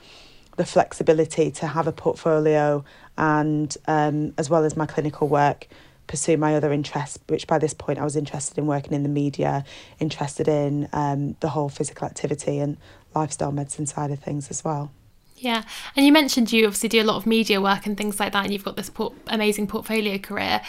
the 0.57 0.67
flexibility 0.67 1.51
to 1.51 1.67
have 1.67 1.87
a 1.87 1.93
portfolio 1.93 2.85
and, 3.17 3.77
um, 3.87 4.35
as 4.39 4.51
well 4.51 4.65
as 4.65 4.77
my 4.77 4.87
clinical 4.87 5.29
work, 5.29 5.67
pursue 6.07 6.37
my 6.37 6.55
other 6.55 6.73
interests, 6.73 7.19
which 7.29 7.47
by 7.47 7.59
this 7.59 7.73
point 7.73 7.99
I 7.99 8.05
was 8.05 8.17
interested 8.17 8.59
in 8.59 8.67
working 8.67 8.93
in 8.93 9.03
the 9.03 9.09
media, 9.09 9.65
interested 9.99 10.49
in 10.49 10.89
um, 10.93 11.37
the 11.41 11.49
whole 11.49 11.69
physical 11.69 12.07
activity 12.07 12.59
and 12.59 12.77
lifestyle 13.15 13.53
medicine 13.53 13.87
side 13.87 14.11
of 14.11 14.19
things 14.19 14.51
as 14.51 14.65
well. 14.65 14.91
Yeah, 15.37 15.65
and 15.97 16.07
you 16.07 16.13
mentioned 16.13 16.53
you 16.53 16.67
obviously 16.67 16.89
do 16.89 17.03
a 17.03 17.05
lot 17.05 17.17
of 17.17 17.27
media 17.27 17.61
work 17.61 17.87
and 17.87 17.97
things 17.97 18.21
like 18.21 18.33
that, 18.33 18.45
and 18.45 18.53
you've 18.53 18.65
got 18.65 18.77
this 18.77 18.93
amazing 19.27 19.67
portfolio 19.67 20.17
career. 20.19 20.61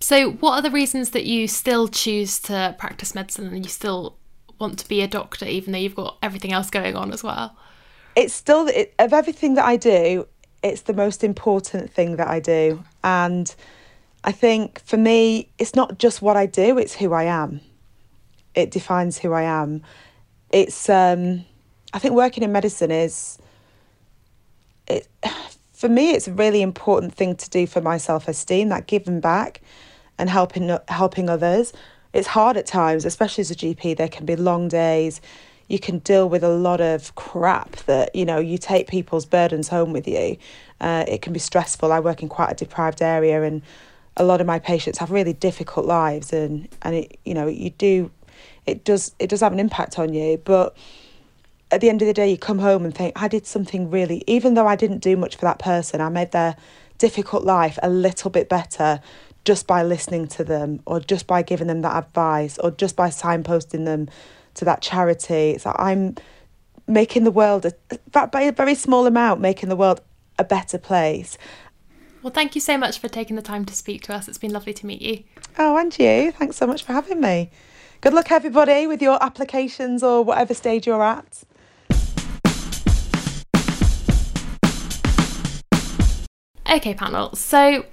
So, 0.00 0.32
what 0.32 0.52
are 0.52 0.62
the 0.62 0.70
reasons 0.70 1.10
that 1.10 1.26
you 1.26 1.46
still 1.46 1.86
choose 1.86 2.38
to 2.40 2.74
practice 2.78 3.14
medicine 3.14 3.48
and 3.48 3.62
you 3.62 3.68
still 3.68 4.16
want 4.58 4.78
to 4.78 4.88
be 4.88 5.02
a 5.02 5.08
doctor, 5.08 5.46
even 5.46 5.72
though 5.72 5.78
you've 5.78 5.94
got 5.94 6.18
everything 6.22 6.52
else 6.52 6.70
going 6.70 6.96
on 6.96 7.12
as 7.12 7.22
well? 7.22 7.56
It's 8.14 8.34
still, 8.34 8.68
it, 8.68 8.94
of 8.98 9.12
everything 9.12 9.54
that 9.54 9.64
I 9.64 9.76
do, 9.76 10.26
it's 10.62 10.82
the 10.82 10.92
most 10.92 11.24
important 11.24 11.92
thing 11.92 12.16
that 12.16 12.28
I 12.28 12.40
do. 12.40 12.84
And 13.02 13.54
I 14.24 14.32
think 14.32 14.80
for 14.80 14.96
me, 14.96 15.50
it's 15.58 15.74
not 15.74 15.98
just 15.98 16.22
what 16.22 16.36
I 16.36 16.46
do, 16.46 16.78
it's 16.78 16.94
who 16.94 17.12
I 17.12 17.24
am. 17.24 17.60
It 18.54 18.70
defines 18.70 19.18
who 19.18 19.32
I 19.32 19.42
am. 19.42 19.82
It's, 20.50 20.88
um, 20.88 21.44
I 21.94 21.98
think 21.98 22.14
working 22.14 22.42
in 22.42 22.52
medicine 22.52 22.90
is, 22.90 23.38
it, 24.86 25.08
for 25.72 25.88
me, 25.88 26.10
it's 26.10 26.28
a 26.28 26.32
really 26.32 26.62
important 26.62 27.14
thing 27.14 27.34
to 27.36 27.50
do 27.50 27.66
for 27.66 27.80
my 27.80 27.96
self 27.96 28.28
esteem, 28.28 28.68
that 28.68 28.86
giving 28.86 29.20
back 29.20 29.60
and 30.18 30.30
helping 30.30 30.78
helping 30.88 31.28
others 31.28 31.72
it's 32.12 32.28
hard 32.28 32.56
at 32.56 32.66
times, 32.66 33.04
especially 33.04 33.42
as 33.42 33.50
a 33.50 33.54
GP. 33.54 33.96
There 33.96 34.08
can 34.08 34.26
be 34.26 34.36
long 34.36 34.68
days. 34.68 35.20
you 35.68 35.78
can 35.78 36.00
deal 36.00 36.28
with 36.28 36.44
a 36.44 36.48
lot 36.48 36.80
of 36.80 37.14
crap 37.14 37.76
that 37.86 38.14
you 38.14 38.24
know 38.24 38.38
you 38.38 38.58
take 38.58 38.88
people's 38.88 39.24
burdens 39.24 39.68
home 39.68 39.92
with 39.92 40.06
you. 40.06 40.36
Uh, 40.80 41.04
it 41.08 41.22
can 41.22 41.32
be 41.32 41.38
stressful. 41.38 41.92
I 41.92 42.00
work 42.00 42.22
in 42.22 42.28
quite 42.28 42.50
a 42.50 42.54
deprived 42.54 43.00
area, 43.00 43.42
and 43.42 43.62
a 44.16 44.24
lot 44.24 44.40
of 44.40 44.46
my 44.46 44.58
patients 44.58 44.98
have 44.98 45.10
really 45.10 45.32
difficult 45.32 45.86
lives, 45.86 46.32
and 46.32 46.68
and 46.82 46.94
it 46.96 47.18
you 47.24 47.34
know 47.34 47.46
you 47.46 47.70
do, 47.70 48.10
it 48.66 48.84
does 48.84 49.14
it 49.18 49.28
does 49.30 49.40
have 49.40 49.52
an 49.52 49.60
impact 49.60 49.98
on 49.98 50.12
you, 50.12 50.38
but 50.38 50.76
at 51.70 51.80
the 51.80 51.88
end 51.88 52.02
of 52.02 52.06
the 52.06 52.12
day, 52.12 52.30
you 52.30 52.36
come 52.36 52.58
home 52.58 52.84
and 52.84 52.94
think, 52.94 53.14
I 53.16 53.28
did 53.28 53.46
something 53.46 53.90
really, 53.90 54.22
even 54.26 54.52
though 54.52 54.66
I 54.66 54.76
didn't 54.76 54.98
do 54.98 55.16
much 55.16 55.36
for 55.36 55.46
that 55.46 55.58
person, 55.58 56.02
I 56.02 56.10
made 56.10 56.32
their 56.32 56.54
difficult 56.98 57.44
life 57.44 57.78
a 57.82 57.88
little 57.88 58.30
bit 58.30 58.50
better 58.50 59.00
just 59.44 59.66
by 59.66 59.82
listening 59.82 60.28
to 60.28 60.44
them 60.44 60.80
or 60.86 61.00
just 61.00 61.26
by 61.26 61.42
giving 61.42 61.66
them 61.66 61.82
that 61.82 61.96
advice 61.96 62.58
or 62.58 62.70
just 62.70 62.96
by 62.96 63.08
signposting 63.08 63.84
them 63.84 64.08
to 64.54 64.64
that 64.64 64.80
charity. 64.82 65.58
So 65.58 65.74
I'm 65.76 66.16
making 66.86 67.24
the 67.24 67.30
world, 67.30 67.66
a, 67.66 68.26
by 68.28 68.42
a 68.42 68.52
very 68.52 68.74
small 68.74 69.06
amount, 69.06 69.40
making 69.40 69.68
the 69.68 69.76
world 69.76 70.00
a 70.38 70.44
better 70.44 70.78
place. 70.78 71.38
Well, 72.22 72.32
thank 72.32 72.54
you 72.54 72.60
so 72.60 72.78
much 72.78 73.00
for 73.00 73.08
taking 73.08 73.34
the 73.34 73.42
time 73.42 73.64
to 73.64 73.74
speak 73.74 74.02
to 74.02 74.14
us. 74.14 74.28
It's 74.28 74.38
been 74.38 74.52
lovely 74.52 74.72
to 74.74 74.86
meet 74.86 75.02
you. 75.02 75.24
Oh, 75.58 75.76
and 75.76 75.96
you. 75.98 76.32
Thanks 76.32 76.56
so 76.56 76.66
much 76.66 76.84
for 76.84 76.92
having 76.92 77.20
me. 77.20 77.50
Good 78.00 78.14
luck, 78.14 78.30
everybody, 78.30 78.86
with 78.86 79.02
your 79.02 79.22
applications 79.22 80.02
or 80.02 80.22
whatever 80.22 80.54
stage 80.54 80.86
you're 80.86 81.02
at. 81.02 81.42
Okay, 86.70 86.94
panel. 86.94 87.34
So, 87.34 87.84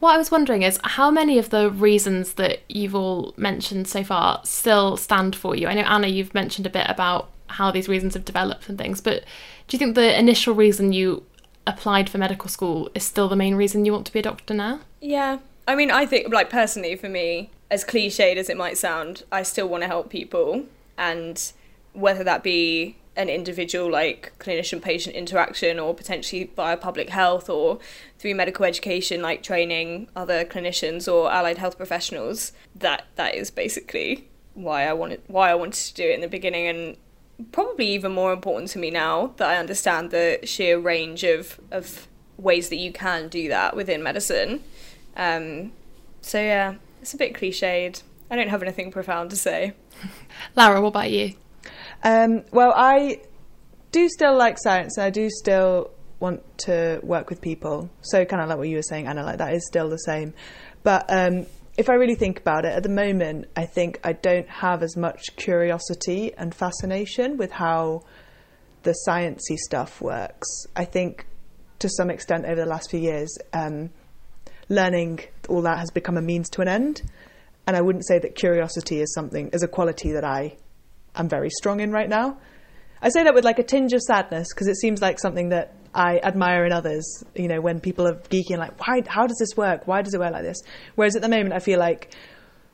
what 0.00 0.14
I 0.14 0.18
was 0.18 0.30
wondering 0.30 0.62
is 0.62 0.78
how 0.82 1.10
many 1.10 1.38
of 1.38 1.50
the 1.50 1.70
reasons 1.70 2.34
that 2.34 2.60
you've 2.68 2.94
all 2.94 3.34
mentioned 3.36 3.88
so 3.88 4.04
far 4.04 4.40
still 4.44 4.96
stand 4.96 5.34
for 5.34 5.54
you? 5.54 5.68
I 5.68 5.74
know, 5.74 5.82
Anna, 5.82 6.06
you've 6.06 6.34
mentioned 6.34 6.66
a 6.66 6.70
bit 6.70 6.86
about 6.88 7.30
how 7.48 7.70
these 7.70 7.88
reasons 7.88 8.14
have 8.14 8.24
developed 8.24 8.68
and 8.68 8.76
things, 8.76 9.00
but 9.00 9.24
do 9.68 9.76
you 9.76 9.78
think 9.78 9.94
the 9.94 10.18
initial 10.18 10.54
reason 10.54 10.92
you 10.92 11.24
applied 11.66 12.08
for 12.08 12.18
medical 12.18 12.48
school 12.48 12.90
is 12.94 13.04
still 13.04 13.28
the 13.28 13.36
main 13.36 13.54
reason 13.54 13.84
you 13.84 13.92
want 13.92 14.06
to 14.06 14.12
be 14.12 14.20
a 14.20 14.22
doctor 14.22 14.54
now? 14.54 14.80
Yeah. 15.00 15.38
I 15.68 15.74
mean, 15.74 15.90
I 15.90 16.06
think, 16.06 16.32
like, 16.32 16.48
personally, 16.48 16.94
for 16.94 17.08
me, 17.08 17.50
as 17.70 17.84
cliched 17.84 18.36
as 18.36 18.48
it 18.48 18.56
might 18.56 18.78
sound, 18.78 19.24
I 19.32 19.42
still 19.42 19.68
want 19.68 19.82
to 19.82 19.88
help 19.88 20.10
people. 20.10 20.66
And 20.96 21.52
whether 21.92 22.22
that 22.22 22.42
be 22.42 22.96
an 23.16 23.28
individual 23.28 23.90
like 23.90 24.32
clinician 24.38 24.80
patient 24.80 25.16
interaction 25.16 25.78
or 25.78 25.94
potentially 25.94 26.50
via 26.54 26.76
public 26.76 27.08
health 27.08 27.48
or 27.48 27.78
through 28.18 28.34
medical 28.34 28.64
education 28.64 29.22
like 29.22 29.42
training 29.42 30.08
other 30.14 30.44
clinicians 30.44 31.10
or 31.10 31.30
allied 31.32 31.58
health 31.58 31.76
professionals 31.76 32.52
that 32.74 33.06
that 33.16 33.34
is 33.34 33.50
basically 33.50 34.28
why 34.54 34.86
I 34.86 34.92
wanted 34.92 35.22
why 35.26 35.50
I 35.50 35.54
wanted 35.54 35.84
to 35.86 35.94
do 35.94 36.04
it 36.04 36.14
in 36.14 36.20
the 36.20 36.28
beginning. 36.28 36.66
And 36.66 36.96
probably 37.52 37.88
even 37.88 38.12
more 38.12 38.32
important 38.32 38.70
to 38.70 38.78
me 38.78 38.90
now 38.90 39.34
that 39.36 39.48
I 39.48 39.56
understand 39.56 40.10
the 40.10 40.40
sheer 40.44 40.78
range 40.78 41.22
of 41.22 41.60
of 41.70 42.08
ways 42.38 42.68
that 42.68 42.76
you 42.76 42.92
can 42.92 43.28
do 43.28 43.48
that 43.48 43.76
within 43.76 44.02
medicine. 44.02 44.62
Um, 45.16 45.72
so 46.20 46.40
yeah 46.40 46.74
it's 47.00 47.14
a 47.14 47.16
bit 47.16 47.34
cliched. 47.34 48.02
I 48.30 48.36
don't 48.36 48.48
have 48.48 48.62
anything 48.62 48.90
profound 48.90 49.30
to 49.30 49.36
say. 49.36 49.74
Laura 50.56 50.80
what 50.80 50.88
about 50.88 51.10
you 51.10 51.34
um, 52.02 52.44
well, 52.52 52.72
I 52.74 53.22
do 53.92 54.08
still 54.08 54.36
like 54.36 54.58
science, 54.58 54.96
and 54.96 55.04
I 55.04 55.10
do 55.10 55.28
still 55.30 55.90
want 56.20 56.42
to 56.58 57.00
work 57.02 57.30
with 57.30 57.40
people. 57.40 57.90
So, 58.02 58.24
kind 58.24 58.42
of 58.42 58.48
like 58.48 58.58
what 58.58 58.68
you 58.68 58.76
were 58.76 58.82
saying, 58.82 59.06
Anna, 59.06 59.22
like 59.22 59.38
that 59.38 59.54
is 59.54 59.66
still 59.66 59.88
the 59.88 59.98
same. 59.98 60.34
But 60.82 61.06
um, 61.08 61.46
if 61.76 61.90
I 61.90 61.94
really 61.94 62.14
think 62.14 62.38
about 62.38 62.64
it, 62.64 62.72
at 62.72 62.82
the 62.82 62.88
moment, 62.88 63.48
I 63.56 63.66
think 63.66 64.00
I 64.04 64.12
don't 64.12 64.48
have 64.48 64.82
as 64.82 64.96
much 64.96 65.36
curiosity 65.36 66.32
and 66.36 66.54
fascination 66.54 67.36
with 67.36 67.52
how 67.52 68.02
the 68.82 68.94
sciencey 69.06 69.56
stuff 69.56 70.00
works. 70.00 70.46
I 70.74 70.84
think 70.84 71.26
to 71.80 71.88
some 71.88 72.10
extent 72.10 72.46
over 72.46 72.60
the 72.60 72.66
last 72.66 72.90
few 72.90 73.00
years, 73.00 73.36
um, 73.52 73.90
learning 74.68 75.20
all 75.48 75.62
that 75.62 75.78
has 75.78 75.90
become 75.90 76.16
a 76.16 76.22
means 76.22 76.48
to 76.50 76.62
an 76.62 76.68
end. 76.68 77.02
And 77.66 77.76
I 77.76 77.80
wouldn't 77.80 78.06
say 78.06 78.18
that 78.20 78.36
curiosity 78.36 79.00
is 79.00 79.12
something, 79.12 79.50
is 79.52 79.62
a 79.62 79.68
quality 79.68 80.12
that 80.12 80.24
I 80.24 80.56
am 81.16 81.28
very 81.28 81.50
strong 81.50 81.80
in 81.80 81.90
right 81.90 82.08
now. 82.08 82.38
I 83.02 83.10
say 83.10 83.24
that 83.24 83.34
with 83.34 83.44
like 83.44 83.58
a 83.58 83.62
tinge 83.62 83.92
of 83.92 84.00
sadness 84.02 84.48
because 84.52 84.68
it 84.68 84.76
seems 84.76 85.00
like 85.02 85.18
something 85.18 85.50
that 85.50 85.74
I 85.94 86.18
admire 86.18 86.64
in 86.64 86.72
others. 86.72 87.24
You 87.34 87.48
know, 87.48 87.60
when 87.60 87.80
people 87.80 88.06
are 88.06 88.14
geeky 88.14 88.50
and 88.50 88.58
like, 88.58 88.78
why? 88.86 89.02
How 89.06 89.26
does 89.26 89.38
this 89.38 89.56
work? 89.56 89.86
Why 89.86 90.02
does 90.02 90.14
it 90.14 90.20
work 90.20 90.32
like 90.32 90.44
this? 90.44 90.58
Whereas 90.94 91.16
at 91.16 91.22
the 91.22 91.28
moment, 91.28 91.52
I 91.52 91.58
feel 91.58 91.78
like 91.78 92.14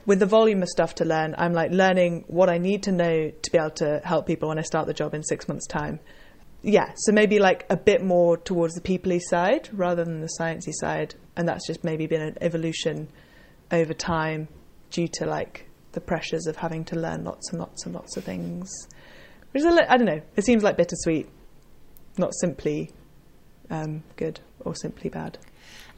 with 0.06 0.18
the 0.18 0.26
volume 0.26 0.62
of 0.62 0.68
stuff 0.68 0.96
to 0.96 1.04
learn, 1.04 1.34
I'm 1.38 1.52
like 1.52 1.70
learning 1.70 2.24
what 2.26 2.50
I 2.50 2.58
need 2.58 2.84
to 2.84 2.92
know 2.92 3.30
to 3.30 3.50
be 3.50 3.58
able 3.58 3.70
to 3.70 4.00
help 4.04 4.26
people 4.26 4.48
when 4.48 4.58
I 4.58 4.62
start 4.62 4.86
the 4.86 4.94
job 4.94 5.14
in 5.14 5.22
six 5.22 5.48
months' 5.48 5.66
time. 5.66 6.00
Yeah, 6.62 6.92
so 6.96 7.12
maybe 7.12 7.38
like 7.38 7.66
a 7.70 7.76
bit 7.76 8.04
more 8.04 8.36
towards 8.36 8.74
the 8.74 8.80
peoply 8.80 9.20
side 9.20 9.68
rather 9.72 10.04
than 10.04 10.20
the 10.20 10.30
sciencey 10.38 10.72
side, 10.72 11.14
and 11.36 11.48
that's 11.48 11.66
just 11.66 11.82
maybe 11.82 12.06
been 12.06 12.22
an 12.22 12.38
evolution 12.40 13.08
over 13.70 13.94
time 13.94 14.48
due 14.90 15.08
to 15.08 15.26
like 15.26 15.68
the 15.92 16.00
pressures 16.00 16.46
of 16.46 16.56
having 16.56 16.84
to 16.86 16.96
learn 16.96 17.24
lots 17.24 17.50
and 17.50 17.60
lots 17.60 17.84
and 17.84 17.94
lots 17.94 18.16
of 18.16 18.24
things. 18.24 18.70
Which 19.52 19.62
is 19.62 19.66
a 19.66 19.70
li- 19.70 19.86
I 19.88 19.96
don't 19.96 20.06
know. 20.06 20.22
It 20.36 20.44
seems 20.44 20.62
like 20.62 20.76
bittersweet, 20.76 21.28
not 22.16 22.34
simply 22.40 22.90
um, 23.70 24.02
good 24.16 24.40
or 24.60 24.74
simply 24.74 25.10
bad. 25.10 25.38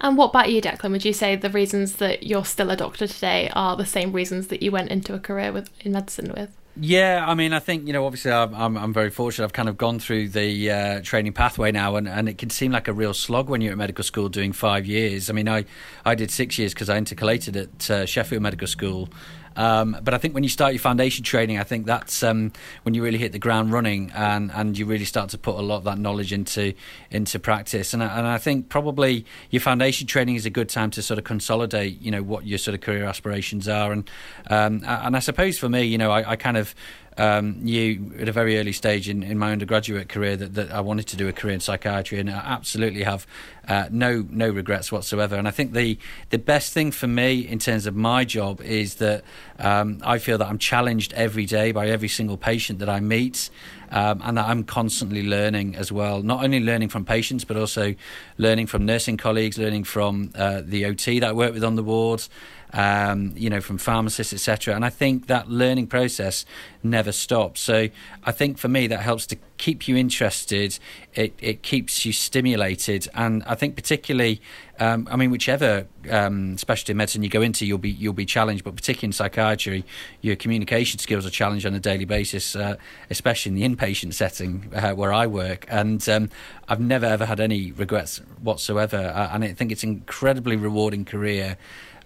And 0.01 0.17
what 0.17 0.31
about 0.31 0.51
you, 0.51 0.61
Declan? 0.61 0.91
Would 0.91 1.05
you 1.05 1.13
say 1.13 1.37
the 1.37 1.51
reasons 1.51 1.97
that 1.97 2.25
you're 2.25 2.45
still 2.45 2.71
a 2.71 2.77
doctor 2.77 3.07
today 3.07 3.51
are 3.55 3.77
the 3.77 3.87
same 3.87 4.13
reasons 4.13 4.49
that 4.49 4.63
you 4.63 4.71
went 4.71 4.91
into 4.91 5.15
a 5.15 5.21
career 5.21 5.53
with 5.53 5.71
in 5.85 5.93
medicine 5.93 6.33
with? 6.37 6.57
Yeah, 6.77 7.25
I 7.25 7.35
mean, 7.35 7.53
I 7.53 7.61
think 7.61 7.87
you 7.87 7.93
know, 7.93 8.05
obviously, 8.05 8.33
I'm 8.33 8.53
I'm, 8.53 8.77
I'm 8.77 8.93
very 8.93 9.11
fortunate. 9.11 9.45
I've 9.45 9.53
kind 9.53 9.69
of 9.69 9.79
gone 9.79 10.01
through 10.01 10.31
the 10.31 10.71
uh, 10.71 11.01
training 11.03 11.33
pathway 11.33 11.71
now, 11.71 11.95
and, 11.95 12.09
and 12.09 12.29
it 12.29 12.37
can 12.37 12.51
seem 12.51 12.73
like 12.73 12.89
a 12.89 12.93
real 12.93 13.15
slog 13.15 13.49
when 13.49 13.61
you're 13.61 13.71
at 13.71 13.79
medical 13.79 14.03
school 14.03 14.29
doing 14.29 14.53
five 14.53 14.85
years. 14.85 15.31
I 15.31 15.35
mean, 15.35 15.49
I 15.49 15.67
I 16.05 16.17
did 16.17 16.33
six 16.33 16.59
years 16.59 16.75
because 16.75 16.91
I 16.91 16.99
intercalated 16.99 17.57
at 17.57 17.91
uh, 17.91 18.07
Sheffield 18.07 18.43
Medical 18.43 18.67
School, 18.67 19.09
um, 19.57 19.97
but 20.03 20.15
I 20.15 20.19
think 20.19 20.35
when 20.35 20.43
you 20.43 20.49
start 20.49 20.73
your 20.73 20.81
foundation 20.81 21.25
training, 21.25 21.59
I 21.59 21.65
think 21.65 21.87
that's 21.87 22.23
um, 22.23 22.53
when 22.83 22.95
you 22.95 23.03
really 23.03 23.19
hit 23.19 23.33
the 23.33 23.39
ground 23.39 23.73
running 23.73 24.11
and, 24.15 24.51
and 24.53 24.77
you 24.77 24.87
really 24.87 25.05
start 25.05 25.31
to 25.31 25.39
put 25.39 25.57
a 25.57 25.63
lot 25.63 25.79
of 25.79 25.85
that 25.85 25.99
knowledge 25.99 26.33
into 26.33 26.75
into 27.11 27.39
practice. 27.39 27.95
And 27.95 28.03
I, 28.03 28.19
and 28.19 28.27
I 28.27 28.39
think 28.39 28.69
probably 28.69 29.25
your 29.51 29.61
foundation 29.61 30.07
training 30.07 30.37
is 30.37 30.47
a 30.47 30.51
good 30.51 30.69
time 30.69 30.91
to 30.93 31.03
sort 31.03 31.19
of 31.19 31.25
consolidate, 31.25 32.01
you 32.01 32.11
know, 32.11 32.23
what 32.23 32.47
your 32.47 32.59
sort 32.59 32.75
of 32.75 32.81
career 32.81 33.05
aspirations 33.05 33.69
are. 33.69 33.93
And 33.93 34.11
um, 34.49 34.83
and 34.85 35.17
I 35.17 35.21
suppose 35.21 35.59
for 35.59 35.69
me, 35.69 35.83
you 35.85 35.99
know, 35.99 36.11
I, 36.11 36.33
I 36.33 36.37
kind 36.37 36.57
of 36.57 36.75
um, 37.17 37.63
knew 37.63 38.13
at 38.19 38.29
a 38.29 38.33
very 38.33 38.59
early 38.59 38.73
stage 38.73 39.09
in, 39.09 39.23
in 39.23 39.39
my 39.39 39.53
undergraduate 39.53 40.09
career 40.09 40.37
that, 40.37 40.55
that 40.55 40.73
I 40.73 40.81
wanted 40.81 41.07
to 41.09 41.17
do 41.17 41.29
a 41.29 41.33
career 41.33 41.55
in 41.55 41.61
psychiatry, 41.61 42.19
and 42.19 42.31
I 42.31 42.35
absolutely 42.35 43.03
have 43.03 43.27
uh, 43.69 43.89
no 43.91 44.27
no 44.31 44.51
regrets 44.51 44.91
whatsoever. 44.91 45.37
And 45.37 45.47
I 45.47 45.51
think 45.51 45.73
the 45.73 45.99
the 46.31 46.39
best 46.39 46.73
thing 46.73 46.91
for 46.91 47.07
me 47.07 47.41
in 47.41 47.59
terms 47.59 47.87
of 47.87 47.95
my 47.95 48.25
job 48.25 48.61
is 48.61 48.97
that 48.97 49.25
um, 49.59 50.01
I 50.05 50.19
feel 50.19 50.39
that 50.39 50.49
I'm 50.49 50.59
challenged 50.59 51.13
every 51.13 51.47
day 51.47 51.73
by 51.73 51.89
every 51.89 52.09
single 52.09 52.37
patient 52.37 52.79
that 52.81 52.89
I 52.89 53.01
meet. 53.01 53.51
Um, 53.95 54.21
and 54.25 54.37
that 54.37 54.49
I'm 54.49 54.65
constantly 54.65 55.23
learning 55.23 55.77
as 55.77 55.93
well. 55.93 56.21
Not 56.21 56.43
only 56.43 56.59
learning 56.59 56.89
from 56.89 57.05
patients, 57.05 57.45
but 57.45 57.57
also 57.57 57.95
learning 58.39 58.67
from 58.67 58.85
nursing 58.85 59.17
colleagues, 59.17 59.57
learning 59.57 59.85
from 59.85 60.33
uh, 60.35 60.63
the 60.65 60.85
OT 60.87 61.21
that 61.21 61.31
I 61.31 61.33
work 61.33 61.55
with 61.55 61.63
on 61.63 61.77
the 61.77 61.85
wards, 61.85 62.29
um, 62.73 63.33
you 63.37 63.49
know, 63.49 63.61
from 63.61 63.79
pharmacists, 63.79 64.33
etc. 64.33 64.75
And 64.75 64.85
I 64.85 64.91
think 64.91 65.29
that 65.29 65.49
learning 65.49 65.87
process 65.87 66.45
never 66.83 67.13
stops. 67.13 67.61
So 67.61 67.89
I 68.25 68.33
think 68.33 68.59
for 68.59 68.69
me 68.69 68.89
that 68.89 69.01
helps 69.01 69.27
to 69.29 69.37
keep 69.59 69.87
you 69.87 69.97
interested. 69.97 70.79
It 71.15 71.33
it 71.39 71.63
keeps 71.63 72.05
you 72.05 72.13
stimulated, 72.13 73.09
and 73.15 73.45
I 73.45 73.55
think 73.55 73.77
particularly, 73.77 74.41
um, 74.81 75.07
I 75.11 75.17
mean, 75.17 75.31
whichever 75.31 75.87
um, 76.11 76.59
specialty 76.59 76.95
medicine 76.95 77.23
you 77.23 77.29
go 77.29 77.43
into, 77.43 77.65
you'll 77.65 77.79
be 77.79 77.91
you'll 77.91 78.13
be 78.13 78.27
challenged. 78.27 78.65
But 78.65 78.75
particularly 78.75 79.09
in 79.09 79.13
psychiatry, 79.13 79.85
your 80.21 80.37
communication 80.37 80.99
skills 80.99 81.25
are 81.25 81.31
challenged 81.31 81.65
on 81.67 81.75
a 81.75 81.81
daily 81.81 82.05
basis, 82.05 82.57
uh, 82.57 82.77
especially 83.11 83.51
in 83.51 83.55
the 83.55 83.77
inpatient 83.77 84.15
setting 84.15 84.71
uh, 84.75 84.93
where 84.93 85.13
I 85.13 85.27
work. 85.27 85.67
And 85.69 86.07
um, 86.09 86.31
I've 86.69 86.81
never 86.81 87.07
ever 87.07 87.27
had 87.27 87.41
any 87.41 87.73
regrets 87.73 88.19
whatsoever, 88.43 88.97
uh, 88.97 89.31
and 89.33 89.45
I 89.45 89.53
think 89.53 89.71
it's 89.71 89.85
an 89.85 89.91
incredibly 89.91 90.57
rewarding 90.57 91.05
career. 91.05 91.57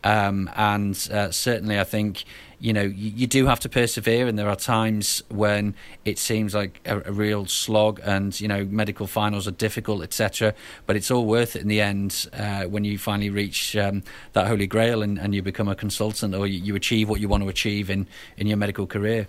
Um, 0.04 0.48
and 0.54 0.94
uh, 1.12 1.30
certainly, 1.32 1.78
I 1.80 1.84
think 1.84 2.24
you 2.60 2.72
know 2.72 2.82
you, 2.82 3.10
you, 3.10 3.26
do 3.26 3.46
have 3.46 3.60
to 3.60 3.68
persevere, 3.68 4.26
and 4.26 4.38
there 4.38 4.48
are 4.48 4.56
times 4.56 5.22
when 5.28 5.74
it 6.04 6.18
seems 6.18 6.54
like 6.54 6.80
a, 6.84 7.00
a 7.08 7.12
real 7.12 7.46
slog, 7.46 8.00
and 8.02 8.38
you 8.40 8.48
know 8.48 8.64
medical 8.64 9.06
finals 9.06 9.46
are 9.46 9.52
difficult, 9.52 10.02
etc. 10.02 10.54
But 10.86 10.96
it's 10.96 11.10
all 11.10 11.26
worth 11.26 11.56
it 11.56 11.62
in 11.62 11.68
the 11.68 11.80
end 11.80 12.28
uh, 12.32 12.64
when 12.64 12.84
you 12.84 12.98
finally 12.98 13.30
reach 13.30 13.76
um, 13.76 14.02
that 14.32 14.46
holy 14.46 14.66
grail 14.66 15.02
and, 15.02 15.18
and, 15.18 15.34
you 15.34 15.42
become 15.42 15.68
a 15.68 15.74
consultant, 15.74 16.34
or 16.34 16.46
you, 16.46 16.60
you 16.60 16.74
achieve 16.74 17.08
what 17.08 17.20
you 17.20 17.28
want 17.28 17.42
to 17.42 17.48
achieve 17.48 17.90
in 17.90 18.06
in 18.36 18.46
your 18.46 18.56
medical 18.56 18.86
career. 18.86 19.28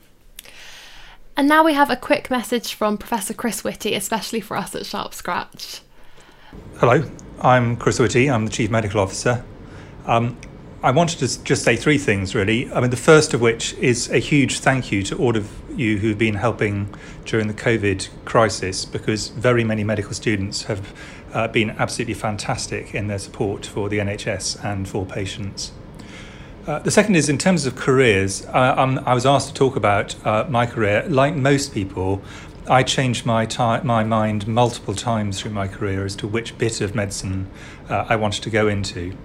And 1.38 1.48
now 1.48 1.64
we 1.64 1.74
have 1.74 1.90
a 1.90 1.96
quick 1.96 2.30
message 2.30 2.74
from 2.74 2.98
Professor 2.98 3.34
Chris 3.34 3.64
Whitty, 3.64 3.96
especially 3.96 4.42
for 4.42 4.58
us 4.58 4.76
at 4.76 4.86
Sharp 4.86 5.14
Scratch. 5.14 5.82
Hello, 6.80 7.04
I'm 7.42 7.78
Chris 7.78 8.00
Whitty. 8.00 8.30
I'm 8.30 8.46
the 8.46 8.52
Chief 8.52 8.70
Medical 8.70 9.00
Officer. 9.00 9.44
Um, 10.06 10.38
I 10.82 10.92
wanted 10.92 11.20
to 11.20 11.44
just 11.44 11.64
say 11.64 11.76
three 11.76 11.98
things, 11.98 12.34
really. 12.34 12.72
I 12.72 12.80
mean, 12.80 12.90
the 12.90 12.96
first 12.96 13.34
of 13.34 13.42
which 13.42 13.74
is 13.74 14.10
a 14.12 14.20
huge 14.20 14.60
thank 14.60 14.94
you 14.94 15.04
to 15.04 15.18
all 15.18 15.36
of 15.36 15.52
you 15.78 15.98
who've 15.98 16.18
been 16.18 16.36
helping 16.36 16.96
during 17.26 17.50
the 17.50 17.54
COVID 17.54 18.08
crisis, 18.24 18.86
because 18.86 19.28
very 19.28 19.66
many 19.66 19.84
medical 19.84 20.14
students 20.14 20.64
have 20.64 20.94
uh, 21.34 21.50
been 21.50 21.72
absolutely 21.72 22.14
fantastic 22.14 22.96
in 22.96 23.08
their 23.08 23.20
support 23.20 23.66
for 23.66 23.90
the 23.90 23.98
NHS 23.98 24.64
and 24.64 24.88
for 24.88 25.06
patients. 25.06 25.74
Uh, 26.66 26.80
the 26.80 26.92
second 26.92 27.16
is 27.16 27.28
in 27.28 27.38
terms 27.38 27.66
of 27.66 27.76
careers. 27.76 28.46
Uh, 28.46 29.02
I 29.06 29.14
was 29.14 29.26
asked 29.26 29.50
to 29.50 29.54
talk 29.54 29.76
about 29.76 30.16
uh, 30.26 30.46
my 30.48 30.66
career. 30.66 31.04
Like 31.10 31.36
most 31.36 31.74
people, 31.74 32.22
I 32.70 32.84
changed 32.84 33.26
my 33.26 33.46
my 33.84 34.06
mind 34.06 34.48
multiple 34.48 34.96
times 34.96 35.42
through 35.42 35.52
my 35.52 35.68
career 35.68 36.06
as 36.06 36.16
to 36.18 36.28
which 36.28 36.58
bit 36.58 36.80
of 36.80 36.96
medicine 36.96 37.50
uh, 37.90 38.06
I 38.08 38.16
wanted 38.16 38.44
to 38.44 38.50
go 38.50 38.70
into. 38.70 39.18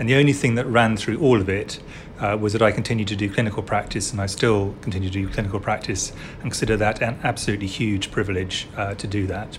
And 0.00 0.08
the 0.08 0.16
only 0.16 0.32
thing 0.32 0.54
that 0.54 0.66
ran 0.66 0.96
through 0.96 1.20
all 1.20 1.42
of 1.42 1.50
it 1.50 1.78
uh, 2.20 2.36
was 2.40 2.54
that 2.54 2.62
I 2.62 2.72
continued 2.72 3.06
to 3.08 3.16
do 3.16 3.30
clinical 3.30 3.62
practice, 3.62 4.10
and 4.12 4.20
I 4.20 4.26
still 4.26 4.74
continue 4.80 5.10
to 5.10 5.12
do 5.12 5.28
clinical 5.28 5.60
practice 5.60 6.12
and 6.40 6.50
consider 6.50 6.74
that 6.78 7.02
an 7.02 7.20
absolutely 7.22 7.66
huge 7.66 8.10
privilege 8.10 8.66
uh, 8.78 8.94
to 8.94 9.06
do 9.06 9.26
that. 9.26 9.58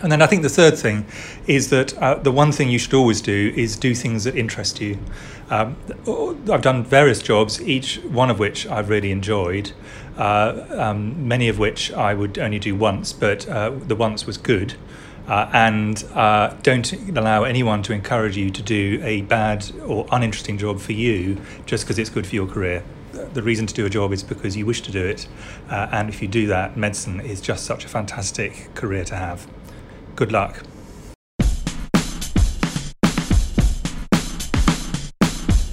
And 0.00 0.12
then 0.12 0.22
I 0.22 0.26
think 0.26 0.42
the 0.42 0.48
third 0.48 0.78
thing 0.78 1.06
is 1.48 1.70
that 1.70 1.96
uh, 1.98 2.14
the 2.14 2.30
one 2.30 2.52
thing 2.52 2.68
you 2.68 2.78
should 2.78 2.94
always 2.94 3.20
do 3.20 3.52
is 3.56 3.76
do 3.76 3.96
things 3.96 4.24
that 4.24 4.36
interest 4.36 4.80
you. 4.80 4.98
Um, 5.50 5.76
I've 6.50 6.62
done 6.62 6.84
various 6.84 7.20
jobs, 7.20 7.60
each 7.60 7.96
one 8.04 8.30
of 8.30 8.38
which 8.38 8.66
I've 8.68 8.88
really 8.88 9.10
enjoyed, 9.10 9.72
uh, 10.16 10.66
um, 10.70 11.26
many 11.26 11.48
of 11.48 11.58
which 11.58 11.92
I 11.92 12.14
would 12.14 12.38
only 12.38 12.60
do 12.60 12.76
once, 12.76 13.12
but 13.12 13.48
uh, 13.48 13.70
the 13.70 13.96
once 13.96 14.24
was 14.24 14.36
good. 14.36 14.74
Uh, 15.28 15.48
and 15.52 16.04
uh, 16.14 16.54
don't 16.62 16.92
allow 17.16 17.44
anyone 17.44 17.82
to 17.84 17.92
encourage 17.92 18.36
you 18.36 18.50
to 18.50 18.62
do 18.62 19.00
a 19.04 19.22
bad 19.22 19.70
or 19.86 20.06
uninteresting 20.10 20.58
job 20.58 20.80
for 20.80 20.92
you 20.92 21.40
just 21.64 21.84
because 21.84 21.98
it's 21.98 22.10
good 22.10 22.26
for 22.26 22.34
your 22.34 22.46
career. 22.46 22.82
The 23.12 23.42
reason 23.42 23.66
to 23.66 23.74
do 23.74 23.86
a 23.86 23.90
job 23.90 24.12
is 24.12 24.22
because 24.22 24.56
you 24.56 24.66
wish 24.66 24.80
to 24.82 24.90
do 24.90 25.04
it, 25.04 25.28
uh, 25.70 25.88
and 25.92 26.08
if 26.08 26.22
you 26.22 26.28
do 26.28 26.46
that, 26.48 26.76
medicine 26.76 27.20
is 27.20 27.40
just 27.40 27.64
such 27.64 27.84
a 27.84 27.88
fantastic 27.88 28.74
career 28.74 29.04
to 29.04 29.16
have. 29.16 29.46
Good 30.16 30.32
luck. 30.32 30.64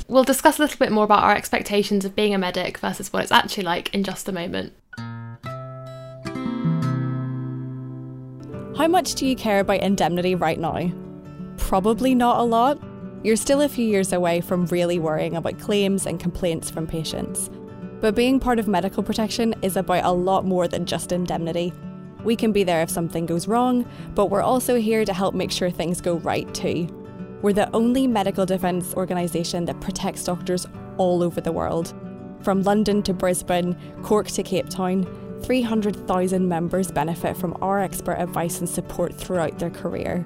We'll 0.08 0.24
discuss 0.24 0.58
a 0.58 0.64
little 0.64 0.78
bit 0.78 0.92
more 0.92 1.04
about 1.04 1.24
our 1.24 1.36
expectations 1.36 2.04
of 2.04 2.16
being 2.16 2.34
a 2.34 2.38
medic 2.38 2.80
versus 2.80 3.14
what 3.14 3.24
it's 3.24 3.32
actually 3.32 3.64
like 3.64 3.94
in 3.94 4.04
just 4.04 4.28
a 4.28 4.32
moment. 4.32 4.74
How 8.80 8.88
much 8.88 9.16
do 9.16 9.28
you 9.28 9.36
care 9.36 9.60
about 9.60 9.82
indemnity 9.82 10.36
right 10.36 10.58
now? 10.58 10.90
Probably 11.58 12.16
not 12.16 12.40
a 12.40 12.44
lot. 12.44 12.82
You're 13.24 13.36
still 13.36 13.60
a 13.60 13.68
few 13.68 13.86
years 13.86 14.14
away 14.14 14.40
from 14.40 14.68
really 14.68 15.00
worrying 15.00 15.36
about 15.36 15.60
claims 15.60 16.06
and 16.06 16.18
complaints 16.18 16.70
from 16.70 16.88
patients. 16.88 17.50
But 18.00 18.16
being 18.16 18.40
part 18.40 18.58
of 18.58 18.70
medical 18.70 19.04
protection 19.04 19.54
is 19.62 19.76
about 19.76 20.06
a 20.06 20.14
lot 20.14 20.46
more 20.46 20.66
than 20.70 20.86
just 20.86 21.12
indemnity. 21.12 21.74
We 22.24 22.38
can 22.38 22.54
be 22.54 22.64
there 22.64 22.82
if 22.82 22.90
something 22.90 23.26
goes 23.26 23.50
wrong, 23.50 23.86
but 24.16 24.28
we're 24.28 24.42
also 24.42 24.76
here 24.78 25.04
to 25.04 25.14
help 25.14 25.36
make 25.36 25.52
sure 25.52 25.70
things 25.70 26.00
go 26.00 26.16
right 26.20 26.52
too. 26.54 26.88
We're 27.42 27.52
the 27.52 27.70
only 27.76 28.08
medical 28.08 28.46
defence 28.46 28.94
organisation 28.94 29.66
that 29.66 29.82
protects 29.82 30.24
doctors 30.24 30.66
all 30.96 31.22
over 31.22 31.42
the 31.42 31.52
world. 31.52 31.94
From 32.44 32.64
London 32.64 33.04
to 33.04 33.14
Brisbane, 33.14 33.76
Cork 34.04 34.28
to 34.28 34.42
Cape 34.42 34.70
Town, 34.70 35.04
300,000 35.44 36.48
members 36.48 36.92
benefit 36.92 37.38
from 37.38 37.58
our 37.62 37.80
expert 37.80 38.16
advice 38.16 38.60
and 38.60 38.70
support 38.70 39.14
throughout 39.14 39.60
their 39.60 39.70
career. 39.70 40.26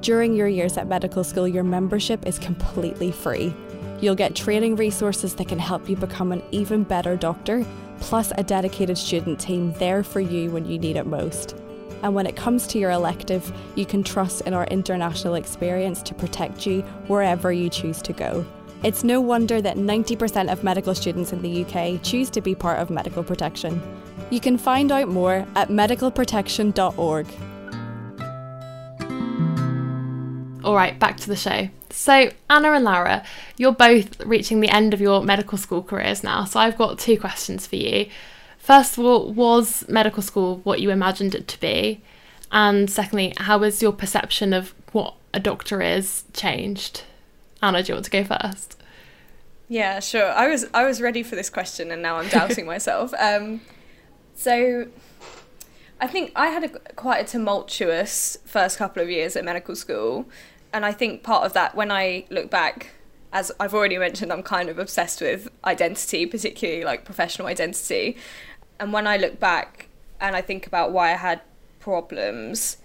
During 0.00 0.34
your 0.34 0.48
years 0.48 0.76
at 0.76 0.88
medical 0.88 1.24
school, 1.24 1.46
your 1.46 1.62
membership 1.62 2.26
is 2.26 2.38
completely 2.38 3.12
free. 3.12 3.54
You'll 4.00 4.16
get 4.16 4.34
training 4.34 4.76
resources 4.76 5.34
that 5.36 5.48
can 5.48 5.60
help 5.60 5.88
you 5.88 5.96
become 5.96 6.32
an 6.32 6.42
even 6.50 6.82
better 6.82 7.16
doctor, 7.16 7.64
plus 8.00 8.32
a 8.36 8.42
dedicated 8.42 8.98
student 8.98 9.38
team 9.38 9.72
there 9.74 10.02
for 10.02 10.20
you 10.20 10.50
when 10.50 10.66
you 10.66 10.78
need 10.78 10.96
it 10.96 11.06
most. 11.06 11.54
And 12.02 12.14
when 12.14 12.26
it 12.26 12.34
comes 12.34 12.66
to 12.68 12.78
your 12.78 12.90
elective, 12.90 13.52
you 13.76 13.86
can 13.86 14.02
trust 14.02 14.40
in 14.40 14.54
our 14.54 14.64
international 14.66 15.36
experience 15.36 16.02
to 16.02 16.14
protect 16.14 16.66
you 16.66 16.82
wherever 17.06 17.52
you 17.52 17.70
choose 17.70 18.02
to 18.02 18.12
go. 18.12 18.44
It's 18.82 19.04
no 19.04 19.20
wonder 19.20 19.62
that 19.62 19.76
90% 19.76 20.50
of 20.50 20.64
medical 20.64 20.96
students 20.96 21.32
in 21.32 21.40
the 21.40 21.64
UK 21.64 22.02
choose 22.02 22.28
to 22.30 22.40
be 22.40 22.56
part 22.56 22.80
of 22.80 22.90
medical 22.90 23.22
protection. 23.22 23.80
You 24.32 24.40
can 24.40 24.56
find 24.56 24.90
out 24.90 25.08
more 25.08 25.46
at 25.54 25.68
medicalprotection.org. 25.68 27.26
All 30.64 30.74
right, 30.74 30.98
back 30.98 31.18
to 31.18 31.28
the 31.28 31.36
show. 31.36 31.68
So, 31.90 32.30
Anna 32.48 32.72
and 32.72 32.82
Lara, 32.82 33.24
you're 33.58 33.72
both 33.72 34.24
reaching 34.24 34.60
the 34.60 34.70
end 34.70 34.94
of 34.94 35.02
your 35.02 35.22
medical 35.22 35.58
school 35.58 35.82
careers 35.82 36.24
now. 36.24 36.46
So, 36.46 36.60
I've 36.60 36.78
got 36.78 36.98
two 36.98 37.20
questions 37.20 37.66
for 37.66 37.76
you. 37.76 38.08
First 38.56 38.96
of 38.96 39.04
all, 39.04 39.30
was 39.30 39.86
medical 39.86 40.22
school 40.22 40.62
what 40.64 40.80
you 40.80 40.88
imagined 40.88 41.34
it 41.34 41.46
to 41.48 41.60
be? 41.60 42.00
And 42.50 42.88
secondly, 42.88 43.34
how 43.36 43.58
has 43.58 43.82
your 43.82 43.92
perception 43.92 44.54
of 44.54 44.72
what 44.92 45.12
a 45.34 45.40
doctor 45.40 45.82
is 45.82 46.24
changed? 46.32 47.02
Anna, 47.62 47.82
do 47.82 47.88
you 47.88 47.96
want 47.96 48.06
to 48.06 48.10
go 48.10 48.24
first? 48.24 48.80
Yeah, 49.68 50.00
sure. 50.00 50.32
I 50.32 50.48
was 50.48 50.64
I 50.72 50.86
was 50.86 51.02
ready 51.02 51.22
for 51.22 51.36
this 51.36 51.50
question, 51.50 51.90
and 51.90 52.00
now 52.00 52.16
I'm 52.16 52.28
doubting 52.28 52.64
myself. 52.74 53.12
Um, 53.18 53.60
so, 54.34 54.86
I 56.00 56.06
think 56.06 56.32
I 56.34 56.48
had 56.48 56.64
a 56.64 56.68
quite 56.94 57.24
a 57.24 57.24
tumultuous 57.24 58.36
first 58.44 58.78
couple 58.78 59.02
of 59.02 59.08
years 59.08 59.36
at 59.36 59.44
medical 59.44 59.76
school, 59.76 60.26
and 60.72 60.84
I 60.84 60.92
think 60.92 61.22
part 61.22 61.44
of 61.44 61.52
that, 61.52 61.74
when 61.74 61.90
I 61.90 62.24
look 62.30 62.50
back, 62.50 62.90
as 63.32 63.52
I've 63.60 63.74
already 63.74 63.98
mentioned, 63.98 64.32
I'm 64.32 64.42
kind 64.42 64.68
of 64.68 64.78
obsessed 64.78 65.20
with 65.20 65.48
identity, 65.64 66.26
particularly 66.26 66.84
like 66.84 67.04
professional 67.04 67.46
identity. 67.46 68.16
And 68.78 68.92
when 68.92 69.06
I 69.06 69.16
look 69.16 69.38
back 69.38 69.88
and 70.20 70.34
I 70.34 70.40
think 70.40 70.66
about 70.66 70.92
why 70.92 71.12
I 71.12 71.16
had 71.16 71.40
problems, 71.78 72.78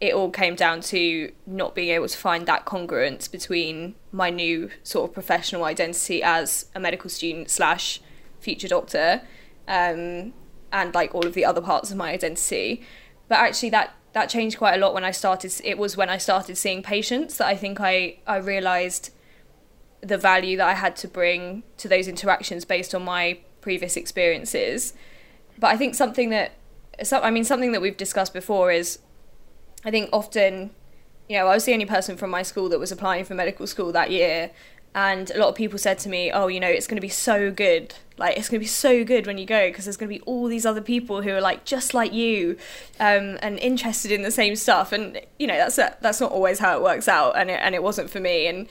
it 0.00 0.12
all 0.12 0.30
came 0.30 0.54
down 0.54 0.80
to 0.82 1.32
not 1.46 1.74
being 1.74 1.90
able 1.90 2.08
to 2.08 2.18
find 2.18 2.46
that 2.46 2.66
congruence 2.66 3.30
between 3.30 3.94
my 4.12 4.30
new 4.30 4.70
sort 4.82 5.08
of 5.08 5.14
professional 5.14 5.64
identity 5.64 6.22
as 6.22 6.66
a 6.74 6.80
medical 6.80 7.08
student 7.08 7.50
slash 7.50 8.00
future 8.40 8.68
doctor 8.68 9.22
um, 9.66 10.34
and 10.74 10.92
like 10.94 11.14
all 11.14 11.26
of 11.26 11.32
the 11.32 11.44
other 11.46 11.62
parts 11.62 11.90
of 11.90 11.96
my 11.96 12.12
identity. 12.12 12.82
But 13.28 13.38
actually, 13.38 13.70
that 13.70 13.94
that 14.12 14.28
changed 14.28 14.58
quite 14.58 14.74
a 14.74 14.78
lot 14.78 14.92
when 14.92 15.04
I 15.04 15.10
started. 15.12 15.54
It 15.64 15.78
was 15.78 15.96
when 15.96 16.10
I 16.10 16.18
started 16.18 16.56
seeing 16.56 16.82
patients 16.82 17.38
that 17.38 17.46
I 17.46 17.56
think 17.56 17.80
I 17.80 18.18
I 18.26 18.36
realised 18.36 19.10
the 20.02 20.18
value 20.18 20.58
that 20.58 20.68
I 20.68 20.74
had 20.74 20.96
to 20.96 21.08
bring 21.08 21.62
to 21.78 21.88
those 21.88 22.08
interactions 22.08 22.66
based 22.66 22.94
on 22.94 23.02
my 23.04 23.38
previous 23.62 23.96
experiences. 23.96 24.92
But 25.58 25.68
I 25.68 25.76
think 25.78 25.94
something 25.94 26.28
that, 26.28 26.52
so, 27.02 27.20
I 27.20 27.30
mean, 27.30 27.44
something 27.44 27.72
that 27.72 27.80
we've 27.80 27.96
discussed 27.96 28.34
before 28.34 28.70
is, 28.70 28.98
I 29.82 29.90
think 29.90 30.10
often, 30.12 30.72
you 31.26 31.38
know, 31.38 31.46
I 31.46 31.54
was 31.54 31.64
the 31.64 31.72
only 31.72 31.86
person 31.86 32.18
from 32.18 32.28
my 32.28 32.42
school 32.42 32.68
that 32.68 32.78
was 32.78 32.92
applying 32.92 33.24
for 33.24 33.34
medical 33.34 33.66
school 33.66 33.92
that 33.92 34.10
year, 34.10 34.50
and 34.94 35.30
a 35.32 35.38
lot 35.38 35.48
of 35.48 35.54
people 35.56 35.78
said 35.78 35.98
to 36.00 36.08
me, 36.08 36.30
"Oh, 36.30 36.46
you 36.46 36.60
know, 36.60 36.68
it's 36.68 36.86
going 36.86 36.96
to 36.96 37.02
be 37.02 37.08
so 37.08 37.50
good. 37.50 37.94
Like, 38.16 38.36
it's 38.36 38.48
going 38.48 38.60
to 38.60 38.64
be 38.64 38.68
so 38.68 39.04
good 39.04 39.26
when 39.26 39.38
you 39.38 39.46
go 39.46 39.68
because 39.68 39.84
there's 39.86 39.96
going 39.96 40.08
to 40.08 40.18
be 40.18 40.22
all 40.22 40.46
these 40.46 40.64
other 40.64 40.80
people 40.80 41.22
who 41.22 41.30
are 41.30 41.40
like 41.40 41.64
just 41.64 41.94
like 41.94 42.12
you, 42.12 42.56
um, 43.00 43.38
and 43.42 43.58
interested 43.58 44.12
in 44.12 44.22
the 44.22 44.30
same 44.30 44.54
stuff." 44.56 44.92
And 44.92 45.20
you 45.38 45.46
know, 45.46 45.56
that's 45.56 45.76
that's 45.76 46.20
not 46.20 46.30
always 46.30 46.60
how 46.60 46.76
it 46.76 46.82
works 46.82 47.08
out, 47.08 47.36
and 47.36 47.50
it, 47.50 47.60
and 47.62 47.74
it 47.74 47.82
wasn't 47.82 48.08
for 48.08 48.20
me. 48.20 48.46
And 48.46 48.68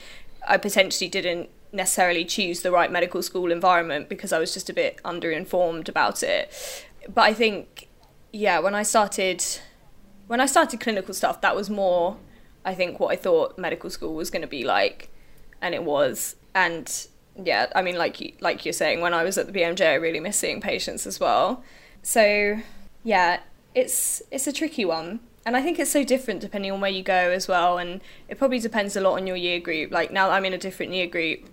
I 0.48 0.56
potentially 0.56 1.08
didn't 1.08 1.50
necessarily 1.72 2.24
choose 2.24 2.62
the 2.62 2.70
right 2.70 2.90
medical 2.90 3.22
school 3.22 3.52
environment 3.52 4.08
because 4.08 4.32
I 4.32 4.38
was 4.38 4.54
just 4.54 4.70
a 4.70 4.72
bit 4.72 5.00
underinformed 5.04 5.88
about 5.88 6.22
it. 6.22 6.52
But 7.12 7.22
I 7.22 7.34
think, 7.34 7.88
yeah, 8.32 8.60
when 8.60 8.74
I 8.74 8.82
started, 8.82 9.44
when 10.26 10.40
I 10.40 10.46
started 10.46 10.80
clinical 10.80 11.12
stuff, 11.12 11.40
that 11.42 11.54
was 11.54 11.68
more, 11.68 12.16
I 12.64 12.74
think, 12.74 13.00
what 13.00 13.08
I 13.08 13.16
thought 13.16 13.58
medical 13.58 13.90
school 13.90 14.14
was 14.14 14.30
going 14.30 14.42
to 14.42 14.48
be 14.48 14.64
like, 14.64 15.10
and 15.64 15.74
it 15.74 15.82
was. 15.82 16.36
And 16.54 17.08
yeah, 17.42 17.66
I 17.74 17.82
mean, 17.82 17.96
like 17.96 18.36
like 18.40 18.64
you're 18.64 18.72
saying, 18.72 19.00
when 19.00 19.12
I 19.12 19.24
was 19.24 19.36
at 19.36 19.52
the 19.52 19.52
BMJ, 19.52 19.84
I 19.84 19.94
really 19.94 20.20
miss 20.20 20.36
seeing 20.36 20.60
patients 20.60 21.08
as 21.08 21.18
well. 21.18 21.64
So 22.02 22.60
yeah, 23.02 23.40
it's 23.74 24.22
it's 24.30 24.46
a 24.46 24.52
tricky 24.52 24.84
one 24.84 25.18
and 25.46 25.56
I 25.56 25.62
think 25.62 25.78
it's 25.78 25.90
so 25.90 26.04
different 26.04 26.40
depending 26.40 26.72
on 26.72 26.80
where 26.80 26.90
you 26.90 27.02
go 27.02 27.30
as 27.30 27.48
well. 27.48 27.78
And 27.78 28.00
it 28.28 28.38
probably 28.38 28.58
depends 28.58 28.96
a 28.96 29.00
lot 29.00 29.14
on 29.14 29.26
your 29.26 29.36
year 29.36 29.60
group. 29.60 29.90
Like 29.90 30.10
now 30.10 30.30
I'm 30.30 30.44
in 30.44 30.52
a 30.52 30.58
different 30.58 30.92
year 30.92 31.06
group, 31.06 31.48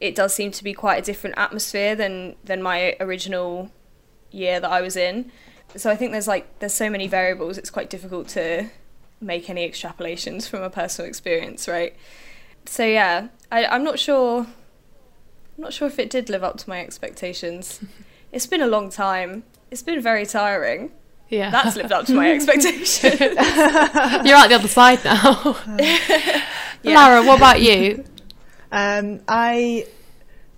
it 0.00 0.14
does 0.14 0.34
seem 0.34 0.50
to 0.52 0.64
be 0.64 0.72
quite 0.72 0.96
a 0.96 1.02
different 1.02 1.38
atmosphere 1.38 1.94
than 1.94 2.36
than 2.44 2.62
my 2.62 2.96
original 3.00 3.70
year 4.30 4.58
that 4.60 4.70
I 4.70 4.80
was 4.80 4.96
in. 4.96 5.30
So 5.76 5.90
I 5.90 5.96
think 5.96 6.12
there's 6.12 6.28
like 6.28 6.58
there's 6.58 6.74
so 6.74 6.90
many 6.90 7.06
variables. 7.06 7.58
It's 7.58 7.70
quite 7.70 7.90
difficult 7.90 8.28
to 8.28 8.68
make 9.20 9.48
any 9.48 9.68
extrapolations 9.68 10.48
from 10.48 10.62
a 10.62 10.70
personal 10.70 11.08
experience, 11.08 11.68
right? 11.68 11.94
So 12.70 12.86
yeah, 12.86 13.26
I, 13.50 13.66
I'm 13.66 13.82
not 13.82 13.98
sure. 13.98 14.42
I'm 14.42 15.58
not 15.58 15.72
sure 15.72 15.88
if 15.88 15.98
it 15.98 16.08
did 16.08 16.30
live 16.30 16.44
up 16.44 16.56
to 16.58 16.68
my 16.68 16.80
expectations. 16.80 17.80
it's 18.32 18.46
been 18.46 18.60
a 18.60 18.68
long 18.68 18.90
time. 18.90 19.42
It's 19.72 19.82
been 19.82 20.00
very 20.00 20.24
tiring. 20.24 20.92
Yeah. 21.28 21.50
That's 21.50 21.74
lived 21.74 21.90
up 21.90 22.06
to 22.06 22.14
my 22.14 22.30
expectations. 22.34 23.02
You're 23.02 24.36
at 24.36 24.46
the 24.46 24.54
other 24.54 24.68
side 24.68 25.04
now. 25.04 25.56
yeah. 25.78 26.44
Lara, 26.84 27.24
what 27.24 27.38
about 27.38 27.60
you? 27.60 28.04
Um, 28.70 29.18
I 29.26 29.86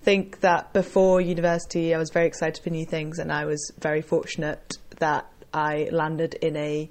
think 0.03 0.41
that 0.41 0.71
before 0.71 1.19
university, 1.19 1.95
I 1.95 1.97
was 1.97 2.11
very 2.11 2.27
excited 2.27 2.63
for 2.63 2.69
new 2.69 2.85
things, 2.85 3.17
and 3.17 3.31
I 3.31 3.45
was 3.45 3.71
very 3.79 4.03
fortunate 4.03 4.77
that 4.99 5.25
I 5.51 5.89
landed 5.91 6.35
in 6.35 6.57
a 6.57 6.89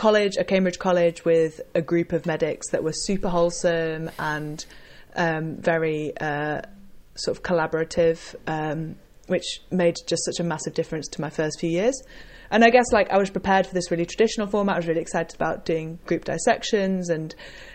college, 0.00 0.38
a 0.38 0.44
Cambridge 0.44 0.78
college, 0.78 1.26
with 1.26 1.60
a 1.74 1.82
group 1.82 2.14
of 2.14 2.24
medics 2.24 2.70
that 2.70 2.82
were 2.82 2.92
super 2.94 3.28
wholesome 3.28 4.10
and 4.18 4.64
um, 5.14 5.56
very 5.56 6.16
uh, 6.18 6.62
sort 7.16 7.36
of 7.36 7.42
collaborative, 7.42 8.34
um, 8.46 8.96
which 9.26 9.60
made 9.70 9.96
just 10.06 10.24
such 10.24 10.40
a 10.40 10.42
massive 10.42 10.72
difference 10.72 11.06
to 11.06 11.20
my 11.20 11.28
first 11.28 11.60
few 11.60 11.68
years. 11.68 12.00
And 12.50 12.64
I 12.64 12.70
guess 12.70 12.86
like 12.92 13.10
I 13.10 13.18
was 13.18 13.28
prepared 13.28 13.66
for 13.66 13.74
this 13.74 13.90
really 13.90 14.06
traditional 14.06 14.46
format. 14.46 14.76
I 14.76 14.78
was 14.78 14.88
really 14.88 15.02
excited 15.02 15.34
about 15.34 15.66
doing 15.66 15.98
group 16.06 16.24
dissections 16.24 17.10
and 17.10 17.34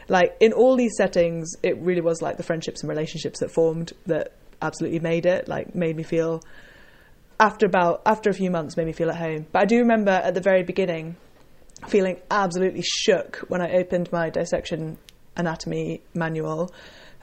like 0.10 0.36
in 0.40 0.52
all 0.52 0.76
these 0.76 0.98
settings, 0.98 1.54
it 1.62 1.78
really 1.78 2.02
was 2.02 2.24
like 2.24 2.38
the 2.38 2.44
friendships 2.44 2.82
and 2.82 2.90
relationships 2.90 3.40
that 3.40 3.52
formed 3.52 3.94
that 4.08 4.34
absolutely 4.64 5.00
made 5.00 5.28
it. 5.28 5.48
Like 5.48 5.76
made 5.76 5.96
me 5.96 6.02
feel 6.02 6.42
after 7.40 7.68
about 7.68 8.02
after 8.04 8.32
a 8.32 8.34
few 8.34 8.50
months 8.50 8.76
made 8.76 8.88
me 8.88 8.94
feel 8.94 9.12
at 9.12 9.18
home. 9.18 9.46
But 9.52 9.62
I 9.62 9.66
do 9.66 9.78
remember 9.78 10.12
at 10.12 10.34
the 10.34 10.42
very 10.42 10.64
beginning 10.64 11.18
feeling 11.90 12.20
absolutely 12.32 12.84
shook 12.84 13.38
when 13.48 13.62
I 13.62 13.74
opened 13.74 14.12
my 14.12 14.30
dissection 14.30 14.98
anatomy 15.36 16.02
manual 16.14 16.74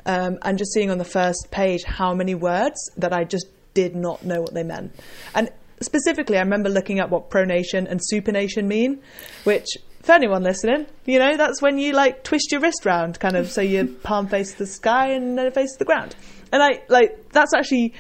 um, 0.06 0.38
and 0.42 0.58
just 0.58 0.72
seeing 0.72 0.90
on 0.90 0.98
the 0.98 1.04
first 1.04 1.48
page 1.50 1.84
how 1.84 2.14
many 2.14 2.34
words 2.34 2.90
that 2.96 3.12
I 3.12 3.24
just 3.24 3.46
did 3.74 3.94
not 3.94 4.24
know 4.24 4.40
what 4.40 4.54
they 4.54 4.62
meant. 4.62 4.94
And 5.34 5.50
specifically, 5.80 6.36
I 6.36 6.40
remember 6.40 6.68
looking 6.68 7.00
up 7.00 7.10
what 7.10 7.30
pronation 7.30 7.90
and 7.90 8.00
supination 8.12 8.66
mean, 8.66 9.00
which 9.44 9.66
for 10.02 10.12
anyone 10.12 10.42
listening, 10.42 10.86
you 11.06 11.18
know, 11.18 11.36
that's 11.36 11.62
when 11.62 11.78
you 11.78 11.92
like 11.92 12.24
twist 12.24 12.50
your 12.50 12.60
wrist 12.60 12.84
round, 12.84 13.20
kind 13.20 13.36
of, 13.36 13.50
so 13.50 13.60
your 13.60 13.86
palm 14.02 14.26
faces 14.28 14.54
the 14.56 14.66
sky 14.66 15.12
and 15.12 15.38
then 15.38 15.46
it 15.46 15.54
faces 15.54 15.76
the 15.78 15.84
ground. 15.84 16.14
And 16.52 16.62
I 16.62 16.82
like 16.88 17.30
that's 17.30 17.54
actually 17.54 17.94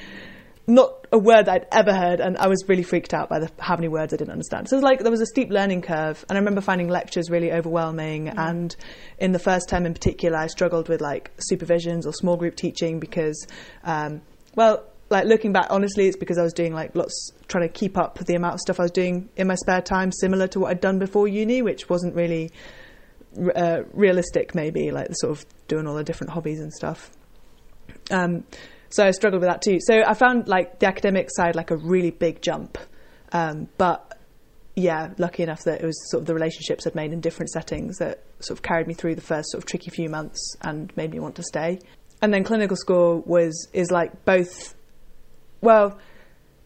not 0.74 1.06
a 1.12 1.18
word 1.18 1.48
I'd 1.48 1.66
ever 1.70 1.92
heard, 1.92 2.20
and 2.20 2.36
I 2.38 2.48
was 2.48 2.66
really 2.68 2.82
freaked 2.82 3.12
out 3.12 3.28
by 3.28 3.40
the, 3.40 3.50
how 3.58 3.76
many 3.76 3.88
words 3.88 4.14
I 4.14 4.16
didn't 4.16 4.32
understand. 4.32 4.68
So 4.68 4.76
it 4.76 4.78
was 4.78 4.84
like 4.84 5.00
there 5.00 5.10
was 5.10 5.20
a 5.20 5.26
steep 5.26 5.50
learning 5.50 5.82
curve, 5.82 6.24
and 6.28 6.36
I 6.36 6.40
remember 6.40 6.60
finding 6.60 6.88
lectures 6.88 7.30
really 7.30 7.52
overwhelming. 7.52 8.26
Mm. 8.26 8.38
And 8.38 8.76
in 9.18 9.32
the 9.32 9.38
first 9.38 9.68
term, 9.68 9.84
in 9.84 9.92
particular, 9.92 10.38
I 10.38 10.46
struggled 10.46 10.88
with 10.88 11.00
like 11.00 11.30
supervisions 11.50 12.06
or 12.06 12.12
small 12.12 12.36
group 12.36 12.56
teaching 12.56 13.00
because, 13.00 13.46
um, 13.84 14.22
well, 14.54 14.84
like 15.10 15.26
looking 15.26 15.52
back, 15.52 15.66
honestly, 15.68 16.06
it's 16.06 16.16
because 16.16 16.38
I 16.38 16.42
was 16.42 16.54
doing 16.54 16.72
like 16.72 16.96
lots, 16.96 17.32
trying 17.48 17.68
to 17.68 17.72
keep 17.72 17.98
up 17.98 18.18
the 18.18 18.34
amount 18.34 18.54
of 18.54 18.60
stuff 18.60 18.80
I 18.80 18.84
was 18.84 18.92
doing 18.92 19.28
in 19.36 19.46
my 19.46 19.56
spare 19.56 19.82
time, 19.82 20.10
similar 20.10 20.48
to 20.48 20.60
what 20.60 20.70
I'd 20.70 20.80
done 20.80 20.98
before 20.98 21.28
uni, 21.28 21.60
which 21.60 21.90
wasn't 21.90 22.14
really 22.14 22.50
uh, 23.54 23.82
realistic, 23.92 24.54
maybe 24.54 24.90
like 24.90 25.08
sort 25.12 25.32
of 25.32 25.46
doing 25.68 25.86
all 25.86 25.94
the 25.94 26.04
different 26.04 26.32
hobbies 26.32 26.60
and 26.60 26.72
stuff. 26.72 27.10
Um, 28.10 28.44
so 28.92 29.04
I 29.04 29.10
struggled 29.10 29.42
with 29.42 29.50
that 29.50 29.62
too. 29.62 29.78
So 29.80 30.02
I 30.06 30.14
found 30.14 30.48
like 30.48 30.78
the 30.78 30.86
academic 30.86 31.28
side 31.30 31.56
like 31.56 31.70
a 31.70 31.76
really 31.76 32.10
big 32.10 32.42
jump, 32.42 32.78
um, 33.32 33.68
but 33.78 34.18
yeah, 34.76 35.12
lucky 35.18 35.42
enough 35.42 35.64
that 35.64 35.82
it 35.82 35.86
was 35.86 36.10
sort 36.10 36.22
of 36.22 36.26
the 36.26 36.34
relationships 36.34 36.86
I'd 36.86 36.94
made 36.94 37.12
in 37.12 37.20
different 37.20 37.50
settings 37.50 37.98
that 37.98 38.22
sort 38.40 38.58
of 38.58 38.62
carried 38.62 38.86
me 38.86 38.94
through 38.94 39.14
the 39.14 39.22
first 39.22 39.50
sort 39.50 39.62
of 39.62 39.66
tricky 39.68 39.90
few 39.90 40.08
months 40.08 40.56
and 40.62 40.94
made 40.96 41.10
me 41.10 41.20
want 41.20 41.36
to 41.36 41.42
stay. 41.42 41.78
And 42.20 42.32
then 42.32 42.44
clinical 42.44 42.76
school 42.76 43.22
was 43.26 43.68
is 43.72 43.90
like 43.90 44.24
both 44.24 44.74
well, 45.62 45.98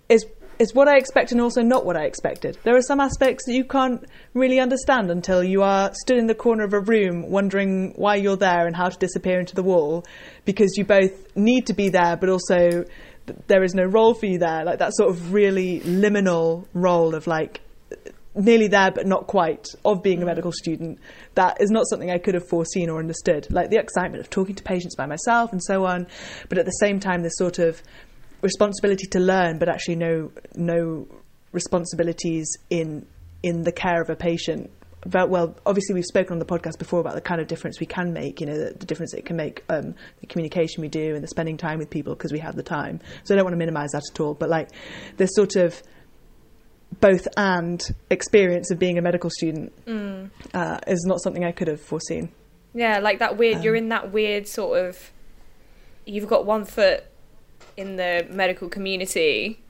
is 0.08 0.26
is 0.58 0.74
what 0.74 0.88
I 0.88 0.96
expect 0.96 1.32
and 1.32 1.40
also 1.40 1.62
not 1.62 1.84
what 1.84 1.96
I 1.96 2.04
expected. 2.04 2.58
There 2.62 2.76
are 2.76 2.82
some 2.82 3.00
aspects 3.00 3.44
that 3.46 3.52
you 3.52 3.64
can't 3.64 4.04
really 4.34 4.60
understand 4.60 5.10
until 5.10 5.42
you 5.42 5.62
are 5.62 5.92
stood 5.94 6.18
in 6.18 6.26
the 6.26 6.34
corner 6.34 6.64
of 6.64 6.72
a 6.72 6.80
room 6.80 7.30
wondering 7.30 7.92
why 7.96 8.16
you're 8.16 8.36
there 8.36 8.66
and 8.66 8.74
how 8.74 8.88
to 8.88 8.98
disappear 8.98 9.38
into 9.38 9.54
the 9.54 9.62
wall 9.62 10.04
because 10.44 10.76
you 10.76 10.84
both 10.84 11.36
need 11.36 11.66
to 11.66 11.74
be 11.74 11.88
there 11.88 12.16
but 12.16 12.28
also 12.28 12.84
there 13.48 13.62
is 13.62 13.74
no 13.74 13.84
role 13.84 14.14
for 14.14 14.26
you 14.26 14.38
there. 14.38 14.64
Like 14.64 14.78
that 14.78 14.94
sort 14.94 15.10
of 15.10 15.32
really 15.32 15.80
liminal 15.80 16.66
role 16.72 17.14
of 17.14 17.26
like 17.26 17.60
nearly 18.36 18.68
there 18.68 18.90
but 18.90 19.06
not 19.06 19.26
quite 19.26 19.66
of 19.84 20.02
being 20.02 20.20
a 20.20 20.22
mm. 20.22 20.28
medical 20.28 20.52
student 20.52 20.98
that 21.34 21.60
is 21.60 21.70
not 21.70 21.86
something 21.88 22.10
I 22.10 22.18
could 22.18 22.34
have 22.34 22.46
foreseen 22.46 22.90
or 22.90 22.98
understood 22.98 23.46
like 23.50 23.70
the 23.70 23.78
excitement 23.78 24.20
of 24.20 24.28
talking 24.28 24.54
to 24.56 24.62
patients 24.62 24.94
by 24.94 25.06
myself 25.06 25.52
and 25.52 25.62
so 25.62 25.86
on 25.86 26.06
but 26.50 26.58
at 26.58 26.66
the 26.66 26.72
same 26.72 27.00
time 27.00 27.22
this 27.22 27.36
sort 27.36 27.58
of 27.58 27.82
responsibility 28.46 29.06
to 29.08 29.20
learn, 29.20 29.58
but 29.58 29.68
actually 29.68 29.96
no 29.96 30.32
no 30.54 31.06
responsibilities 31.52 32.48
in 32.70 33.06
in 33.42 33.62
the 33.62 33.72
care 33.72 34.00
of 34.00 34.08
a 34.10 34.16
patient. 34.16 34.70
But, 35.08 35.30
well, 35.30 35.54
obviously 35.64 35.94
we've 35.94 36.04
spoken 36.04 36.32
on 36.32 36.40
the 36.40 36.44
podcast 36.44 36.78
before 36.80 36.98
about 36.98 37.14
the 37.14 37.20
kind 37.20 37.40
of 37.40 37.46
difference 37.46 37.78
we 37.78 37.86
can 37.86 38.12
make. 38.12 38.40
You 38.40 38.46
know, 38.46 38.58
the, 38.58 38.74
the 38.74 38.86
difference 38.86 39.14
it 39.14 39.24
can 39.24 39.36
make, 39.36 39.62
um, 39.68 39.94
the 40.20 40.26
communication 40.26 40.82
we 40.82 40.88
do, 40.88 41.14
and 41.14 41.22
the 41.22 41.28
spending 41.28 41.56
time 41.56 41.78
with 41.78 41.90
people 41.90 42.14
because 42.14 42.32
we 42.32 42.40
have 42.40 42.56
the 42.56 42.64
time. 42.64 42.98
So 43.22 43.32
I 43.32 43.36
don't 43.36 43.44
want 43.44 43.52
to 43.52 43.58
minimise 43.58 43.92
that 43.92 44.02
at 44.12 44.20
all. 44.20 44.34
But 44.34 44.48
like 44.48 44.70
this 45.16 45.30
sort 45.34 45.54
of 45.54 45.80
both 47.00 47.28
and 47.36 47.80
experience 48.10 48.70
of 48.72 48.78
being 48.78 48.98
a 48.98 49.02
medical 49.02 49.30
student 49.30 49.72
mm. 49.86 50.30
uh, 50.54 50.78
is 50.88 51.04
not 51.06 51.20
something 51.22 51.44
I 51.44 51.52
could 51.52 51.68
have 51.68 51.80
foreseen. 51.80 52.32
Yeah, 52.74 52.98
like 52.98 53.20
that 53.20 53.36
weird. 53.36 53.58
Um, 53.58 53.62
you're 53.62 53.76
in 53.76 53.90
that 53.90 54.12
weird 54.12 54.48
sort 54.48 54.84
of. 54.84 55.12
You've 56.04 56.28
got 56.28 56.46
one 56.46 56.64
foot 56.64 57.04
in 57.76 57.96
the 57.96 58.26
medical 58.30 58.68
community 58.68 59.60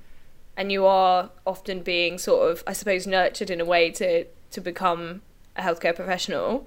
and 0.57 0.73
you 0.73 0.87
are 0.87 1.31
often 1.47 1.81
being 1.81 2.19
sort 2.19 2.51
of 2.51 2.63
i 2.67 2.73
suppose 2.73 3.07
nurtured 3.07 3.51
in 3.51 3.61
a 3.61 3.65
way 3.65 3.91
to 3.91 4.25
to 4.51 4.61
become 4.61 5.23
a 5.57 5.63
healthcare 5.63 5.95
professional 5.95 6.67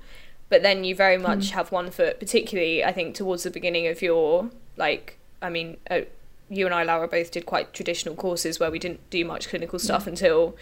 but 0.49 0.61
then 0.61 0.83
you 0.83 0.95
very 0.95 1.17
much 1.17 1.49
mm. 1.49 1.51
have 1.51 1.71
one 1.71 1.89
foot 1.89 2.19
particularly 2.19 2.83
i 2.83 2.91
think 2.91 3.15
towards 3.15 3.43
the 3.43 3.51
beginning 3.51 3.87
of 3.87 4.01
your 4.01 4.49
like 4.77 5.17
i 5.41 5.49
mean 5.49 5.77
uh, 5.89 6.01
you 6.49 6.65
and 6.65 6.75
i 6.75 6.83
laura 6.83 7.07
both 7.07 7.31
did 7.31 7.45
quite 7.45 7.73
traditional 7.73 8.15
courses 8.15 8.59
where 8.59 8.71
we 8.71 8.79
didn't 8.79 9.07
do 9.09 9.23
much 9.25 9.49
clinical 9.49 9.79
stuff 9.79 10.05
mm. 10.05 10.09
until 10.09 10.55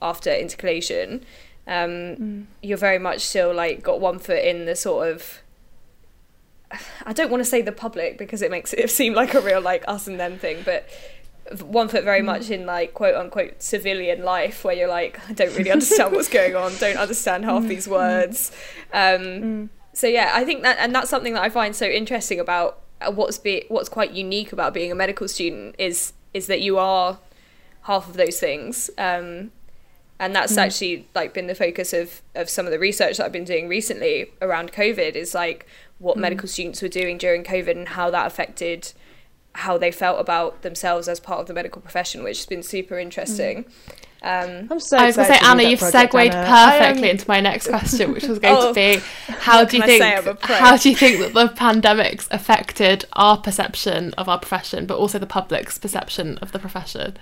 after 0.00 0.30
intercalation 0.30 1.24
um, 1.66 1.90
mm. 1.90 2.46
you're 2.60 2.78
very 2.78 2.98
much 2.98 3.20
still 3.20 3.54
like 3.54 3.82
got 3.82 4.00
one 4.00 4.18
foot 4.18 4.42
in 4.42 4.64
the 4.64 4.74
sort 4.74 5.08
of 5.08 5.41
I 7.06 7.12
don't 7.12 7.30
want 7.30 7.42
to 7.42 7.48
say 7.48 7.62
the 7.62 7.72
public 7.72 8.18
because 8.18 8.42
it 8.42 8.50
makes 8.50 8.72
it 8.72 8.90
seem 9.00 9.14
like 9.14 9.34
a 9.34 9.40
real 9.40 9.60
like 9.60 9.84
us 9.88 10.06
and 10.06 10.18
them 10.18 10.38
thing, 10.38 10.62
but 10.64 10.88
one 11.60 11.88
foot 11.88 12.04
very 12.04 12.22
much 12.22 12.50
in 12.50 12.64
like 12.64 12.94
quote 12.94 13.14
unquote 13.14 13.62
civilian 13.62 14.24
life 14.24 14.64
where 14.64 14.74
you're 14.74 14.88
like 14.88 15.18
I 15.28 15.32
don't 15.32 15.54
really 15.56 15.70
understand 15.70 16.12
what's 16.12 16.28
going 16.40 16.56
on, 16.56 16.72
don't 16.76 16.96
understand 16.96 17.44
half 17.44 17.64
these 17.64 17.86
mm. 17.86 17.92
words. 17.92 18.52
Um, 18.92 19.20
mm. 19.20 19.68
So 19.92 20.06
yeah, 20.06 20.32
I 20.34 20.44
think 20.44 20.62
that 20.62 20.78
and 20.78 20.94
that's 20.94 21.10
something 21.10 21.34
that 21.34 21.42
I 21.42 21.50
find 21.50 21.74
so 21.76 21.86
interesting 21.86 22.40
about 22.40 22.80
uh, 23.00 23.10
what's 23.10 23.38
be 23.38 23.64
what's 23.68 23.88
quite 23.88 24.12
unique 24.12 24.52
about 24.52 24.72
being 24.72 24.92
a 24.92 24.94
medical 24.94 25.28
student 25.28 25.74
is 25.78 26.12
is 26.32 26.46
that 26.46 26.60
you 26.60 26.78
are 26.78 27.18
half 27.82 28.08
of 28.08 28.16
those 28.16 28.38
things. 28.38 28.90
Um, 28.96 29.50
and 30.18 30.36
that's 30.36 30.54
mm. 30.54 30.58
actually 30.58 31.08
like 31.14 31.34
been 31.34 31.48
the 31.48 31.54
focus 31.54 31.92
of 31.92 32.22
of 32.34 32.48
some 32.48 32.64
of 32.64 32.72
the 32.72 32.78
research 32.78 33.16
that 33.16 33.26
I've 33.26 33.32
been 33.32 33.44
doing 33.44 33.68
recently 33.68 34.30
around 34.40 34.72
COVID 34.72 35.14
is 35.14 35.34
like 35.34 35.66
what 36.02 36.16
mm. 36.16 36.20
medical 36.20 36.48
students 36.48 36.82
were 36.82 36.88
doing 36.88 37.16
during 37.16 37.44
COVID 37.44 37.70
and 37.70 37.88
how 37.88 38.10
that 38.10 38.26
affected 38.26 38.92
how 39.54 39.76
they 39.76 39.90
felt 39.90 40.18
about 40.18 40.62
themselves 40.62 41.08
as 41.08 41.20
part 41.20 41.40
of 41.40 41.46
the 41.46 41.54
medical 41.54 41.80
profession, 41.80 42.22
which 42.24 42.38
has 42.38 42.46
been 42.46 42.62
super 42.62 42.98
interesting. 42.98 43.64
Mm. 43.64 43.70
Um, 44.24 44.68
I'm 44.70 44.78
so 44.78 44.96
I 44.96 45.06
was 45.06 45.16
going 45.16 45.28
to 45.28 45.34
say, 45.34 45.40
Anna, 45.42 45.64
you've 45.64 45.80
project, 45.80 46.12
segued 46.12 46.32
Anna. 46.32 46.46
perfectly 46.46 47.10
into 47.10 47.24
my 47.26 47.40
next 47.40 47.66
question, 47.66 48.12
which 48.12 48.24
was 48.24 48.38
going 48.38 48.56
oh, 48.58 48.68
to 48.68 48.74
be, 48.74 49.02
how 49.26 49.64
do 49.64 49.76
you 49.76 49.82
think 49.82 50.40
how 50.42 50.76
do 50.76 50.90
you 50.90 50.96
think 50.96 51.18
that 51.18 51.34
the 51.34 51.48
pandemics 51.48 52.28
affected 52.30 53.04
our 53.14 53.36
perception 53.36 54.14
of 54.14 54.28
our 54.28 54.38
profession, 54.38 54.86
but 54.86 54.96
also 54.96 55.18
the 55.18 55.26
public's 55.26 55.76
perception 55.76 56.38
of 56.38 56.52
the 56.52 56.60
profession? 56.60 57.16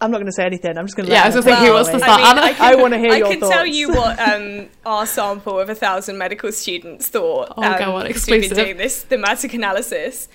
I'm 0.00 0.10
not 0.10 0.18
going 0.18 0.26
to 0.26 0.32
say 0.32 0.46
anything. 0.46 0.78
I'm 0.78 0.86
just 0.86 0.96
going 0.96 1.06
to. 1.06 1.12
Yeah, 1.12 1.24
I 1.24 1.26
was 1.26 1.34
going 1.34 1.46
to 1.46 1.60
say 1.60 1.66
who 1.66 1.74
wants 1.74 1.90
to 1.90 1.98
start. 1.98 2.20
I, 2.22 2.34
mean, 2.34 2.56
I, 2.60 2.72
I 2.72 2.74
want 2.76 2.94
to 2.94 2.98
hear 2.98 3.12
I 3.12 3.16
your 3.18 3.26
thoughts. 3.26 3.42
I 3.42 3.48
can 3.48 3.50
tell 3.50 3.66
you 3.66 3.88
what 3.90 4.18
um, 4.18 4.68
our 4.86 5.06
sample 5.06 5.60
of 5.60 5.68
a 5.68 5.74
thousand 5.74 6.16
medical 6.16 6.50
students 6.52 7.08
thought. 7.08 7.52
Oh, 7.56 7.62
um, 7.62 7.78
go 7.78 7.96
on, 7.96 8.06
exclusive. 8.06 8.50
We've 8.50 8.56
been 8.56 8.64
doing 8.64 8.76
this 8.78 9.04
thematic 9.04 9.52
analysis. 9.52 10.28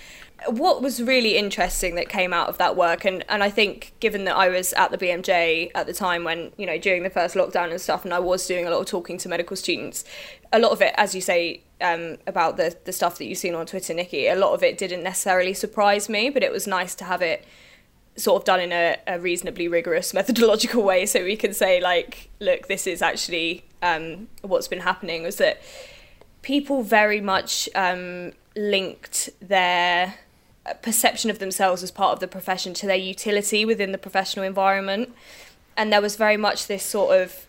What 0.47 0.83
was 0.83 1.01
really 1.01 1.37
interesting 1.37 1.95
that 1.95 2.09
came 2.09 2.31
out 2.31 2.49
of 2.49 2.59
that 2.59 2.75
work, 2.75 3.05
and, 3.05 3.23
and 3.29 3.41
I 3.41 3.49
think 3.49 3.93
given 3.99 4.25
that 4.25 4.35
I 4.35 4.49
was 4.49 4.73
at 4.73 4.91
the 4.91 4.97
BMJ 4.97 5.71
at 5.73 5.87
the 5.87 5.93
time 5.93 6.23
when, 6.23 6.51
you 6.57 6.67
know, 6.67 6.77
during 6.77 7.01
the 7.01 7.09
first 7.09 7.35
lockdown 7.35 7.71
and 7.71 7.81
stuff, 7.81 8.05
and 8.05 8.13
I 8.13 8.19
was 8.19 8.45
doing 8.45 8.67
a 8.67 8.69
lot 8.69 8.81
of 8.81 8.85
talking 8.85 9.17
to 9.19 9.29
medical 9.29 9.55
students, 9.55 10.03
a 10.51 10.59
lot 10.59 10.71
of 10.71 10.81
it, 10.81 10.93
as 10.97 11.15
you 11.15 11.21
say, 11.21 11.61
um, 11.81 12.17
about 12.27 12.57
the, 12.57 12.75
the 12.83 12.91
stuff 12.91 13.17
that 13.17 13.25
you've 13.25 13.37
seen 13.37 13.55
on 13.55 13.65
Twitter, 13.65 13.93
Nikki, 13.93 14.27
a 14.27 14.35
lot 14.35 14.53
of 14.53 14.61
it 14.61 14.77
didn't 14.77 15.03
necessarily 15.03 15.53
surprise 15.53 16.09
me, 16.09 16.29
but 16.29 16.43
it 16.43 16.51
was 16.51 16.67
nice 16.67 16.93
to 16.95 17.05
have 17.05 17.21
it 17.21 17.45
sort 18.15 18.41
of 18.41 18.45
done 18.45 18.59
in 18.59 18.71
a, 18.71 18.97
a, 19.07 19.19
reasonably 19.19 19.67
rigorous 19.67 20.13
methodological 20.19 20.83
way. 20.83 21.05
So 21.05 21.23
we 21.23 21.35
can 21.35 21.53
say 21.53 21.81
like 21.81 22.29
look 22.39 22.67
this 22.67 22.87
is 22.87 23.01
actually 23.01 23.63
um, 23.81 24.27
what's 24.41 24.67
been 24.67 24.81
happening 24.81 25.23
was 25.23 25.37
that 25.37 25.61
people 26.41 26.83
very 26.83 27.21
much 27.21 27.69
um, 27.75 28.33
linked 28.55 29.29
their 29.41 30.15
perception 30.81 31.29
of 31.29 31.39
themselves 31.39 31.83
as 31.83 31.91
part 31.91 32.13
of 32.13 32.19
the 32.19 32.27
profession 32.27 32.73
to 32.73 32.87
their 32.87 32.95
utility 32.95 33.65
within 33.65 33.91
the 33.91 33.97
professional 33.97 34.45
environment. 34.45 35.13
And 35.77 35.91
there 35.91 36.01
was 36.01 36.15
very 36.15 36.37
much 36.37 36.67
this 36.67 36.83
sort 36.83 37.19
of 37.21 37.45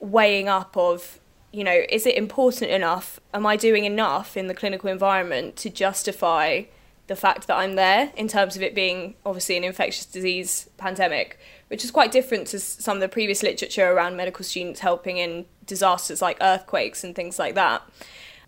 weighing 0.00 0.48
up 0.48 0.76
of 0.76 1.18
you 1.52 1.62
know 1.62 1.82
is 1.88 2.06
it 2.06 2.16
important 2.16 2.70
enough? 2.70 3.20
Am 3.32 3.46
i 3.46 3.56
doing 3.56 3.84
enough 3.84 4.36
in 4.36 4.48
the 4.48 4.54
clinical 4.54 4.90
environment 4.90 5.56
to 5.56 5.70
justify 5.70 6.62
the 7.06 7.16
fact 7.16 7.46
that 7.46 7.56
I'm 7.56 7.74
there 7.74 8.12
in 8.16 8.28
terms 8.28 8.56
of 8.56 8.62
it 8.62 8.74
being 8.74 9.14
obviously 9.26 9.56
an 9.56 9.64
infectious 9.64 10.06
disease 10.06 10.70
pandemic, 10.78 11.38
which 11.68 11.84
is 11.84 11.90
quite 11.90 12.12
different 12.12 12.46
to 12.48 12.58
some 12.58 12.96
of 12.96 13.00
the 13.00 13.08
previous 13.08 13.42
literature 13.42 13.92
around 13.92 14.16
medical 14.16 14.44
students 14.44 14.80
helping 14.80 15.18
in 15.18 15.44
disasters 15.66 16.22
like 16.22 16.38
earthquakes 16.40 17.04
and 17.04 17.14
things 17.14 17.38
like 17.38 17.54
that. 17.54 17.82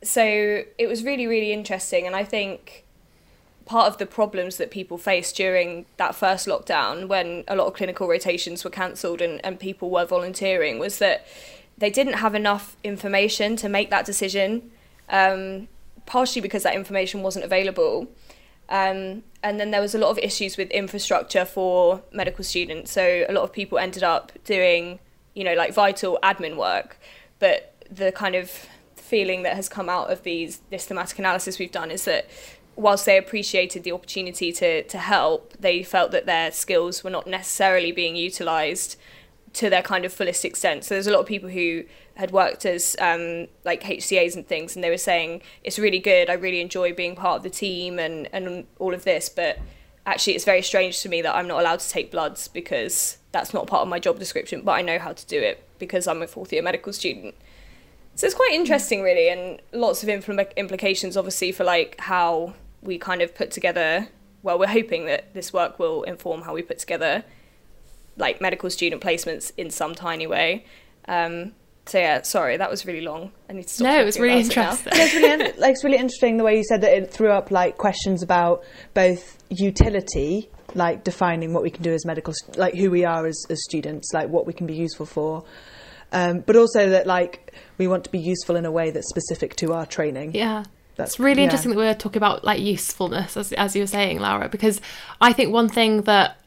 So 0.03 0.23
it 0.79 0.87
was 0.87 1.05
really, 1.05 1.27
really 1.27 1.53
interesting. 1.53 2.07
And 2.07 2.17
I 2.17 2.25
think 2.25 2.85
part 3.67 3.89
of 3.89 3.99
the 3.99 4.07
problems 4.07 4.57
that 4.57 4.71
people 4.71 4.97
faced 4.97 5.37
during 5.37 5.85
that 5.97 6.15
first 6.15 6.47
lockdown 6.47 7.09
when 7.09 7.43
a 7.49 7.57
lot 7.57 7.67
of 7.67 7.75
clinical 7.75 8.09
rotations 8.09 8.65
were 8.65 8.71
cancelled 8.71 9.21
and, 9.21 9.45
and 9.45 9.59
people 9.59 9.91
were 9.91 10.05
volunteering 10.05 10.79
was 10.79 10.99
that 10.99 11.27
they 11.77 11.91
didn't 11.91 12.15
have 12.15 12.35
enough 12.35 12.77
information 12.85 13.57
to 13.57 13.69
make 13.69 13.91
that 13.91 14.07
decision, 14.07 14.71
um, 15.11 15.69
partially 16.07 16.41
because 16.41 16.63
that 16.63 16.75
information 16.75 17.23
wasn't 17.23 17.45
available. 17.45 18.07
Um, 18.69 19.23
and 19.43 19.61
then 19.61 19.71
there 19.71 19.81
was 19.81 19.95
a 19.95 19.99
lot 19.99 20.11
of 20.11 20.19
issues 20.19 20.57
with 20.57 20.71
infrastructure 20.71 21.45
for 21.45 22.03
medical 22.13 22.45
students. 22.45 22.91
So 22.91 23.25
a 23.29 23.33
lot 23.33 23.43
of 23.43 23.53
people 23.53 23.79
ended 23.79 24.03
up 24.03 24.33
doing, 24.45 24.99
you 25.35 25.45
know, 25.45 25.55
like 25.55 25.73
vital 25.73 26.19
admin 26.23 26.57
work. 26.57 26.99
But 27.39 27.75
the 27.91 28.11
kind 28.13 28.35
of 28.35 28.51
feeling 28.97 29.45
that 29.45 29.55
has 29.55 29.69
come 29.69 29.89
out 29.89 30.11
of 30.11 30.25
these 30.25 30.61
this 30.71 30.87
thematic 30.87 31.19
analysis 31.19 31.61
we've 31.61 31.71
done 31.71 31.93
is 31.93 32.05
that 32.07 32.29
whilst 32.75 33.07
they 33.07 33.17
appreciated 33.17 33.85
the 33.85 33.93
opportunity 33.93 34.53
to 34.53 34.83
to 34.83 34.99
help, 34.99 35.53
they 35.59 35.83
felt 35.83 36.11
that 36.11 36.27
their 36.27 36.51
skills 36.51 37.05
were 37.05 37.11
not 37.11 37.27
necessarily 37.27 37.93
being 37.93 38.17
utilised 38.17 38.99
to 39.57 39.71
their 39.71 39.83
kind 39.83 40.05
of 40.05 40.13
fullest 40.13 40.45
extent. 40.45 40.85
So 40.85 40.95
there's 40.95 41.07
a 41.07 41.11
lot 41.11 41.21
of 41.21 41.27
people 41.27 41.49
who 41.49 41.85
had 42.15 42.31
worked 42.31 42.67
as 42.67 42.95
um, 43.01 43.47
like 43.65 43.83
HCAs 43.83 44.37
and 44.37 44.47
things, 44.47 44.75
and 44.77 44.85
they 44.85 44.91
were 44.91 44.99
saying 44.99 45.41
it's 45.65 45.79
really 45.79 45.99
good. 45.99 46.29
I 46.29 46.35
really 46.35 46.61
enjoy 46.61 46.93
being 46.93 47.17
part 47.17 47.39
of 47.39 47.43
the 47.43 47.51
team 47.51 47.99
and 47.99 48.29
and 48.33 48.67
all 48.79 48.93
of 48.93 49.05
this, 49.05 49.29
but 49.31 49.59
actually 50.05 50.35
it's 50.35 50.45
very 50.45 50.63
strange 50.63 51.01
to 51.01 51.09
me 51.09 51.23
that 51.23 51.35
I'm 51.35 51.49
not 51.49 51.61
allowed 51.61 51.81
to 51.81 51.89
take 51.89 52.11
bloods 52.11 52.49
because 52.49 53.17
that's 53.33 53.55
not 53.55 53.67
part 53.67 53.81
of 53.83 53.89
my 53.89 53.99
job 53.99 54.19
description. 54.19 54.61
But 54.61 54.73
I 54.73 54.83
know 54.83 54.99
how 54.99 55.13
to 55.13 55.27
do 55.27 55.41
it 55.41 55.67
because 55.79 56.07
I'm 56.07 56.23
a 56.23 56.27
fourth 56.27 56.53
year 56.53 56.63
medical 56.63 56.93
student. 56.93 57.35
So 58.15 58.27
it's 58.27 58.37
quite 58.37 58.53
interesting, 58.53 59.03
really, 59.03 59.29
and 59.31 59.61
lots 59.73 60.03
of 60.03 60.09
impl- 60.11 60.55
implications, 60.57 61.17
obviously, 61.17 61.53
for 61.53 61.65
like 61.65 61.99
how 62.01 62.55
we 62.83 62.99
kind 62.99 63.23
of 63.23 63.35
put 63.35 63.51
together. 63.51 64.09
Well, 64.43 64.59
we're 64.59 64.69
hoping 64.69 65.07
that 65.07 65.33
this 65.33 65.53
work 65.53 65.79
will 65.79 66.03
inform 66.03 66.43
how 66.43 66.55
we 66.55 66.63
put 66.63 66.79
together 66.79 67.25
like 68.17 68.41
medical 68.41 68.71
student 68.71 69.03
placements 69.03 69.53
in 69.57 69.71
some 69.71 69.95
tiny 69.95 70.27
way. 70.27 70.65
Um, 71.09 71.53
so 71.87 71.99
yeah, 71.99 72.23
sorry, 72.23 72.57
that 72.57 72.69
was 72.69 72.85
really 72.85 73.03
long. 73.03 73.31
I 73.49 73.53
need 73.53 73.65
to 73.65 73.69
stop. 73.69 73.85
No, 73.85 74.01
it 74.01 74.05
was 74.05 74.19
really 74.19 74.41
interesting. 74.41 74.93
It 74.93 74.99
it's 74.99 75.15
really, 75.15 75.53
like, 75.59 75.73
it's 75.73 75.85
really 75.85 75.99
interesting 75.99 76.37
the 76.37 76.45
way 76.45 76.57
you 76.57 76.65
said 76.65 76.81
that 76.81 76.93
it 76.93 77.13
threw 77.13 77.31
up 77.31 77.53
like 77.53 77.77
questions 77.77 78.23
about 78.23 78.65
both 78.93 79.39
utility, 79.51 80.51
like 80.75 81.05
defining 81.05 81.53
what 81.55 81.63
we 81.63 81.71
can 81.71 81.85
do 81.85 81.93
as 81.93 82.05
medical, 82.05 82.35
like 82.57 82.75
who 82.75 82.91
we 82.91 83.05
are 83.05 83.25
as, 83.27 83.41
as 83.51 83.63
students, 83.63 84.13
like 84.13 84.29
what 84.29 84.47
we 84.47 84.53
can 84.53 84.67
be 84.67 84.75
useful 84.75 85.07
for, 85.07 85.45
um, 86.11 86.41
but 86.41 86.57
also 86.57 86.91
that 86.91 87.07
like 87.07 87.55
we 87.79 87.87
want 87.87 88.03
to 88.03 88.11
be 88.11 88.19
useful 88.19 88.57
in 88.57 88.65
a 88.65 88.73
way 88.73 88.91
that's 88.91 89.09
specific 89.09 89.55
to 89.57 89.73
our 89.73 89.87
training. 89.87 90.35
Yeah. 90.35 90.65
That's 90.97 91.21
really 91.21 91.43
yeah. 91.43 91.45
interesting 91.45 91.71
that 91.73 91.77
we're 91.77 91.95
talking 91.95 92.17
about 92.17 92.43
like 92.43 92.59
usefulness, 92.59 93.37
as, 93.37 93.53
as 93.53 93.77
you 93.77 93.83
were 93.83 93.87
saying, 93.87 94.19
Laura, 94.19 94.49
because 94.49 94.81
I 95.21 95.35
think 95.35 95.53
one 95.53 95.69
thing 95.69 96.03
that 96.03 96.41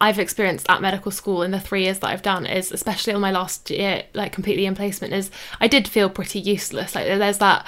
I've 0.00 0.18
experienced 0.18 0.66
at 0.68 0.80
medical 0.80 1.12
school 1.12 1.42
in 1.42 1.50
the 1.50 1.60
three 1.60 1.84
years 1.84 1.98
that 1.98 2.08
I've 2.08 2.22
done 2.22 2.46
is, 2.46 2.72
especially 2.72 3.12
on 3.12 3.20
my 3.20 3.30
last 3.30 3.68
year, 3.68 4.04
like 4.14 4.32
completely 4.32 4.64
in 4.64 4.74
placement, 4.74 5.12
is 5.12 5.30
I 5.60 5.68
did 5.68 5.86
feel 5.86 6.08
pretty 6.08 6.40
useless. 6.40 6.94
Like 6.94 7.06
there's 7.06 7.38
that, 7.38 7.66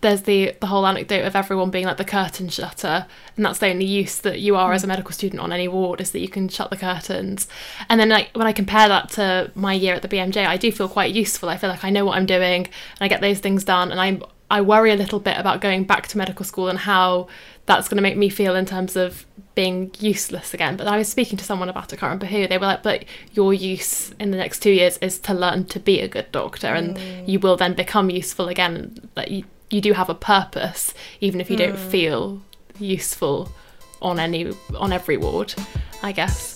there's 0.00 0.22
the 0.22 0.54
the 0.60 0.68
whole 0.68 0.86
anecdote 0.86 1.24
of 1.24 1.34
everyone 1.34 1.70
being 1.70 1.84
like 1.84 1.96
the 1.96 2.04
curtain 2.04 2.48
shutter, 2.48 3.06
and 3.36 3.44
that's 3.44 3.58
the 3.58 3.68
only 3.68 3.84
use 3.84 4.20
that 4.20 4.38
you 4.38 4.54
are 4.54 4.72
as 4.72 4.84
a 4.84 4.86
mm. 4.86 4.90
medical 4.90 5.10
student 5.10 5.40
on 5.40 5.52
any 5.52 5.66
ward 5.66 6.00
is 6.00 6.12
that 6.12 6.20
you 6.20 6.28
can 6.28 6.48
shut 6.48 6.70
the 6.70 6.76
curtains. 6.76 7.48
And 7.88 7.98
then 7.98 8.10
like 8.10 8.30
when 8.34 8.46
I 8.46 8.52
compare 8.52 8.86
that 8.86 9.10
to 9.10 9.50
my 9.56 9.72
year 9.72 9.94
at 9.94 10.02
the 10.02 10.08
BMJ, 10.08 10.46
I 10.46 10.56
do 10.56 10.70
feel 10.70 10.88
quite 10.88 11.12
useful. 11.12 11.48
I 11.48 11.56
feel 11.56 11.70
like 11.70 11.84
I 11.84 11.90
know 11.90 12.04
what 12.04 12.16
I'm 12.16 12.26
doing, 12.26 12.66
and 12.66 13.00
I 13.00 13.08
get 13.08 13.20
those 13.20 13.40
things 13.40 13.64
done, 13.64 13.90
and 13.90 14.00
I'm 14.00 14.22
I 14.50 14.60
worry 14.60 14.92
a 14.92 14.96
little 14.96 15.18
bit 15.18 15.36
about 15.38 15.60
going 15.60 15.84
back 15.84 16.06
to 16.08 16.18
medical 16.18 16.44
school 16.44 16.68
and 16.68 16.78
how 16.78 17.28
that's 17.66 17.88
going 17.88 17.96
to 17.96 18.02
make 18.02 18.16
me 18.16 18.28
feel 18.28 18.54
in 18.54 18.64
terms 18.64 18.96
of 18.96 19.26
being 19.56 19.90
useless 19.98 20.54
again. 20.54 20.76
But 20.76 20.86
I 20.86 20.96
was 20.96 21.08
speaking 21.08 21.36
to 21.38 21.44
someone 21.44 21.68
about 21.68 21.92
it, 21.92 21.96
I 21.96 22.00
can't 22.00 22.10
remember 22.10 22.26
who. 22.26 22.46
They 22.46 22.58
were 22.58 22.66
like, 22.66 22.82
"But 22.82 23.04
your 23.32 23.52
use 23.52 24.12
in 24.20 24.30
the 24.30 24.36
next 24.36 24.60
two 24.60 24.70
years 24.70 24.98
is 24.98 25.18
to 25.20 25.34
learn 25.34 25.64
to 25.66 25.80
be 25.80 26.00
a 26.00 26.08
good 26.08 26.30
doctor, 26.30 26.68
and 26.68 26.96
mm. 26.96 27.28
you 27.28 27.40
will 27.40 27.56
then 27.56 27.74
become 27.74 28.10
useful 28.10 28.48
again. 28.48 29.08
That 29.14 29.30
you 29.30 29.44
you 29.70 29.80
do 29.80 29.94
have 29.94 30.08
a 30.08 30.14
purpose, 30.14 30.94
even 31.20 31.40
if 31.40 31.50
you 31.50 31.56
mm. 31.56 31.66
don't 31.66 31.78
feel 31.78 32.40
useful 32.78 33.50
on 34.00 34.20
any 34.20 34.52
on 34.76 34.92
every 34.92 35.16
ward, 35.16 35.54
I 36.02 36.12
guess." 36.12 36.55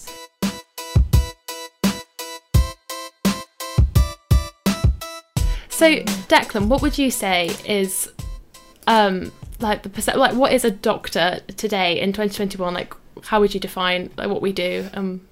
So, 5.80 5.96
Declan, 6.28 6.68
what 6.68 6.82
would 6.82 6.98
you 6.98 7.10
say 7.10 7.56
is 7.64 8.12
um, 8.86 9.32
like 9.60 9.82
the 9.82 9.88
percent 9.88 10.18
like 10.18 10.34
what 10.34 10.52
is 10.52 10.62
a 10.62 10.70
doctor 10.70 11.40
today 11.56 11.98
in 11.98 12.12
2021 12.12 12.74
like 12.74 12.92
how 13.22 13.40
would 13.40 13.54
you 13.54 13.60
define 13.60 14.10
like 14.18 14.28
what 14.28 14.42
we 14.42 14.52
do 14.52 14.86
um 14.92 15.22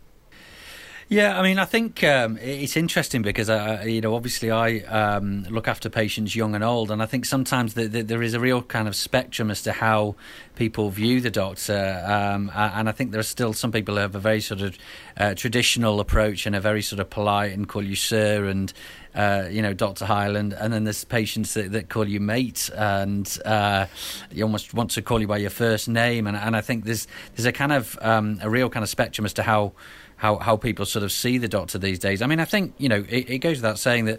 yeah, 1.11 1.39
I 1.39 1.43
mean, 1.43 1.59
I 1.59 1.65
think 1.65 2.05
um, 2.05 2.37
it's 2.37 2.77
interesting 2.77 3.23
because, 3.23 3.49
uh, 3.49 3.83
you 3.87 4.03
know, 4.03 4.15
obviously 4.15 4.51
I 4.51 4.81
um, 4.81 5.45
look 5.45 5.67
after 5.67 5.89
patients 5.89 6.37
young 6.37 6.55
and 6.55 6.63
old, 6.63 6.91
and 6.91 7.03
I 7.03 7.07
think 7.07 7.25
sometimes 7.25 7.73
the, 7.73 7.89
the, 7.89 8.03
there 8.03 8.23
is 8.23 8.35
a 8.35 8.41
real 8.41 8.61
kind 8.61 8.87
of 8.87 8.95
spectrum 8.95 9.51
as 9.51 9.63
to 9.63 9.73
how 9.73 10.17
people 10.55 10.91
view 10.91 11.23
the 11.23 11.31
doctor. 11.31 12.05
Um, 12.07 12.53
and 12.55 12.91
I 12.91 12.93
think 12.93 13.13
there 13.13 13.21
are 13.21 13.25
still 13.25 13.55
some 13.55 13.73
people 13.73 13.95
who 13.95 14.03
have 14.03 14.15
a 14.17 14.21
very 14.21 14.43
sort 14.43 14.61
of 14.61 14.77
uh, 15.17 15.33
traditional 15.33 15.99
approach 15.99 16.45
and 16.45 16.55
a 16.55 16.61
very 16.61 16.83
sort 16.83 17.01
of 17.01 17.09
polite 17.09 17.53
and 17.53 17.67
call 17.67 17.83
you 17.83 17.97
sir 17.97 18.45
and 18.45 18.71
uh, 19.19 19.49
you 19.51 19.63
know, 19.63 19.75
Dr. 19.75 20.05
Hyland, 20.05 20.53
and 20.53 20.73
then 20.73 20.85
there's 20.85 21.03
patients 21.03 21.55
that, 21.55 21.73
that 21.73 21.89
call 21.89 22.07
you 22.07 22.21
mate, 22.21 22.71
and 22.77 23.37
uh, 23.45 23.87
you 24.31 24.45
almost 24.45 24.75
want 24.75 24.93
to 24.93 25.03
call 25.03 25.21
you 25.21 25.27
by 25.27 25.39
your 25.39 25.51
first 25.51 25.89
name, 25.89 26.29
and, 26.29 26.37
and 26.37 26.55
I 26.55 26.61
think 26.61 26.85
there's 26.85 27.09
there's 27.35 27.45
a 27.45 27.51
kind 27.51 27.73
of 27.73 27.99
um, 28.01 28.39
a 28.43 28.49
real 28.49 28.71
kind 28.71 28.85
of 28.85 28.89
spectrum 28.89 29.25
as 29.27 29.33
to 29.35 29.43
how. 29.43 29.73
How, 30.21 30.39
how 30.39 30.57
people 30.57 30.85
sort 30.85 31.05
of 31.05 31.13
see 31.13 31.39
the 31.39 31.47
doctor 31.47 31.79
these 31.79 32.01
days. 32.01 32.23
I 32.23 32.27
mean, 32.27 32.41
I 32.41 32.45
think 32.45 32.75
you 32.77 32.89
know 32.89 33.05
it, 33.09 33.31
it 33.31 33.39
goes 33.39 33.59
without 33.59 33.79
saying 33.79 34.07
that 34.07 34.19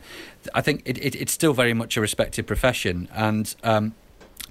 I 0.54 0.62
think 0.62 0.82
it, 0.86 0.98
it, 0.98 1.14
it's 1.14 1.34
still 1.34 1.52
very 1.52 1.74
much 1.74 1.98
a 1.98 2.00
respected 2.00 2.48
profession, 2.48 3.10
and 3.14 3.54
um, 3.66 3.94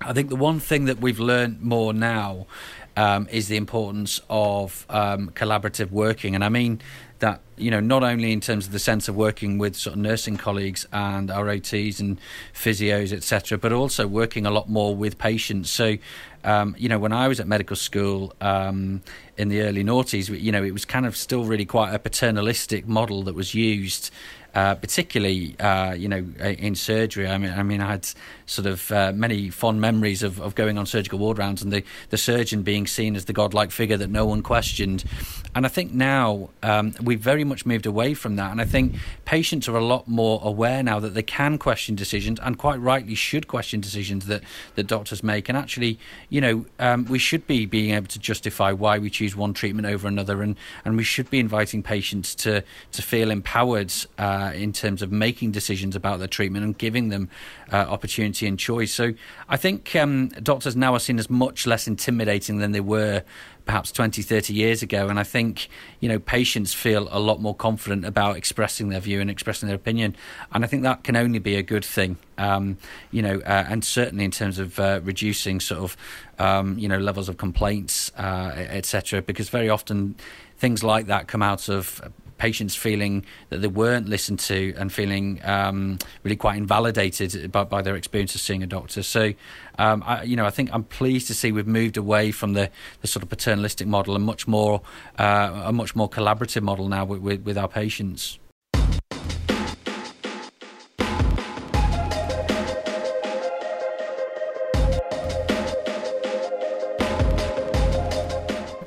I 0.02 0.12
think 0.12 0.28
the 0.28 0.36
one 0.36 0.60
thing 0.60 0.84
that 0.84 1.00
we've 1.00 1.18
learned 1.18 1.62
more 1.62 1.94
now 1.94 2.46
um, 2.98 3.28
is 3.30 3.48
the 3.48 3.56
importance 3.56 4.20
of 4.28 4.84
um, 4.90 5.30
collaborative 5.30 5.90
working, 5.90 6.34
and 6.34 6.44
I 6.44 6.50
mean 6.50 6.82
that 7.20 7.40
you 7.56 7.70
know 7.70 7.80
not 7.80 8.02
only 8.02 8.32
in 8.32 8.40
terms 8.40 8.66
of 8.66 8.72
the 8.72 8.78
sense 8.78 9.08
of 9.08 9.16
working 9.16 9.58
with 9.58 9.74
sort 9.76 9.94
of 9.94 10.00
nursing 10.00 10.36
colleagues 10.36 10.86
and 10.92 11.30
ROTs 11.30 12.00
and 12.00 12.18
physios 12.54 13.12
etc 13.12 13.58
but 13.58 13.72
also 13.72 14.06
working 14.06 14.46
a 14.46 14.50
lot 14.50 14.68
more 14.68 14.94
with 14.94 15.18
patients 15.18 15.70
so 15.70 15.96
um, 16.44 16.74
you 16.78 16.88
know 16.88 16.98
when 16.98 17.12
I 17.12 17.28
was 17.28 17.40
at 17.40 17.46
medical 17.46 17.76
school 17.76 18.32
um, 18.40 19.02
in 19.36 19.48
the 19.48 19.62
early 19.62 19.84
noughties 19.84 20.28
you 20.40 20.52
know 20.52 20.62
it 20.62 20.72
was 20.72 20.84
kind 20.84 21.06
of 21.06 21.16
still 21.16 21.44
really 21.44 21.66
quite 21.66 21.94
a 21.94 21.98
paternalistic 21.98 22.86
model 22.86 23.22
that 23.24 23.34
was 23.34 23.54
used 23.54 24.10
uh, 24.54 24.74
particularly 24.74 25.54
uh, 25.60 25.92
you 25.92 26.08
know 26.08 26.24
in 26.40 26.74
surgery. 26.74 27.28
I 27.28 27.38
mean, 27.38 27.52
I 27.52 27.62
mean, 27.62 27.80
I 27.80 27.90
had 27.90 28.08
sort 28.48 28.66
of 28.66 28.90
uh, 28.90 29.12
many 29.14 29.50
fond 29.50 29.80
memories 29.80 30.22
of, 30.22 30.40
of 30.40 30.54
going 30.54 30.78
on 30.78 30.86
surgical 30.86 31.18
ward 31.18 31.38
rounds 31.38 31.62
and 31.62 31.70
the, 31.70 31.84
the 32.08 32.16
surgeon 32.16 32.62
being 32.62 32.86
seen 32.86 33.14
as 33.14 33.26
the 33.26 33.32
godlike 33.32 33.70
figure 33.70 33.96
that 33.96 34.08
no 34.08 34.24
one 34.24 34.42
questioned. 34.42 35.04
And 35.54 35.66
I 35.66 35.68
think 35.68 35.92
now 35.92 36.50
um, 36.62 36.94
we've 37.02 37.20
very 37.20 37.44
much 37.44 37.66
moved 37.66 37.84
away 37.84 38.14
from 38.14 38.36
that. 38.36 38.50
And 38.50 38.60
I 38.60 38.64
think 38.64 38.96
patients 39.24 39.68
are 39.68 39.76
a 39.76 39.84
lot 39.84 40.08
more 40.08 40.40
aware 40.42 40.82
now 40.82 40.98
that 41.00 41.14
they 41.14 41.22
can 41.22 41.58
question 41.58 41.94
decisions 41.94 42.40
and 42.42 42.56
quite 42.58 42.80
rightly 42.80 43.14
should 43.14 43.48
question 43.48 43.80
decisions 43.80 44.26
that, 44.26 44.42
that 44.76 44.86
doctors 44.86 45.22
make. 45.22 45.48
And 45.48 45.58
actually, 45.58 45.98
you 46.30 46.40
know, 46.40 46.66
um, 46.78 47.04
we 47.04 47.18
should 47.18 47.46
be 47.46 47.66
being 47.66 47.94
able 47.94 48.06
to 48.08 48.18
justify 48.18 48.72
why 48.72 48.98
we 48.98 49.10
choose 49.10 49.36
one 49.36 49.52
treatment 49.52 49.86
over 49.86 50.08
another. 50.08 50.42
And, 50.42 50.56
and 50.84 50.96
we 50.96 51.04
should 51.04 51.28
be 51.28 51.38
inviting 51.38 51.82
patients 51.82 52.34
to, 52.36 52.64
to 52.92 53.02
feel 53.02 53.30
empowered 53.30 53.92
uh, 54.16 54.52
in 54.54 54.72
terms 54.72 55.02
of 55.02 55.12
making 55.12 55.52
decisions 55.52 55.94
about 55.94 56.18
their 56.18 56.28
treatment 56.28 56.64
and 56.64 56.78
giving 56.78 57.10
them 57.10 57.28
uh, 57.72 57.86
and 58.46 58.58
choice. 58.58 58.92
So 58.92 59.14
I 59.48 59.56
think 59.56 59.94
um, 59.96 60.28
doctors 60.42 60.76
now 60.76 60.94
are 60.94 61.00
seen 61.00 61.18
as 61.18 61.28
much 61.28 61.66
less 61.66 61.86
intimidating 61.86 62.58
than 62.58 62.72
they 62.72 62.80
were 62.80 63.24
perhaps 63.68 63.92
20, 63.92 64.22
30 64.22 64.54
years 64.54 64.82
ago. 64.82 65.08
And 65.08 65.20
I 65.20 65.24
think, 65.24 65.68
you 66.00 66.08
know, 66.08 66.18
patients 66.18 66.72
feel 66.72 67.06
a 67.10 67.20
lot 67.20 67.40
more 67.40 67.54
confident 67.54 68.06
about 68.06 68.36
expressing 68.36 68.88
their 68.88 69.00
view 69.00 69.20
and 69.20 69.30
expressing 69.30 69.66
their 69.66 69.76
opinion. 69.76 70.16
And 70.52 70.64
I 70.64 70.66
think 70.66 70.84
that 70.84 71.04
can 71.04 71.16
only 71.16 71.38
be 71.38 71.54
a 71.54 71.62
good 71.62 71.84
thing, 71.84 72.16
um, 72.38 72.78
you 73.10 73.20
know, 73.20 73.40
uh, 73.40 73.66
and 73.68 73.84
certainly 73.84 74.24
in 74.24 74.30
terms 74.30 74.58
of 74.58 74.80
uh, 74.80 75.00
reducing 75.04 75.60
sort 75.60 75.82
of, 75.82 75.96
um, 76.38 76.78
you 76.78 76.88
know, 76.88 76.98
levels 76.98 77.28
of 77.28 77.36
complaints, 77.36 78.10
uh, 78.16 78.52
etc. 78.56 79.20
Because 79.20 79.50
very 79.50 79.68
often 79.68 80.16
things 80.56 80.82
like 80.82 81.06
that 81.06 81.28
come 81.28 81.42
out 81.42 81.68
of 81.68 82.00
patients 82.38 82.74
feeling 82.74 83.24
that 83.50 83.58
they 83.58 83.68
weren't 83.68 84.08
listened 84.08 84.38
to 84.38 84.74
and 84.76 84.92
feeling 84.92 85.40
um, 85.44 85.98
really 86.22 86.36
quite 86.36 86.56
invalidated 86.56 87.52
by, 87.52 87.64
by, 87.64 87.82
their 87.82 87.96
experience 87.96 88.34
of 88.34 88.40
seeing 88.40 88.62
a 88.62 88.66
doctor. 88.66 89.02
So, 89.02 89.34
um, 89.78 90.02
I, 90.06 90.22
you 90.22 90.36
know, 90.36 90.46
I 90.46 90.50
think 90.50 90.70
I'm 90.72 90.84
pleased 90.84 91.26
to 91.28 91.34
see 91.34 91.52
we've 91.52 91.66
moved 91.66 91.96
away 91.96 92.30
from 92.30 92.54
the, 92.54 92.70
the 93.00 93.06
sort 93.06 93.22
of 93.22 93.28
paternalistic 93.28 93.86
model 93.86 94.16
and 94.16 94.24
much 94.24 94.48
more 94.48 94.80
uh, 95.18 95.62
a 95.64 95.72
much 95.72 95.94
more 95.94 96.08
collaborative 96.08 96.62
model 96.62 96.88
now 96.88 97.04
with, 97.04 97.20
with, 97.20 97.42
with 97.42 97.58
our 97.58 97.68
patients. 97.68 98.38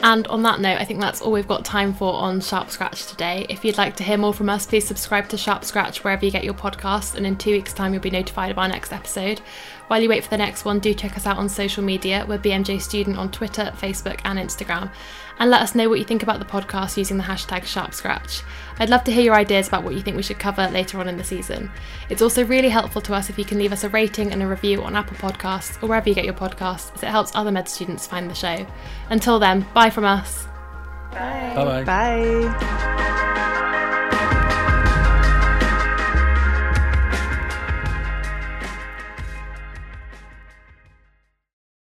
And 0.04 0.26
on 0.28 0.42
that 0.44 0.60
note, 0.60 0.80
I 0.80 0.86
think 0.86 1.00
that's 1.00 1.22
all 1.22 1.32
we've 1.32 1.48
got 1.48 1.64
time 1.64 1.94
for 1.94 2.14
on 2.14 2.42
Sharp 2.42 2.72
Scratch 2.72 3.06
today. 3.06 3.46
If 3.50 3.64
you'd 3.64 3.78
like 3.78 3.96
to 3.98 4.04
hear 4.04 4.18
more 4.18 4.34
from 4.34 4.50
us, 4.50 4.66
please 4.66 4.88
subscribe 4.88 5.30
to 5.30 5.38
Sharp 5.38 5.64
Scratch 5.64 6.04
wherever 6.04 6.26
you 6.26 6.32
get 6.32 6.44
your 6.44 6.56
podcasts, 6.56 7.16
and 7.16 7.26
in 7.26 7.38
two 7.38 7.52
weeks' 7.52 7.74
time, 7.74 7.94
you'll 7.94 8.02
be 8.02 8.10
notified 8.10 8.50
of 8.50 8.58
our 8.58 8.68
next 8.68 8.92
episode. 8.92 9.42
While 9.88 10.02
you 10.02 10.10
wait 10.10 10.24
for 10.24 10.30
the 10.30 10.38
next 10.38 10.66
one, 10.66 10.80
do 10.80 10.94
check 10.94 11.18
us 11.18 11.28
out 11.28 11.38
on 11.38 11.50
social 11.50 11.84
media. 11.84 12.26
We're 12.28 12.40
BMJ 12.40 12.82
Student 12.82 13.18
on 13.18 13.30
Twitter, 13.30 13.74
Facebook, 13.76 14.22
and 14.24 14.40
Instagram. 14.40 14.92
And 15.38 15.50
let 15.52 15.62
us 15.62 15.76
know 15.76 15.90
what 15.90 16.00
you 16.00 16.06
think 16.06 16.24
about 16.24 16.40
the 16.40 16.46
podcast 16.46 16.98
using 16.98 17.18
the 17.18 17.24
hashtag 17.24 17.62
SharpScratch. 17.62 18.44
I'd 18.82 18.90
love 18.90 19.04
to 19.04 19.12
hear 19.12 19.22
your 19.22 19.36
ideas 19.36 19.68
about 19.68 19.84
what 19.84 19.94
you 19.94 20.02
think 20.02 20.18
we 20.18 20.24
should 20.24 20.40
cover 20.40 20.68
later 20.70 21.00
on 21.00 21.08
in 21.08 21.16
the 21.16 21.24
season. 21.24 21.70
It's 22.10 22.24
also 22.24 22.44
really 22.44 22.70
helpful 22.70 23.00
to 23.04 23.14
us 23.14 23.30
if 23.30 23.38
you 23.38 23.46
can 23.46 23.60
leave 23.60 23.72
us 23.72 23.84
a 23.84 23.90
rating 23.90 24.32
and 24.32 24.42
a 24.42 24.48
review 24.48 24.82
on 24.82 24.96
Apple 24.96 25.18
Podcasts 25.18 25.82
or 25.84 25.88
wherever 25.88 26.10
you 26.10 26.16
get 26.16 26.26
your 26.26 26.34
podcasts, 26.34 26.92
as 26.96 27.04
it 27.04 27.10
helps 27.10 27.32
other 27.36 27.52
med 27.52 27.70
students 27.70 28.08
find 28.08 28.28
the 28.28 28.34
show. 28.34 28.66
Until 29.12 29.38
then, 29.38 29.68
bye 29.76 29.92
from 29.92 30.06
us. 30.06 30.48
Bye. 31.12 31.54
Bye-bye. 31.56 31.84
Bye. 31.84 33.78